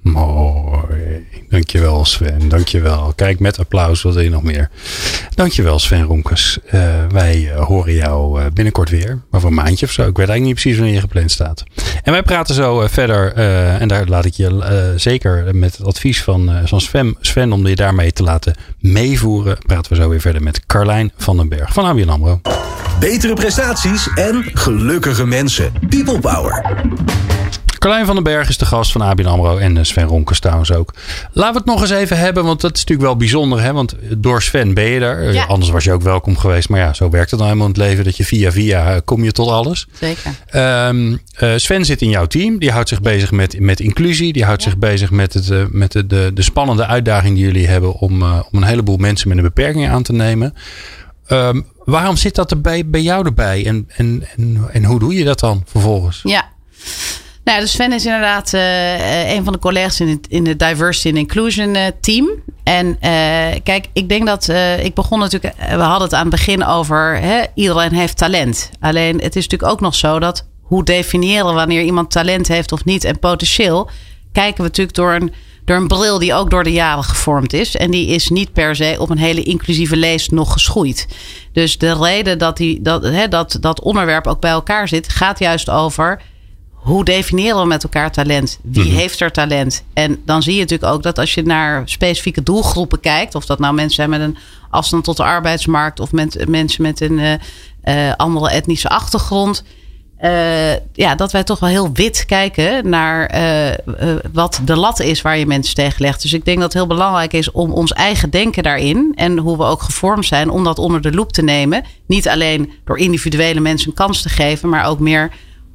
Mooi. 0.03 0.69
Dankjewel 1.50 2.04
Sven. 2.04 2.48
Dankjewel. 2.48 3.12
Kijk, 3.16 3.40
met 3.40 3.58
applaus 3.58 4.02
wil 4.02 4.20
je 4.20 4.30
nog 4.30 4.42
meer. 4.42 4.70
Dankjewel 5.34 5.78
Sven 5.78 6.02
Ronkes. 6.02 6.58
Uh, 6.74 6.82
wij 7.10 7.38
uh, 7.40 7.60
horen 7.60 7.94
jou 7.94 8.40
uh, 8.40 8.46
binnenkort 8.52 8.90
weer. 8.90 9.22
Over 9.30 9.48
een 9.48 9.54
maandje 9.54 9.86
of 9.86 9.92
zo. 9.92 10.02
Ik 10.02 10.16
weet 10.16 10.28
eigenlijk 10.28 10.44
niet 10.44 10.54
precies 10.54 10.76
wanneer 10.76 10.94
je 10.94 11.00
gepland 11.00 11.30
staat. 11.30 11.64
En 12.02 12.12
wij 12.12 12.22
praten 12.22 12.54
zo 12.54 12.86
verder. 12.88 13.32
en 13.80 13.88
daar 13.88 14.06
laat 14.06 14.24
ik 14.24 14.34
je 14.34 14.92
zeker 14.96 15.56
met 15.56 15.76
het 15.76 15.86
advies 15.86 16.22
van, 16.22 16.50
van 16.64 16.80
Sven, 16.80 17.16
Sven 17.20 17.52
om 17.52 17.66
je 17.66 17.76
daarmee 17.76 18.12
te 18.12 18.22
laten 18.22 18.54
meevoeren. 18.78 19.58
Praten 19.66 19.92
we 19.92 19.98
zo 20.02 20.08
weer 20.08 20.20
verder 20.20 20.42
met 20.42 20.66
Carlijn 20.66 21.12
van 21.16 21.36
den 21.36 21.48
Berg 21.48 21.72
van 21.72 21.84
ABN 21.84 22.08
AMRO. 22.08 22.40
Betere 23.00 23.34
prestaties 23.34 24.08
en 24.14 24.44
gelukkige 24.52 25.26
mensen. 25.26 25.72
People 25.88 26.18
Power. 26.18 26.64
Carlijn 27.80 28.06
van 28.06 28.14
den 28.14 28.24
Berg 28.24 28.48
is 28.48 28.58
de 28.58 28.66
gast 28.66 28.92
van 28.92 29.00
ABN 29.00 29.26
AMRO 29.26 29.56
en 29.56 29.76
eh, 29.76 29.84
Sven 29.84 30.04
Ronkers 30.04 30.40
trouwens 30.40 30.72
ook. 30.72 30.94
Laten 31.32 31.52
we 31.52 31.58
het 31.58 31.66
nog 31.66 31.80
eens 31.80 31.90
even 31.90 32.18
hebben, 32.18 32.44
want 32.44 32.60
dat 32.60 32.74
is 32.74 32.78
natuurlijk 32.78 33.08
wel 33.08 33.16
bijzonder. 33.16 33.62
Hè? 33.62 33.72
Want 33.72 33.94
door 34.16 34.42
Sven 34.42 34.74
ben 34.74 34.84
je 34.84 35.00
er. 35.00 35.32
Ja. 35.32 35.44
Anders 35.44 35.70
was 35.70 35.84
je 35.84 35.92
ook 35.92 36.02
welkom 36.02 36.36
geweest. 36.36 36.68
Maar 36.68 36.80
ja, 36.80 36.92
zo 36.92 37.10
werkt 37.10 37.30
het 37.30 37.38
dan 37.38 37.48
helemaal 37.48 37.68
in 37.68 37.74
het 37.74 37.82
leven. 37.82 38.04
Dat 38.04 38.16
je 38.16 38.24
via 38.24 38.52
via 38.52 38.94
eh, 38.94 39.00
kom 39.04 39.24
je 39.24 39.32
tot 39.32 39.48
alles. 39.48 39.86
Zeker. 39.92 40.34
Um, 40.88 41.20
uh, 41.40 41.52
Sven 41.56 41.84
zit 41.84 42.02
in 42.02 42.08
jouw 42.08 42.26
team. 42.26 42.58
Die 42.58 42.70
houdt 42.70 42.88
zich 42.88 43.00
bezig 43.00 43.30
met, 43.30 43.60
met 43.60 43.80
inclusie. 43.80 44.32
Die 44.32 44.44
houdt 44.44 44.62
zich 44.62 44.78
bezig 44.78 45.10
met, 45.10 45.34
het, 45.34 45.48
uh, 45.48 45.64
met 45.68 45.92
de, 45.92 46.06
de, 46.06 46.30
de, 46.34 46.42
spannende 46.42 46.86
uitdaging 46.86 47.34
die 47.34 47.44
jullie 47.44 47.66
hebben... 47.66 47.92
om, 47.92 48.22
uh, 48.22 48.40
om 48.50 48.62
een 48.62 48.68
heleboel 48.68 48.96
mensen 48.96 49.28
met 49.28 49.36
een 49.36 49.42
beperking 49.42 49.88
aan 49.88 50.02
te 50.02 50.12
nemen. 50.12 50.54
Um, 51.28 51.66
waarom 51.84 52.16
zit 52.16 52.34
dat 52.34 52.50
er 52.50 52.60
bij, 52.60 52.86
bij 52.86 53.02
jou 53.02 53.26
erbij? 53.26 53.66
En, 53.66 53.88
en, 53.96 54.24
en, 54.36 54.68
en 54.72 54.84
hoe 54.84 54.98
doe 54.98 55.14
je 55.14 55.24
dat 55.24 55.40
dan 55.40 55.62
vervolgens? 55.66 56.20
Ja. 56.22 56.48
Nou, 57.44 57.61
dus 57.61 57.70
Sven 57.70 57.92
is 57.92 58.05
inderdaad 58.05 58.53
uh, 58.53 59.35
een 59.35 59.44
van 59.44 59.53
de 59.53 59.59
collega's 59.59 60.00
in 60.00 60.09
het, 60.09 60.26
in 60.29 60.46
het 60.46 60.59
Diversity 60.59 61.09
and 61.09 61.16
Inclusion 61.16 61.74
uh, 61.74 61.87
team. 62.00 62.29
En 62.64 62.98
kijk, 63.62 63.87
ik 63.92 64.09
denk 64.09 64.26
dat 64.26 64.48
ik 64.83 64.94
begon 64.94 65.18
natuurlijk. 65.18 65.55
We 65.57 65.83
hadden 65.83 66.03
het 66.03 66.14
aan 66.14 66.20
het 66.20 66.31
begin 66.31 66.64
over. 66.64 67.18
Hè, 67.20 67.42
iedereen 67.55 67.92
heeft 67.92 68.16
talent. 68.16 68.70
Alleen 68.81 69.20
het 69.20 69.37
is 69.37 69.42
natuurlijk 69.42 69.72
ook 69.72 69.81
nog 69.81 69.94
zo 69.94 70.18
dat 70.18 70.46
hoe 70.61 70.85
definiëren 70.85 71.55
wanneer 71.55 71.83
iemand 71.83 72.11
talent 72.11 72.48
heeft 72.48 72.72
of 72.72 72.85
niet 72.85 73.05
en 73.05 73.18
potentieel. 73.18 73.90
Kijken 74.33 74.57
we 74.57 74.62
natuurlijk 74.62 74.96
door 74.96 75.12
een, 75.14 75.33
door 75.64 75.76
een 75.76 75.88
bril 75.88 76.18
die 76.18 76.35
ook 76.35 76.50
door 76.50 76.64
de 76.64 76.72
jaren 76.72 77.05
gevormd 77.05 77.53
is. 77.53 77.76
En 77.76 77.90
die 77.90 78.07
is 78.07 78.29
niet 78.29 78.53
per 78.53 78.76
se 78.76 78.96
op 78.98 79.11
een 79.11 79.18
hele 79.18 79.42
inclusieve 79.42 79.96
leest 79.96 80.31
nog 80.31 80.53
geschoeid. 80.53 81.07
Dus 81.53 81.79
de 81.79 81.94
reden 81.94 82.38
dat, 82.38 82.57
die, 82.57 82.83
dat, 82.83 83.03
hè, 83.03 83.29
dat 83.29 83.57
dat 83.61 83.81
onderwerp 83.81 84.26
ook 84.26 84.40
bij 84.40 84.50
elkaar 84.50 84.88
zit, 84.88 85.09
gaat 85.09 85.38
juist 85.38 85.70
over 85.70 86.22
hoe 86.80 87.04
definiëren 87.04 87.60
we 87.60 87.66
met 87.66 87.82
elkaar 87.82 88.12
talent? 88.12 88.58
Wie 88.62 88.84
mhm. 88.84 88.94
heeft 88.94 89.20
er 89.20 89.32
talent? 89.32 89.84
En 89.92 90.22
dan 90.24 90.42
zie 90.42 90.54
je 90.54 90.60
natuurlijk 90.60 90.92
ook 90.92 91.02
dat 91.02 91.18
als 91.18 91.34
je 91.34 91.42
naar 91.42 91.82
specifieke 91.84 92.42
doelgroepen 92.42 93.00
kijkt, 93.00 93.34
of 93.34 93.46
dat 93.46 93.58
nou 93.58 93.74
mensen 93.74 93.94
zijn 93.94 94.10
met 94.10 94.20
een 94.20 94.36
afstand 94.70 95.04
tot 95.04 95.16
de 95.16 95.22
arbeidsmarkt 95.22 96.00
of 96.00 96.12
met, 96.12 96.48
mensen 96.48 96.82
met 96.82 97.00
een 97.00 97.18
uh, 97.18 97.32
uh, 97.84 98.12
andere 98.16 98.50
etnische 98.50 98.88
achtergrond. 98.88 99.64
Uh, 100.22 100.72
ja, 100.92 101.14
dat 101.14 101.32
wij 101.32 101.44
toch 101.44 101.60
wel 101.60 101.68
heel 101.68 101.92
wit 101.92 102.24
kijken 102.26 102.88
naar 102.88 103.30
wat 104.32 104.60
de 104.64 104.76
lat 104.76 105.00
is 105.00 105.22
waar 105.22 105.38
je 105.38 105.46
mensen 105.46 105.74
tegen 105.74 106.02
legt. 106.02 106.22
Dus 106.22 106.32
ik 106.32 106.44
denk 106.44 106.56
dat 106.56 106.66
het 106.72 106.82
heel 106.82 106.86
belangrijk 106.86 107.32
is 107.32 107.50
om 107.50 107.72
ons 107.72 107.92
eigen 107.92 108.30
denken 108.30 108.62
daarin 108.62 109.12
en 109.14 109.38
hoe 109.38 109.56
we 109.56 109.64
ook 109.64 109.82
gevormd 109.82 110.26
zijn, 110.26 110.50
om 110.50 110.64
dat 110.64 110.78
onder 110.78 111.00
de 111.00 111.12
loep 111.12 111.32
te 111.32 111.42
nemen. 111.42 111.84
Niet 112.06 112.28
alleen 112.28 112.72
door 112.84 112.98
individuele 112.98 113.60
mensen 113.60 113.88
een 113.88 113.94
kans 113.94 114.22
te 114.22 114.28
geven, 114.28 114.68
maar 114.68 114.86
ook 114.86 114.98
meer 114.98 115.30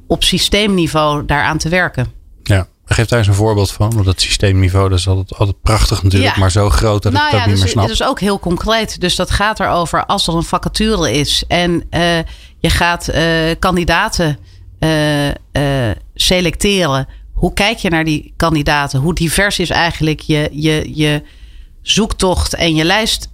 op 0.06 0.24
systeemniveau 0.24 1.24
daaraan 1.24 1.58
te 1.58 1.68
werken. 1.68 2.06
Ja, 2.42 2.66
geef 2.84 3.06
daar 3.06 3.18
eens 3.18 3.28
een 3.28 3.34
voorbeeld 3.34 3.72
van. 3.72 3.90
Want 3.90 4.04
dat 4.04 4.20
systeemniveau 4.20 4.88
dat 4.88 4.98
is 4.98 5.08
altijd, 5.08 5.38
altijd 5.38 5.60
prachtig 5.62 6.02
natuurlijk, 6.02 6.36
maar 6.36 6.50
zo 6.50 6.70
groot 6.70 7.02
dat 7.02 7.12
nou 7.12 7.26
ik 7.26 7.32
ja, 7.32 7.38
dat 7.38 7.46
niet 7.46 7.54
dus, 7.54 7.64
meer 7.64 7.72
snap. 7.72 7.84
Het 7.84 7.92
is 7.92 8.02
ook 8.02 8.20
heel 8.20 8.38
concreet. 8.38 9.00
Dus 9.00 9.16
dat 9.16 9.30
gaat 9.30 9.60
erover 9.60 10.06
als 10.06 10.26
er 10.26 10.34
een 10.34 10.42
vacature 10.42 11.12
is 11.12 11.44
en 11.48 11.72
uh, 11.72 12.18
je 12.58 12.70
gaat 12.70 13.08
uh, 13.14 13.24
kandidaten 13.58 14.38
uh, 14.80 15.90
selecteren. 16.14 17.08
Hoe 17.32 17.52
kijk 17.52 17.78
je 17.78 17.90
naar 17.90 18.04
die 18.04 18.32
kandidaten? 18.36 19.00
Hoe 19.00 19.14
divers 19.14 19.58
is 19.58 19.70
eigenlijk 19.70 20.20
je, 20.20 20.48
je, 20.52 20.90
je 20.94 21.22
zoektocht 21.82 22.54
en 22.54 22.74
je 22.74 22.84
lijst 22.84 23.28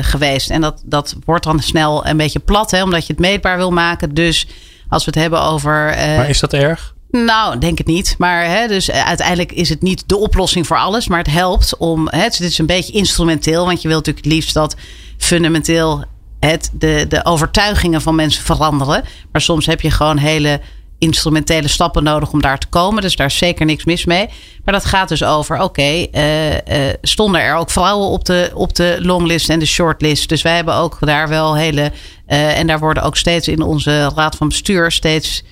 geweest? 0.00 0.50
En 0.50 0.60
dat, 0.60 0.82
dat 0.84 1.16
wordt 1.24 1.44
dan 1.44 1.60
snel 1.60 2.06
een 2.06 2.16
beetje 2.16 2.38
plat, 2.38 2.70
hè, 2.70 2.82
omdat 2.82 3.06
je 3.06 3.12
het 3.12 3.22
meetbaar 3.22 3.56
wil 3.56 3.70
maken. 3.70 4.14
Dus 4.14 4.46
als 4.88 5.04
we 5.04 5.10
het 5.10 5.20
hebben 5.20 5.42
over. 5.42 5.90
Uh, 5.90 6.16
maar 6.16 6.28
is 6.28 6.40
dat 6.40 6.52
erg? 6.52 6.94
Nou, 7.10 7.58
denk 7.58 7.78
het 7.78 7.86
niet. 7.86 8.14
Maar 8.18 8.44
hè, 8.44 8.66
dus 8.68 8.88
eh, 8.88 9.06
uiteindelijk 9.06 9.52
is 9.52 9.68
het 9.68 9.82
niet 9.82 10.08
de 10.08 10.16
oplossing 10.16 10.66
voor 10.66 10.78
alles. 10.78 11.08
Maar 11.08 11.18
het 11.18 11.30
helpt 11.30 11.76
om. 11.76 12.08
Hè, 12.08 12.22
het 12.22 12.40
is 12.40 12.58
een 12.58 12.66
beetje 12.66 12.92
instrumenteel. 12.92 13.66
Want 13.66 13.82
je 13.82 13.88
wilt 13.88 14.06
natuurlijk 14.06 14.24
het 14.26 14.34
liefst 14.34 14.54
dat 14.54 14.76
fundamenteel 15.18 16.04
het, 16.40 16.70
de, 16.72 17.06
de 17.08 17.24
overtuigingen 17.24 18.02
van 18.02 18.14
mensen 18.14 18.44
veranderen. 18.44 19.04
Maar 19.32 19.40
soms 19.40 19.66
heb 19.66 19.80
je 19.80 19.90
gewoon 19.90 20.18
hele 20.18 20.60
instrumentele 20.98 21.68
stappen 21.68 22.02
nodig 22.02 22.32
om 22.32 22.42
daar 22.42 22.58
te 22.58 22.66
komen. 22.66 23.02
Dus 23.02 23.16
daar 23.16 23.26
is 23.26 23.38
zeker 23.38 23.66
niks 23.66 23.84
mis 23.84 24.04
mee. 24.04 24.28
Maar 24.64 24.74
dat 24.74 24.84
gaat 24.84 25.08
dus 25.08 25.24
over, 25.24 25.56
oké, 25.56 25.64
okay, 25.64 26.08
uh, 26.12 26.52
uh, 26.52 26.92
stonden 27.02 27.40
er 27.40 27.54
ook 27.54 27.70
vrouwen 27.70 28.08
op 28.08 28.24
de, 28.24 28.50
op 28.54 28.74
de 28.74 28.96
longlist 29.00 29.48
en 29.48 29.58
de 29.58 29.66
shortlist. 29.66 30.28
Dus 30.28 30.42
wij 30.42 30.54
hebben 30.54 30.74
ook 30.74 30.96
daar 31.00 31.28
wel 31.28 31.56
hele, 31.56 31.92
uh, 32.28 32.58
en 32.58 32.66
daar 32.66 32.78
worden 32.78 33.02
ook 33.02 33.16
steeds 33.16 33.48
in 33.48 33.62
onze 33.62 34.10
raad 34.14 34.36
van 34.36 34.48
bestuur 34.48 34.90
steeds 34.90 35.44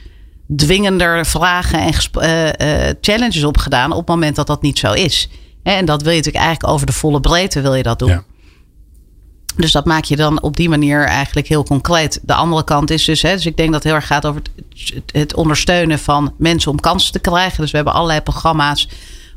dwingender 0.56 1.26
vragen 1.26 1.78
en 1.78 1.94
challenges 3.00 3.44
op 3.44 3.58
gedaan 3.58 3.92
op 3.92 3.98
het 3.98 4.08
moment 4.08 4.36
dat 4.36 4.46
dat 4.46 4.62
niet 4.62 4.78
zo 4.78 4.92
is. 4.92 5.28
En 5.62 5.84
dat 5.84 6.02
wil 6.02 6.10
je 6.10 6.16
natuurlijk 6.16 6.44
eigenlijk 6.44 6.74
over 6.74 6.86
de 6.86 6.92
volle 6.92 7.20
breedte 7.20 7.60
wil 7.60 7.74
je 7.74 7.82
dat 7.82 7.98
doen. 7.98 8.08
Ja. 8.08 8.24
Dus 9.56 9.72
dat 9.72 9.84
maak 9.84 10.04
je 10.04 10.16
dan 10.16 10.42
op 10.42 10.56
die 10.56 10.68
manier 10.68 11.04
eigenlijk 11.04 11.48
heel 11.48 11.64
concreet. 11.64 12.20
De 12.22 12.34
andere 12.34 12.64
kant 12.64 12.90
is 12.90 13.04
dus, 13.04 13.22
hè, 13.22 13.34
dus 13.34 13.46
ik 13.46 13.56
denk 13.56 13.72
dat 13.72 13.82
het 13.82 13.92
heel 13.92 14.00
erg 14.00 14.06
gaat 14.06 14.26
over 14.26 14.42
het, 14.68 15.02
het 15.12 15.34
ondersteunen 15.34 15.98
van 15.98 16.34
mensen 16.38 16.70
om 16.70 16.80
kansen 16.80 17.12
te 17.12 17.18
krijgen. 17.18 17.60
Dus 17.60 17.70
we 17.70 17.76
hebben 17.76 17.94
allerlei 17.94 18.20
programma's 18.20 18.88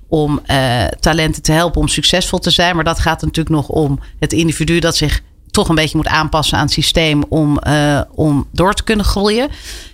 om 0.07 0.41
uh, 0.47 0.85
talenten 0.85 1.41
te 1.41 1.51
helpen 1.51 1.81
om 1.81 1.87
succesvol 1.87 2.39
te 2.39 2.49
zijn. 2.49 2.75
Maar 2.75 2.83
dat 2.83 2.99
gaat 2.99 3.21
natuurlijk 3.21 3.55
nog 3.55 3.67
om 3.67 3.99
het 4.19 4.33
individu 4.33 4.79
dat 4.79 4.95
zich 4.95 5.21
toch 5.57 5.69
een 5.69 5.75
beetje 5.75 5.97
moet 5.97 6.07
aanpassen 6.07 6.57
aan 6.57 6.63
het 6.63 6.73
systeem 6.73 7.23
om, 7.29 7.59
uh, 7.67 8.01
om 8.11 8.47
door 8.51 8.73
te 8.73 8.83
kunnen 8.83 9.05
groeien. 9.05 9.49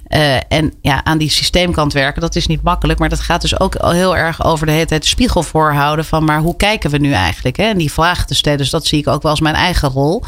Uh, 0.07 0.35
en 0.47 0.73
ja, 0.81 1.03
aan 1.03 1.17
die 1.17 1.29
systeemkant 1.29 1.93
werken, 1.93 2.21
dat 2.21 2.35
is 2.35 2.47
niet 2.47 2.63
makkelijk. 2.63 2.99
Maar 2.99 3.09
dat 3.09 3.19
gaat 3.19 3.41
dus 3.41 3.59
ook 3.59 3.75
heel 3.79 4.17
erg 4.17 4.45
over 4.45 4.65
de 4.65 4.71
hele 4.71 4.85
tijd 4.85 5.05
spiegel 5.05 5.43
voorhouden 5.43 6.05
van 6.05 6.23
maar 6.23 6.39
hoe 6.39 6.55
kijken 6.55 6.89
we 6.89 6.97
nu 6.97 7.11
eigenlijk? 7.11 7.57
Hè? 7.57 7.63
En 7.63 7.77
die 7.77 7.91
vragen 7.91 8.27
te 8.27 8.35
stellen. 8.35 8.57
Dus 8.57 8.69
dat 8.69 8.85
zie 8.85 8.99
ik 8.99 9.07
ook 9.07 9.21
wel 9.21 9.31
als 9.31 9.41
mijn 9.41 9.55
eigen 9.55 9.89
rol 9.89 10.23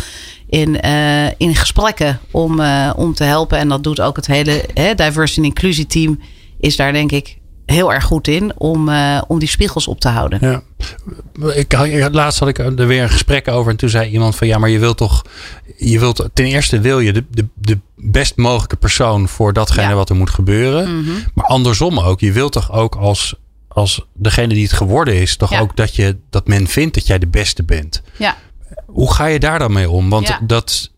in, 0.49 0.77
uh, 0.85 1.27
in 1.37 1.55
gesprekken 1.55 2.19
om, 2.31 2.61
om 2.95 3.13
te 3.13 3.23
helpen. 3.23 3.57
En 3.57 3.69
dat 3.69 3.83
doet 3.83 4.01
ook 4.01 4.15
het 4.15 4.27
hele 4.27 4.65
hè, 4.73 4.95
diversity 4.95 5.39
en 5.39 5.45
inclusie 5.45 5.87
team 5.87 6.19
is 6.59 6.75
daar 6.75 6.93
denk 6.93 7.11
ik 7.11 7.37
heel 7.65 7.93
erg 7.93 8.03
goed 8.03 8.27
in 8.27 8.59
om, 8.59 8.89
uh, 8.89 9.21
om 9.27 9.39
die 9.39 9.47
spiegels 9.47 9.87
op 9.87 9.99
te 9.99 10.07
houden. 10.07 10.39
Ja. 10.41 10.61
Ik, 11.53 11.73
laatst 12.11 12.39
had 12.39 12.47
ik 12.47 12.57
er 12.57 12.87
weer 12.87 13.03
een 13.03 13.09
gesprek 13.09 13.47
over 13.47 13.71
en 13.71 13.77
toen 13.77 13.89
zei 13.89 14.09
iemand 14.11 14.35
van 14.35 14.47
ja, 14.47 14.57
maar 14.57 14.69
je 14.69 14.79
wilt 14.79 14.97
toch, 14.97 15.21
je 15.77 15.99
wilt 15.99 16.29
ten 16.33 16.45
eerste 16.45 16.79
wil 16.79 16.99
je 16.99 17.13
de, 17.13 17.23
de, 17.31 17.47
de 17.55 17.79
best 17.95 18.37
mogelijke 18.37 18.75
persoon 18.75 19.27
voor 19.27 19.53
datgene 19.53 19.87
ja. 19.89 19.95
wat 19.95 20.09
er 20.09 20.15
moet 20.15 20.29
gebeuren. 20.29 20.95
Mm 20.95 21.05
-hmm. 21.05 21.23
Maar 21.33 21.45
andersom 21.45 21.99
ook, 21.99 22.19
je 22.19 22.31
wilt 22.31 22.51
toch 22.51 22.71
ook 22.71 22.95
als, 22.95 23.35
als 23.67 24.05
degene 24.13 24.53
die 24.53 24.63
het 24.63 24.73
geworden 24.73 25.15
is, 25.15 25.37
toch 25.37 25.49
ja. 25.49 25.59
ook 25.59 25.75
dat, 25.75 25.95
je, 25.95 26.17
dat 26.29 26.47
men 26.47 26.67
vindt 26.67 26.93
dat 26.93 27.07
jij 27.07 27.19
de 27.19 27.27
beste 27.27 27.63
bent. 27.63 28.01
Ja. 28.17 28.37
Hoe 28.85 29.13
ga 29.13 29.25
je 29.25 29.39
daar 29.39 29.59
dan 29.59 29.73
mee 29.73 29.89
om? 29.89 30.09
Want 30.09 30.27
ja. 30.27 30.39
dat, 30.41 30.91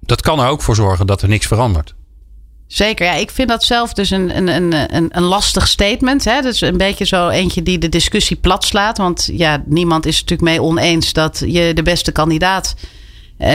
dat 0.00 0.20
kan 0.20 0.40
er 0.40 0.48
ook 0.48 0.62
voor 0.62 0.74
zorgen 0.74 1.06
dat 1.06 1.22
er 1.22 1.28
niks 1.28 1.46
verandert. 1.46 1.94
Zeker, 2.66 3.06
ja. 3.06 3.14
Ik 3.14 3.30
vind 3.30 3.48
dat 3.48 3.64
zelf 3.64 3.92
dus 3.92 4.10
een, 4.10 4.36
een, 4.36 4.72
een, 4.94 5.08
een 5.16 5.22
lastig 5.22 5.68
statement. 5.68 6.24
Hè? 6.24 6.40
Dus 6.40 6.60
een 6.60 6.76
beetje 6.76 7.04
zo 7.04 7.28
eentje 7.28 7.62
die 7.62 7.78
de 7.78 7.88
discussie 7.88 8.36
plat 8.36 8.64
slaat. 8.64 8.98
Want 8.98 9.28
ja, 9.32 9.62
niemand 9.66 10.06
is 10.06 10.20
natuurlijk 10.20 10.48
mee 10.48 10.62
oneens 10.62 11.12
dat 11.12 11.42
je 11.46 11.74
de 11.74 11.82
beste 11.82 12.12
kandidaat 12.12 12.74
uh, 13.38 13.48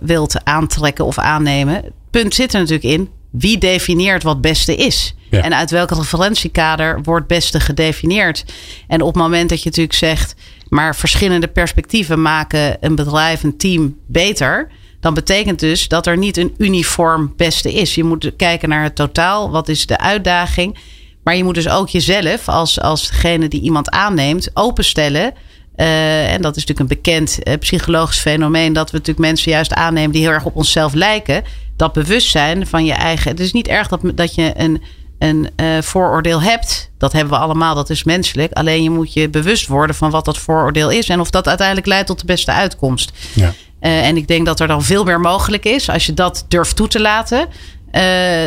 wilt 0.00 0.44
aantrekken 0.44 1.04
of 1.04 1.18
aannemen. 1.18 1.74
Het 1.74 1.92
punt 2.10 2.34
zit 2.34 2.54
er 2.54 2.60
natuurlijk 2.60 2.86
in. 2.94 3.08
Wie 3.30 3.58
definieert 3.58 4.22
wat 4.22 4.40
beste 4.40 4.76
is? 4.76 5.14
Ja. 5.30 5.42
En 5.42 5.54
uit 5.54 5.70
welk 5.70 5.90
referentiekader 5.90 7.02
wordt 7.02 7.26
beste 7.26 7.60
gedefinieerd? 7.60 8.44
En 8.88 9.00
op 9.00 9.14
het 9.14 9.22
moment 9.22 9.48
dat 9.48 9.58
je 9.58 9.64
natuurlijk 9.64 9.98
zegt, 9.98 10.34
maar 10.68 10.96
verschillende 10.96 11.48
perspectieven 11.48 12.22
maken 12.22 12.76
een 12.80 12.94
bedrijf, 12.94 13.42
een 13.42 13.56
team 13.56 13.96
beter 14.06 14.68
dan 15.04 15.14
betekent 15.14 15.58
dus 15.58 15.88
dat 15.88 16.06
er 16.06 16.18
niet 16.18 16.36
een 16.36 16.54
uniform 16.58 17.32
beste 17.36 17.72
is. 17.72 17.94
Je 17.94 18.04
moet 18.04 18.32
kijken 18.36 18.68
naar 18.68 18.82
het 18.82 18.94
totaal. 18.94 19.50
Wat 19.50 19.68
is 19.68 19.86
de 19.86 19.98
uitdaging? 19.98 20.78
Maar 21.24 21.36
je 21.36 21.44
moet 21.44 21.54
dus 21.54 21.68
ook 21.68 21.88
jezelf 21.88 22.48
als, 22.48 22.80
als 22.80 23.08
degene 23.08 23.48
die 23.48 23.60
iemand 23.60 23.90
aanneemt 23.90 24.50
openstellen. 24.54 25.34
Uh, 25.76 26.32
en 26.32 26.42
dat 26.42 26.56
is 26.56 26.64
natuurlijk 26.64 26.90
een 26.90 26.96
bekend 27.02 27.38
uh, 27.42 27.54
psychologisch 27.58 28.20
fenomeen. 28.20 28.72
Dat 28.72 28.90
we 28.90 28.96
natuurlijk 28.96 29.26
mensen 29.26 29.50
juist 29.50 29.72
aannemen 29.72 30.12
die 30.12 30.22
heel 30.22 30.30
erg 30.30 30.44
op 30.44 30.56
onszelf 30.56 30.92
lijken. 30.92 31.44
dat 31.76 31.92
bewustzijn 31.92 32.66
van 32.66 32.84
je 32.84 32.92
eigen. 32.92 33.30
Het 33.30 33.40
is 33.40 33.52
niet 33.52 33.68
erg 33.68 33.88
dat, 33.88 34.00
dat 34.14 34.34
je 34.34 34.52
een, 34.56 34.82
een 35.18 35.50
uh, 35.56 35.80
vooroordeel 35.80 36.42
hebt. 36.42 36.90
Dat 36.98 37.12
hebben 37.12 37.32
we 37.32 37.38
allemaal, 37.38 37.74
dat 37.74 37.90
is 37.90 38.04
menselijk. 38.04 38.52
Alleen 38.52 38.82
je 38.82 38.90
moet 38.90 39.12
je 39.12 39.28
bewust 39.28 39.66
worden 39.66 39.96
van 39.96 40.10
wat 40.10 40.24
dat 40.24 40.38
vooroordeel 40.38 40.90
is. 40.90 41.08
En 41.08 41.20
of 41.20 41.30
dat 41.30 41.48
uiteindelijk 41.48 41.86
leidt 41.86 42.06
tot 42.06 42.20
de 42.20 42.26
beste 42.26 42.52
uitkomst. 42.52 43.12
Ja. 43.34 43.54
Uh, 43.84 44.06
en 44.06 44.16
ik 44.16 44.28
denk 44.28 44.46
dat 44.46 44.60
er 44.60 44.66
dan 44.66 44.82
veel 44.82 45.04
meer 45.04 45.20
mogelijk 45.20 45.64
is 45.64 45.88
als 45.88 46.06
je 46.06 46.14
dat 46.14 46.44
durft 46.48 46.76
toe 46.76 46.88
te 46.88 47.00
laten. 47.00 47.48
Uh, 47.92 48.02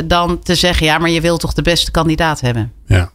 dan 0.05 0.39
te 0.39 0.55
zeggen, 0.55 0.85
ja, 0.85 0.97
maar 0.97 1.09
je 1.09 1.21
wilt 1.21 1.39
toch 1.39 1.53
de 1.53 1.61
beste 1.61 1.91
kandidaat 1.91 2.41
hebben. 2.41 2.71
Ja, 2.85 3.11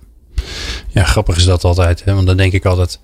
ja 0.89 1.05
grappig 1.05 1.37
is 1.37 1.45
dat 1.45 1.65
altijd. 1.65 2.05
Hè? 2.05 2.15
Want 2.15 2.27
dan 2.27 2.37
denk 2.37 2.53
ik 2.53 2.65
altijd. 2.65 2.91
Het 2.91 3.01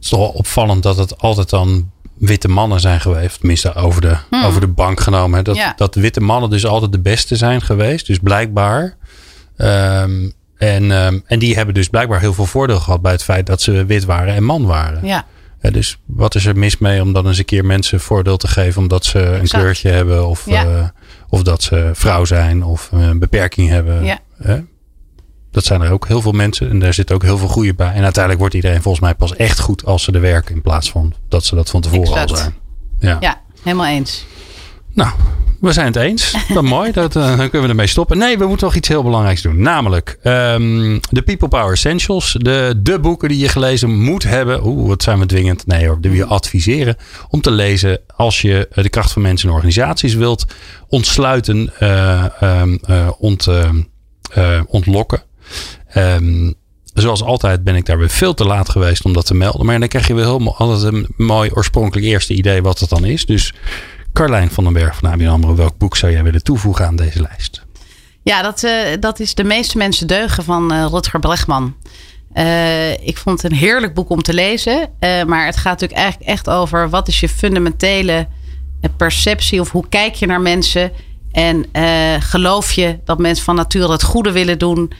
is 0.00 0.08
toch 0.08 0.18
wel 0.18 0.28
opvallend 0.28 0.82
dat 0.82 0.96
het 0.96 1.18
altijd 1.18 1.50
dan 1.50 1.90
witte 2.18 2.48
mannen 2.48 2.80
zijn 2.80 3.00
geweest. 3.00 3.38
Tenminste, 3.38 3.74
over 3.74 4.00
de, 4.00 4.16
hmm. 4.30 4.44
over 4.44 4.60
de 4.60 4.68
bank 4.68 5.00
genomen. 5.00 5.36
Hè? 5.36 5.44
Dat, 5.44 5.56
ja. 5.56 5.72
dat 5.76 5.94
witte 5.94 6.20
mannen 6.20 6.50
dus 6.50 6.66
altijd 6.66 6.92
de 6.92 7.00
beste 7.00 7.36
zijn 7.36 7.62
geweest. 7.62 8.06
Dus 8.06 8.18
blijkbaar. 8.18 8.96
Um, 9.56 10.32
en, 10.56 10.90
um, 10.90 11.22
en 11.26 11.38
die 11.38 11.54
hebben 11.54 11.74
dus 11.74 11.88
blijkbaar 11.88 12.20
heel 12.20 12.34
veel 12.34 12.46
voordeel 12.46 12.80
gehad 12.80 13.02
bij 13.02 13.12
het 13.12 13.22
feit 13.22 13.46
dat 13.46 13.62
ze 13.62 13.84
wit 13.84 14.04
waren 14.04 14.34
en 14.34 14.44
man 14.44 14.66
waren. 14.66 15.06
Ja. 15.06 15.26
Dus 15.60 15.98
wat 16.06 16.34
is 16.34 16.46
er 16.46 16.58
mis 16.58 16.78
mee 16.78 17.02
om 17.02 17.12
dan 17.12 17.26
eens 17.26 17.38
een 17.38 17.44
keer 17.44 17.64
mensen 17.64 18.00
voordeel 18.00 18.36
te 18.36 18.48
geven 18.48 18.82
omdat 18.82 19.04
ze 19.04 19.18
een 19.18 19.48
kleurtje 19.48 19.88
hebben 19.88 20.26
of, 20.26 20.46
ja. 20.46 20.64
uh, 20.64 20.88
of 21.28 21.42
dat 21.42 21.62
ze 21.62 21.90
vrouw 21.92 22.24
zijn 22.24 22.64
of 22.64 22.88
een 22.92 23.18
beperking 23.18 23.68
hebben? 23.68 24.04
Ja. 24.04 24.18
Dat 25.50 25.64
zijn 25.64 25.80
er 25.80 25.90
ook 25.90 26.08
heel 26.08 26.20
veel 26.20 26.32
mensen 26.32 26.70
en 26.70 26.78
daar 26.78 26.94
zit 26.94 27.12
ook 27.12 27.22
heel 27.22 27.38
veel 27.38 27.48
goede 27.48 27.74
bij. 27.74 27.92
En 27.92 28.02
uiteindelijk 28.02 28.38
wordt 28.38 28.54
iedereen 28.54 28.82
volgens 28.82 29.04
mij 29.04 29.14
pas 29.14 29.36
echt 29.36 29.58
goed 29.58 29.84
als 29.84 30.02
ze 30.02 30.12
er 30.12 30.20
werken 30.20 30.54
in 30.54 30.62
plaats 30.62 30.90
van 30.90 31.14
dat 31.28 31.44
ze 31.44 31.54
dat 31.54 31.70
van 31.70 31.80
tevoren 31.80 32.12
exact. 32.12 32.30
al 32.30 32.36
zijn. 32.36 32.54
Ja. 32.98 33.16
ja, 33.20 33.40
helemaal 33.62 33.86
eens. 33.86 34.26
Nou, 34.94 35.12
we 35.60 35.72
zijn 35.72 35.86
het 35.86 35.96
eens. 35.96 36.36
Dan 36.54 36.64
mooi. 36.64 36.92
Dat, 36.92 37.16
uh, 37.16 37.26
dan 37.26 37.36
kunnen 37.36 37.62
we 37.62 37.68
ermee 37.68 37.86
stoppen. 37.86 38.18
Nee, 38.18 38.38
we 38.38 38.46
moeten 38.46 38.66
nog 38.66 38.76
iets 38.76 38.88
heel 38.88 39.02
belangrijks 39.02 39.42
doen. 39.42 39.62
Namelijk 39.62 40.18
um, 40.22 41.00
de 41.10 41.22
People 41.22 41.48
Power 41.48 41.72
Essentials. 41.72 42.36
De, 42.38 42.74
de 42.82 42.98
boeken 42.98 43.28
die 43.28 43.38
je 43.38 43.48
gelezen 43.48 43.90
moet 43.98 44.22
hebben. 44.22 44.66
Oeh, 44.66 44.88
wat 44.88 45.02
zijn 45.02 45.18
we 45.18 45.26
dwingend? 45.26 45.66
Nee 45.66 45.86
hoor, 45.86 46.00
die 46.00 46.10
we 46.10 46.24
adviseren 46.24 46.96
om 47.28 47.40
te 47.40 47.50
lezen 47.50 48.00
als 48.16 48.40
je 48.40 48.68
de 48.74 48.88
kracht 48.88 49.12
van 49.12 49.22
mensen 49.22 49.48
en 49.48 49.54
organisaties 49.54 50.14
wilt 50.14 50.46
ontsluiten, 50.88 51.72
uh, 51.82 52.24
uh, 52.42 53.08
ont, 53.18 53.48
ontlokken. 54.66 55.22
Um, 55.96 56.54
zoals 56.94 57.22
altijd 57.22 57.64
ben 57.64 57.74
ik 57.74 57.86
daar 57.86 57.98
weer 57.98 58.08
veel 58.08 58.34
te 58.34 58.44
laat 58.44 58.68
geweest 58.68 59.04
om 59.04 59.12
dat 59.12 59.26
te 59.26 59.34
melden. 59.34 59.66
Maar 59.66 59.78
dan 59.78 59.88
krijg 59.88 60.06
je 60.06 60.14
weer 60.14 60.24
heel, 60.24 60.54
altijd 60.56 60.94
een 60.94 61.06
mooi 61.16 61.50
oorspronkelijk 61.54 62.06
eerste 62.06 62.34
idee 62.34 62.62
wat 62.62 62.78
het 62.78 62.88
dan 62.88 63.04
is. 63.04 63.26
Dus 63.26 63.54
Carlijn 64.12 64.50
van 64.50 64.64
den 64.64 64.72
Berg 64.72 64.96
van 64.96 65.10
ABN 65.10 65.26
AMRO, 65.26 65.54
welk 65.54 65.78
boek 65.78 65.96
zou 65.96 66.12
jij 66.12 66.22
willen 66.22 66.42
toevoegen 66.42 66.86
aan 66.86 66.96
deze 66.96 67.22
lijst? 67.22 67.62
Ja, 68.22 68.42
dat, 68.42 68.62
uh, 68.62 68.72
dat 69.00 69.20
is 69.20 69.34
De 69.34 69.44
meeste 69.44 69.78
mensen 69.78 70.06
deugen 70.06 70.44
van 70.44 70.72
uh, 70.72 70.86
Rutger. 70.90 71.20
Uh, 72.34 72.92
ik 72.92 73.16
vond 73.16 73.42
het 73.42 73.52
een 73.52 73.58
heerlijk 73.58 73.94
boek 73.94 74.10
om 74.10 74.22
te 74.22 74.34
lezen. 74.34 74.88
maar 75.26 75.46
het 75.46 75.56
gaat 75.56 75.80
natuurlijk 75.80 76.00
eigenlijk 76.00 76.30
echt 76.30 76.48
over 76.48 76.90
wat 76.90 77.08
is 77.08 77.20
je 77.20 77.28
fundamentele 77.28 78.28
perceptie 78.96 79.60
of 79.60 79.70
hoe 79.70 79.88
kijk 79.88 80.14
je 80.14 80.26
naar 80.26 80.40
mensen. 80.40 80.92
En 81.32 81.66
geloof 82.20 82.72
je 82.72 82.98
dat 83.04 83.18
mensen 83.18 83.44
van 83.44 83.54
nature 83.54 83.92
het 83.92 84.02
goede 84.02 84.32
willen 84.32 84.58
doen. 84.58 84.92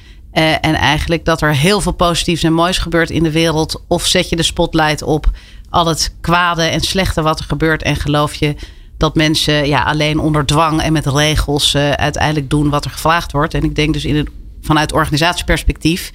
en 0.60 0.74
eigenlijk 0.74 1.24
dat 1.24 1.42
er 1.42 1.54
heel 1.54 1.80
veel 1.80 1.92
positiefs 1.92 2.42
en 2.42 2.52
moois 2.52 2.78
gebeurt 2.78 3.10
in 3.10 3.22
de 3.22 3.30
wereld. 3.30 3.82
Of 3.88 4.06
zet 4.06 4.28
je 4.28 4.36
de 4.36 4.42
spotlight 4.42 5.02
op 5.02 5.30
al 5.70 5.86
het 5.86 6.14
kwade 6.20 6.62
en 6.62 6.80
slechte 6.80 7.22
wat 7.22 7.38
er 7.38 7.44
gebeurt. 7.44 7.82
En 7.82 7.96
geloof 7.96 8.34
je 8.34 8.54
dat 9.00 9.14
mensen 9.14 9.66
ja, 9.66 9.82
alleen 9.82 10.18
onder 10.18 10.46
dwang 10.46 10.82
en 10.82 10.92
met 10.92 11.06
regels 11.06 11.74
uh, 11.74 11.90
uiteindelijk 11.90 12.50
doen 12.50 12.70
wat 12.70 12.84
er 12.84 12.90
gevraagd 12.90 13.32
wordt. 13.32 13.54
En 13.54 13.64
ik 13.64 13.74
denk 13.74 13.92
dus 13.92 14.04
in 14.04 14.16
het, 14.16 14.28
vanuit 14.60 14.92
organisatieperspectief 14.92 16.12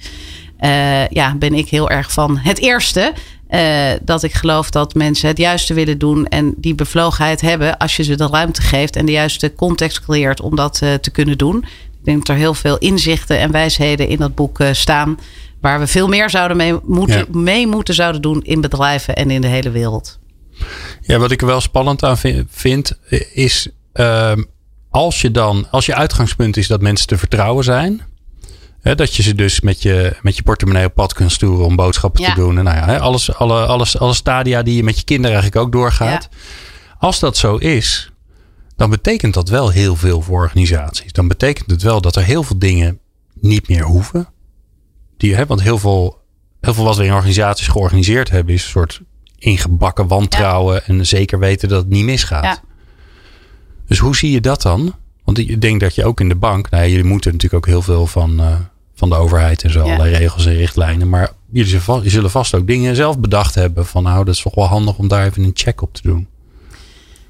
uh, 0.60 1.08
ja, 1.08 1.34
ben 1.34 1.54
ik 1.54 1.68
heel 1.68 1.90
erg 1.90 2.12
van 2.12 2.36
het 2.38 2.58
eerste. 2.58 3.12
Uh, 3.50 3.90
dat 4.02 4.22
ik 4.22 4.32
geloof 4.32 4.70
dat 4.70 4.94
mensen 4.94 5.28
het 5.28 5.38
juiste 5.38 5.74
willen 5.74 5.98
doen 5.98 6.26
en 6.26 6.54
die 6.56 6.74
bevlogenheid 6.74 7.40
hebben 7.40 7.76
als 7.76 7.96
je 7.96 8.02
ze 8.02 8.14
de 8.14 8.26
ruimte 8.26 8.62
geeft 8.62 8.96
en 8.96 9.06
de 9.06 9.12
juiste 9.12 9.54
context 9.54 10.00
creëert 10.00 10.40
om 10.40 10.56
dat 10.56 10.78
te 10.78 11.10
kunnen 11.12 11.38
doen. 11.38 11.56
Ik 11.98 12.04
denk 12.04 12.18
dat 12.18 12.28
er 12.28 12.42
heel 12.42 12.54
veel 12.54 12.78
inzichten 12.78 13.38
en 13.38 13.50
wijsheden 13.50 14.08
in 14.08 14.16
dat 14.16 14.34
boek 14.34 14.58
staan. 14.72 15.18
Waar 15.60 15.78
we 15.78 15.86
veel 15.86 16.08
meer 16.08 16.30
zouden 16.30 16.56
mee 16.56 16.74
moeten, 16.84 17.18
ja. 17.18 17.24
mee 17.30 17.66
moeten 17.66 17.94
zouden 17.94 18.22
doen 18.22 18.42
in 18.42 18.60
bedrijven 18.60 19.16
en 19.16 19.30
in 19.30 19.40
de 19.40 19.46
hele 19.46 19.70
wereld. 19.70 20.18
Ja, 21.00 21.18
wat 21.18 21.30
ik 21.30 21.40
er 21.40 21.46
wel 21.46 21.60
spannend 21.60 22.04
aan 22.04 22.18
vind, 22.48 22.98
is 23.32 23.68
uh, 23.94 24.32
als 24.90 25.20
je 25.20 25.30
dan, 25.30 25.66
als 25.70 25.86
je 25.86 25.94
uitgangspunt 25.94 26.56
is 26.56 26.66
dat 26.66 26.80
mensen 26.80 27.06
te 27.06 27.18
vertrouwen 27.18 27.64
zijn. 27.64 28.02
Hè, 28.80 28.94
dat 28.94 29.14
je 29.14 29.22
ze 29.22 29.34
dus 29.34 29.60
met 29.60 29.82
je, 29.82 30.16
met 30.22 30.36
je 30.36 30.42
portemonnee 30.42 30.84
op 30.84 30.94
pad 30.94 31.12
kunt 31.12 31.32
sturen 31.32 31.64
om 31.64 31.76
boodschappen 31.76 32.22
ja. 32.22 32.34
te 32.34 32.40
doen. 32.40 32.58
En 32.58 32.64
nou 32.64 32.76
ja, 32.76 32.96
alles, 32.96 33.34
alle, 33.34 33.66
alles, 33.66 33.98
alle 33.98 34.14
stadia 34.14 34.62
die 34.62 34.76
je 34.76 34.82
met 34.82 34.96
je 34.98 35.04
kinderen 35.04 35.36
eigenlijk 35.36 35.66
ook 35.66 35.72
doorgaat. 35.72 36.28
Ja. 36.30 36.38
Als 36.98 37.20
dat 37.20 37.36
zo 37.36 37.56
is, 37.56 38.10
dan 38.76 38.90
betekent 38.90 39.34
dat 39.34 39.48
wel 39.48 39.70
heel 39.70 39.96
veel 39.96 40.22
voor 40.22 40.42
organisaties. 40.42 41.12
Dan 41.12 41.28
betekent 41.28 41.70
het 41.70 41.82
wel 41.82 42.00
dat 42.00 42.16
er 42.16 42.22
heel 42.22 42.42
veel 42.42 42.58
dingen 42.58 42.98
niet 43.40 43.68
meer 43.68 43.84
hoeven. 43.84 44.28
Die, 45.16 45.34
hè, 45.34 45.46
want 45.46 45.62
heel 45.62 45.78
veel, 45.78 46.22
heel 46.60 46.74
veel 46.74 46.84
wat 46.84 46.96
we 46.96 47.04
in 47.04 47.12
organisaties 47.12 47.68
georganiseerd 47.68 48.30
hebben, 48.30 48.54
is 48.54 48.62
een 48.62 48.70
soort 48.70 49.00
ingebakken 49.38 50.06
wantrouwen 50.06 50.86
en 50.86 51.06
zeker 51.06 51.38
weten 51.38 51.68
dat 51.68 51.82
het 51.82 51.90
niet 51.90 52.04
misgaat. 52.04 52.44
Ja. 52.44 52.60
Dus 53.86 53.98
hoe 53.98 54.16
zie 54.16 54.30
je 54.30 54.40
dat 54.40 54.62
dan? 54.62 54.94
Want 55.24 55.38
ik 55.38 55.60
denk 55.60 55.80
dat 55.80 55.94
je 55.94 56.04
ook 56.04 56.20
in 56.20 56.28
de 56.28 56.34
bank, 56.34 56.70
nou, 56.70 56.88
jullie 56.88 57.04
moeten 57.04 57.32
natuurlijk 57.32 57.64
ook 57.64 57.72
heel 57.72 57.82
veel 57.82 58.06
van, 58.06 58.40
uh, 58.40 58.54
van 58.94 59.08
de 59.08 59.14
overheid 59.14 59.62
en 59.62 59.70
zo, 59.70 59.78
ja. 59.78 59.84
allerlei 59.84 60.16
regels 60.16 60.46
en 60.46 60.54
richtlijnen. 60.54 61.08
Maar 61.08 61.32
jullie 61.50 61.68
zullen, 61.68 61.84
vast, 61.84 62.10
zullen 62.10 62.30
vast 62.30 62.54
ook 62.54 62.66
dingen 62.66 62.96
zelf 62.96 63.18
bedacht 63.18 63.54
hebben 63.54 63.86
van 63.86 64.02
nou, 64.02 64.24
dat 64.24 64.34
is 64.34 64.42
toch 64.42 64.54
wel 64.54 64.66
handig 64.66 64.98
om 64.98 65.08
daar 65.08 65.26
even 65.26 65.44
een 65.44 65.50
check 65.54 65.82
op 65.82 65.94
te 65.94 66.02
doen. 66.02 66.28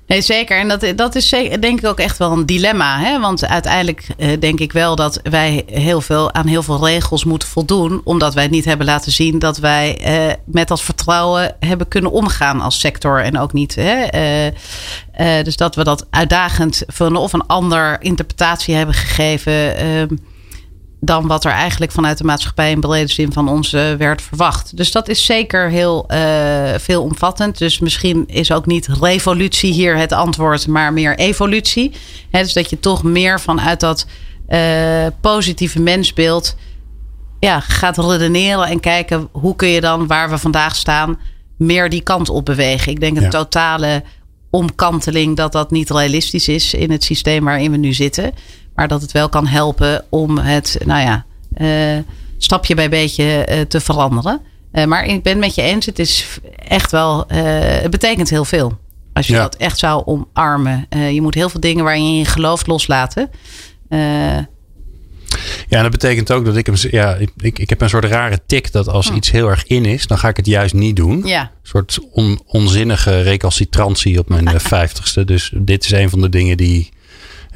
Nee, 0.06 0.20
zeker. 0.20 0.58
En 0.58 0.68
dat, 0.68 0.92
dat 0.96 1.14
is 1.14 1.28
denk 1.60 1.78
ik 1.78 1.86
ook 1.86 1.98
echt 1.98 2.18
wel 2.18 2.32
een 2.32 2.46
dilemma. 2.46 2.98
Hè? 3.00 3.20
Want 3.20 3.46
uiteindelijk 3.46 4.06
uh, 4.18 4.40
denk 4.40 4.60
ik 4.60 4.72
wel 4.72 4.96
dat 4.96 5.20
wij 5.22 5.62
heel 5.66 6.00
veel, 6.00 6.34
aan 6.34 6.46
heel 6.46 6.62
veel 6.62 6.86
regels 6.86 7.24
moeten 7.24 7.48
voldoen. 7.48 8.00
Omdat 8.04 8.34
wij 8.34 8.48
niet 8.48 8.64
hebben 8.64 8.86
laten 8.86 9.12
zien 9.12 9.38
dat 9.38 9.58
wij 9.58 9.98
uh, 10.28 10.32
met 10.44 10.68
dat 10.68 10.82
vertrouwen 10.82 11.56
hebben 11.60 11.88
kunnen 11.88 12.10
omgaan 12.10 12.60
als 12.60 12.80
sector. 12.80 13.22
En 13.22 13.38
ook 13.38 13.52
niet. 13.52 13.74
Hè? 13.74 14.06
Uh, 15.20 15.44
dus 15.44 15.56
dat 15.56 15.74
we 15.74 15.84
dat 15.84 16.06
uitdagend 16.10 16.82
van 16.86 17.16
of 17.16 17.32
een 17.32 17.46
ander 17.46 18.02
interpretatie 18.02 18.74
hebben 18.74 18.94
gegeven 18.94 19.76
ehm, 19.76 20.16
dan 21.06 21.26
wat 21.26 21.44
er 21.44 21.50
eigenlijk 21.50 21.92
vanuit 21.92 22.18
de 22.18 22.24
maatschappij 22.24 22.70
in 22.70 22.80
brede 22.80 23.12
zin 23.12 23.32
van 23.32 23.48
ons 23.48 23.72
uh, 23.72 23.92
werd 23.92 24.22
verwacht. 24.22 24.76
Dus 24.76 24.92
dat 24.92 25.08
is 25.08 25.24
zeker 25.24 25.70
heel 25.70 26.06
uh, 26.10 26.18
veelomvattend. 26.76 27.58
Dus 27.58 27.78
misschien 27.78 28.24
is 28.26 28.52
ook 28.52 28.66
niet 28.66 28.88
revolutie 29.00 29.72
hier 29.72 29.96
het 29.96 30.12
antwoord, 30.12 30.66
maar 30.66 30.92
meer 30.92 31.18
evolutie. 31.18 31.92
He, 32.30 32.42
dus 32.42 32.52
dat 32.52 32.70
je 32.70 32.80
toch 32.80 33.02
meer 33.02 33.40
vanuit 33.40 33.80
dat 33.80 34.06
uh, 34.48 35.06
positieve 35.20 35.80
mensbeeld 35.80 36.56
ja, 37.40 37.60
gaat 37.60 37.98
redeneren 37.98 38.66
en 38.66 38.80
kijken 38.80 39.28
hoe 39.32 39.56
kun 39.56 39.68
je 39.68 39.80
dan 39.80 40.06
waar 40.06 40.30
we 40.30 40.38
vandaag 40.38 40.76
staan 40.76 41.18
meer 41.56 41.90
die 41.90 42.02
kant 42.02 42.28
op 42.28 42.44
bewegen. 42.44 42.92
Ik 42.92 43.00
denk 43.00 43.16
een 43.16 43.22
ja. 43.22 43.28
totale 43.28 44.02
omkanteling 44.50 45.36
dat 45.36 45.52
dat 45.52 45.70
niet 45.70 45.90
realistisch 45.90 46.48
is 46.48 46.74
in 46.74 46.90
het 46.90 47.04
systeem 47.04 47.44
waarin 47.44 47.70
we 47.70 47.76
nu 47.76 47.92
zitten. 47.92 48.32
Maar 48.76 48.88
dat 48.88 49.02
het 49.02 49.12
wel 49.12 49.28
kan 49.28 49.46
helpen 49.46 50.04
om 50.08 50.38
het, 50.38 50.78
nou 50.84 51.00
ja, 51.00 51.24
uh, 51.58 52.02
stapje 52.38 52.74
bij 52.74 52.88
beetje 52.88 53.46
uh, 53.50 53.60
te 53.60 53.80
veranderen. 53.80 54.40
Uh, 54.72 54.84
maar 54.84 55.04
ik 55.04 55.22
ben 55.22 55.32
het 55.32 55.40
met 55.40 55.54
je 55.54 55.62
eens, 55.62 55.86
het 55.86 55.98
is 55.98 56.26
echt 56.68 56.90
wel, 56.90 57.24
het 57.28 57.90
betekent 57.90 58.30
heel 58.30 58.44
veel. 58.44 58.78
Als 59.12 59.26
je 59.26 59.32
ja. 59.32 59.42
dat 59.42 59.56
echt 59.56 59.78
zou 59.78 60.02
omarmen. 60.04 60.86
je 61.12 61.22
moet 61.22 61.34
heel 61.34 61.48
veel 61.48 61.60
dingen 61.60 61.84
waarin 61.84 62.16
je 62.16 62.24
gelooft 62.24 62.66
loslaten. 62.66 63.30
Ja, 65.68 65.76
en 65.76 65.82
dat 65.82 65.90
betekent 65.90 66.32
ook 66.32 66.44
dat 66.44 66.56
ik 66.56 66.66
hem. 66.66 66.74
Ja, 66.90 67.14
ik, 67.36 67.58
ik 67.58 67.70
heb 67.70 67.80
een 67.80 67.88
soort 67.88 68.04
rare 68.04 68.38
tik 68.46 68.72
dat 68.72 68.88
als 68.88 69.08
hm. 69.08 69.14
iets 69.14 69.30
heel 69.30 69.48
erg 69.48 69.66
in 69.66 69.84
is, 69.84 70.06
dan 70.06 70.18
ga 70.18 70.28
ik 70.28 70.36
het 70.36 70.46
juist 70.46 70.74
niet 70.74 70.96
doen. 70.96 71.22
Ja. 71.24 71.40
Een 71.40 71.48
soort 71.62 71.98
on, 72.12 72.40
onzinnige 72.46 73.20
recalcitrantie 73.20 74.18
op 74.18 74.28
mijn 74.28 74.60
vijftigste. 74.60 75.24
Dus 75.24 75.52
dit 75.54 75.84
is 75.84 75.90
een 75.90 76.10
van 76.10 76.20
de 76.20 76.28
dingen 76.28 76.56
die 76.56 76.88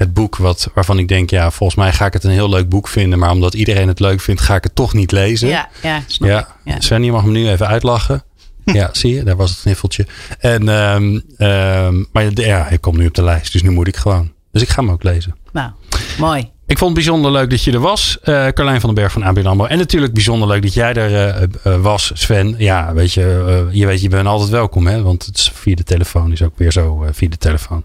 het 0.01 0.15
boek 0.15 0.37
wat, 0.37 0.71
waarvan 0.75 0.99
ik 0.99 1.09
denk, 1.09 1.31
ja, 1.31 1.51
volgens 1.51 1.79
mij 1.79 1.93
ga 1.93 2.07
ik 2.07 2.13
het 2.13 2.25
een 2.25 2.31
heel 2.31 2.49
leuk 2.49 2.69
boek 2.69 2.89
vinden. 2.89 3.19
Maar 3.19 3.31
omdat 3.31 3.55
iedereen 3.55 3.89
het 3.89 4.01
leuk 4.01 4.21
vindt, 4.21 4.41
ga 4.41 4.55
ik 4.55 4.65
het 4.65 4.75
toch 4.75 4.95
niet 4.95 5.13
lezen. 5.13 5.49
Ja, 5.49 5.69
ja, 5.83 6.03
snap 6.07 6.29
ja. 6.29 6.49
ja. 6.65 6.81
Sven, 6.81 7.05
je 7.05 7.13
mag 7.13 7.25
me 7.25 7.31
nu 7.31 7.49
even 7.49 7.67
uitlachen. 7.67 8.23
Ja, 8.65 8.89
zie 8.93 9.15
je, 9.15 9.23
daar 9.23 9.37
was 9.37 9.51
het 9.51 9.61
kniffeltje. 9.61 10.07
En, 10.39 10.69
um, 10.69 11.25
um, 11.39 12.07
maar 12.13 12.31
ja, 12.35 12.65
hij 12.69 12.79
komt 12.79 12.97
nu 12.97 13.07
op 13.07 13.15
de 13.15 13.23
lijst, 13.23 13.53
dus 13.53 13.63
nu 13.63 13.71
moet 13.71 13.89
ik 13.89 13.97
gewoon. 13.97 14.33
Dus 14.53 14.63
ik 14.63 14.69
ga 14.69 14.83
hem 14.83 14.91
ook 14.91 15.03
lezen. 15.03 15.37
Nou, 15.53 15.71
mooi. 16.19 16.51
Ik 16.67 16.79
vond 16.79 16.97
het 16.97 17.05
bijzonder 17.05 17.33
leuk 17.33 17.51
dat 17.51 17.65
je 17.65 17.73
er 17.73 17.81
was, 17.81 18.19
uh, 18.25 18.49
Carlijn 18.49 18.81
van 18.81 18.95
den 18.95 19.03
Berg 19.03 19.13
van 19.13 19.23
ABN 19.23 19.47
AMRO. 19.47 19.67
En 19.67 19.79
natuurlijk 19.79 20.13
bijzonder 20.13 20.49
leuk 20.49 20.63
dat 20.63 20.75
jij 20.75 20.95
er 20.95 21.41
uh, 21.41 21.43
uh, 21.67 21.83
was, 21.83 22.11
Sven. 22.15 22.55
Ja, 22.59 22.93
weet 22.93 23.13
je, 23.13 23.69
je 23.71 23.87
weet, 23.87 24.01
je 24.01 24.09
bent 24.09 24.27
altijd 24.27 24.51
welkom, 24.51 24.87
hè? 24.87 25.03
Want 25.03 25.27
het 25.27 25.39
is 25.39 25.53
via 25.55 25.75
de 25.75 25.85
telefoon 25.85 26.33
is 26.33 26.43
ook 26.43 26.59
weer 26.59 26.73
zo 26.73 27.07
via 27.13 27.29
de 27.29 27.37
telefoon. 27.37 27.85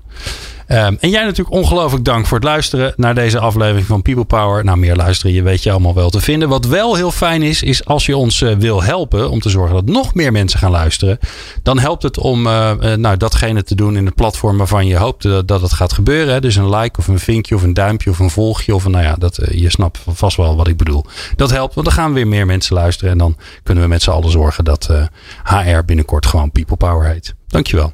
Um, 0.67 0.97
en 0.99 1.09
jij 1.09 1.23
natuurlijk 1.23 1.55
ongelooflijk 1.55 2.05
dank 2.05 2.25
voor 2.25 2.37
het 2.37 2.47
luisteren 2.47 2.93
naar 2.97 3.15
deze 3.15 3.39
aflevering 3.39 3.85
van 3.85 4.01
People 4.01 4.25
Power. 4.25 4.63
Nou, 4.63 4.77
meer 4.77 4.95
luisteren, 4.95 5.33
je 5.33 5.41
weet 5.41 5.63
je 5.63 5.71
allemaal 5.71 5.93
wel 5.93 6.09
te 6.09 6.19
vinden. 6.19 6.49
Wat 6.49 6.65
wel 6.65 6.95
heel 6.95 7.11
fijn 7.11 7.41
is, 7.41 7.63
is 7.63 7.85
als 7.85 8.05
je 8.05 8.17
ons 8.17 8.41
uh, 8.41 8.55
wil 8.55 8.83
helpen 8.83 9.29
om 9.29 9.39
te 9.39 9.49
zorgen 9.49 9.75
dat 9.75 9.85
nog 9.85 10.13
meer 10.13 10.31
mensen 10.31 10.59
gaan 10.59 10.71
luisteren. 10.71 11.19
Dan 11.63 11.79
helpt 11.79 12.03
het 12.03 12.17
om 12.17 12.47
uh, 12.47 12.71
nou, 12.95 13.17
datgene 13.17 13.63
te 13.63 13.75
doen 13.75 13.97
in 13.97 14.05
het 14.05 14.15
platform 14.15 14.57
waarvan 14.57 14.87
je 14.87 14.97
hoopt 14.97 15.23
dat, 15.23 15.47
dat 15.47 15.61
het 15.61 15.73
gaat 15.73 15.93
gebeuren. 15.93 16.33
Hè? 16.33 16.41
Dus 16.41 16.55
een 16.55 16.75
like 16.75 16.99
of 16.99 17.07
een 17.07 17.19
vinkje 17.19 17.55
of 17.55 17.63
een 17.63 17.73
duimpje 17.73 18.09
of 18.09 18.19
een 18.19 18.29
volgje. 18.29 18.75
Of 18.75 18.87
nou 18.87 19.03
ja, 19.03 19.15
dat, 19.15 19.39
je 19.51 19.69
snapt 19.69 19.99
vast 20.07 20.37
wel 20.37 20.55
wat 20.55 20.67
ik 20.67 20.77
bedoel. 20.77 21.05
Dat 21.35 21.51
helpt, 21.51 21.73
want 21.73 21.87
dan 21.87 21.95
gaan 21.95 22.13
weer 22.13 22.27
meer 22.27 22.45
mensen 22.45 22.75
luisteren. 22.75 23.11
En 23.11 23.17
dan 23.17 23.37
kunnen 23.63 23.83
we 23.83 23.89
met 23.89 24.01
z'n 24.01 24.09
allen 24.09 24.31
zorgen 24.31 24.63
dat 24.63 24.89
HR 25.43 25.83
binnenkort 25.85 26.25
gewoon 26.25 26.51
People 26.51 26.77
Power 26.77 27.07
heet. 27.07 27.35
Dankjewel. 27.47 27.93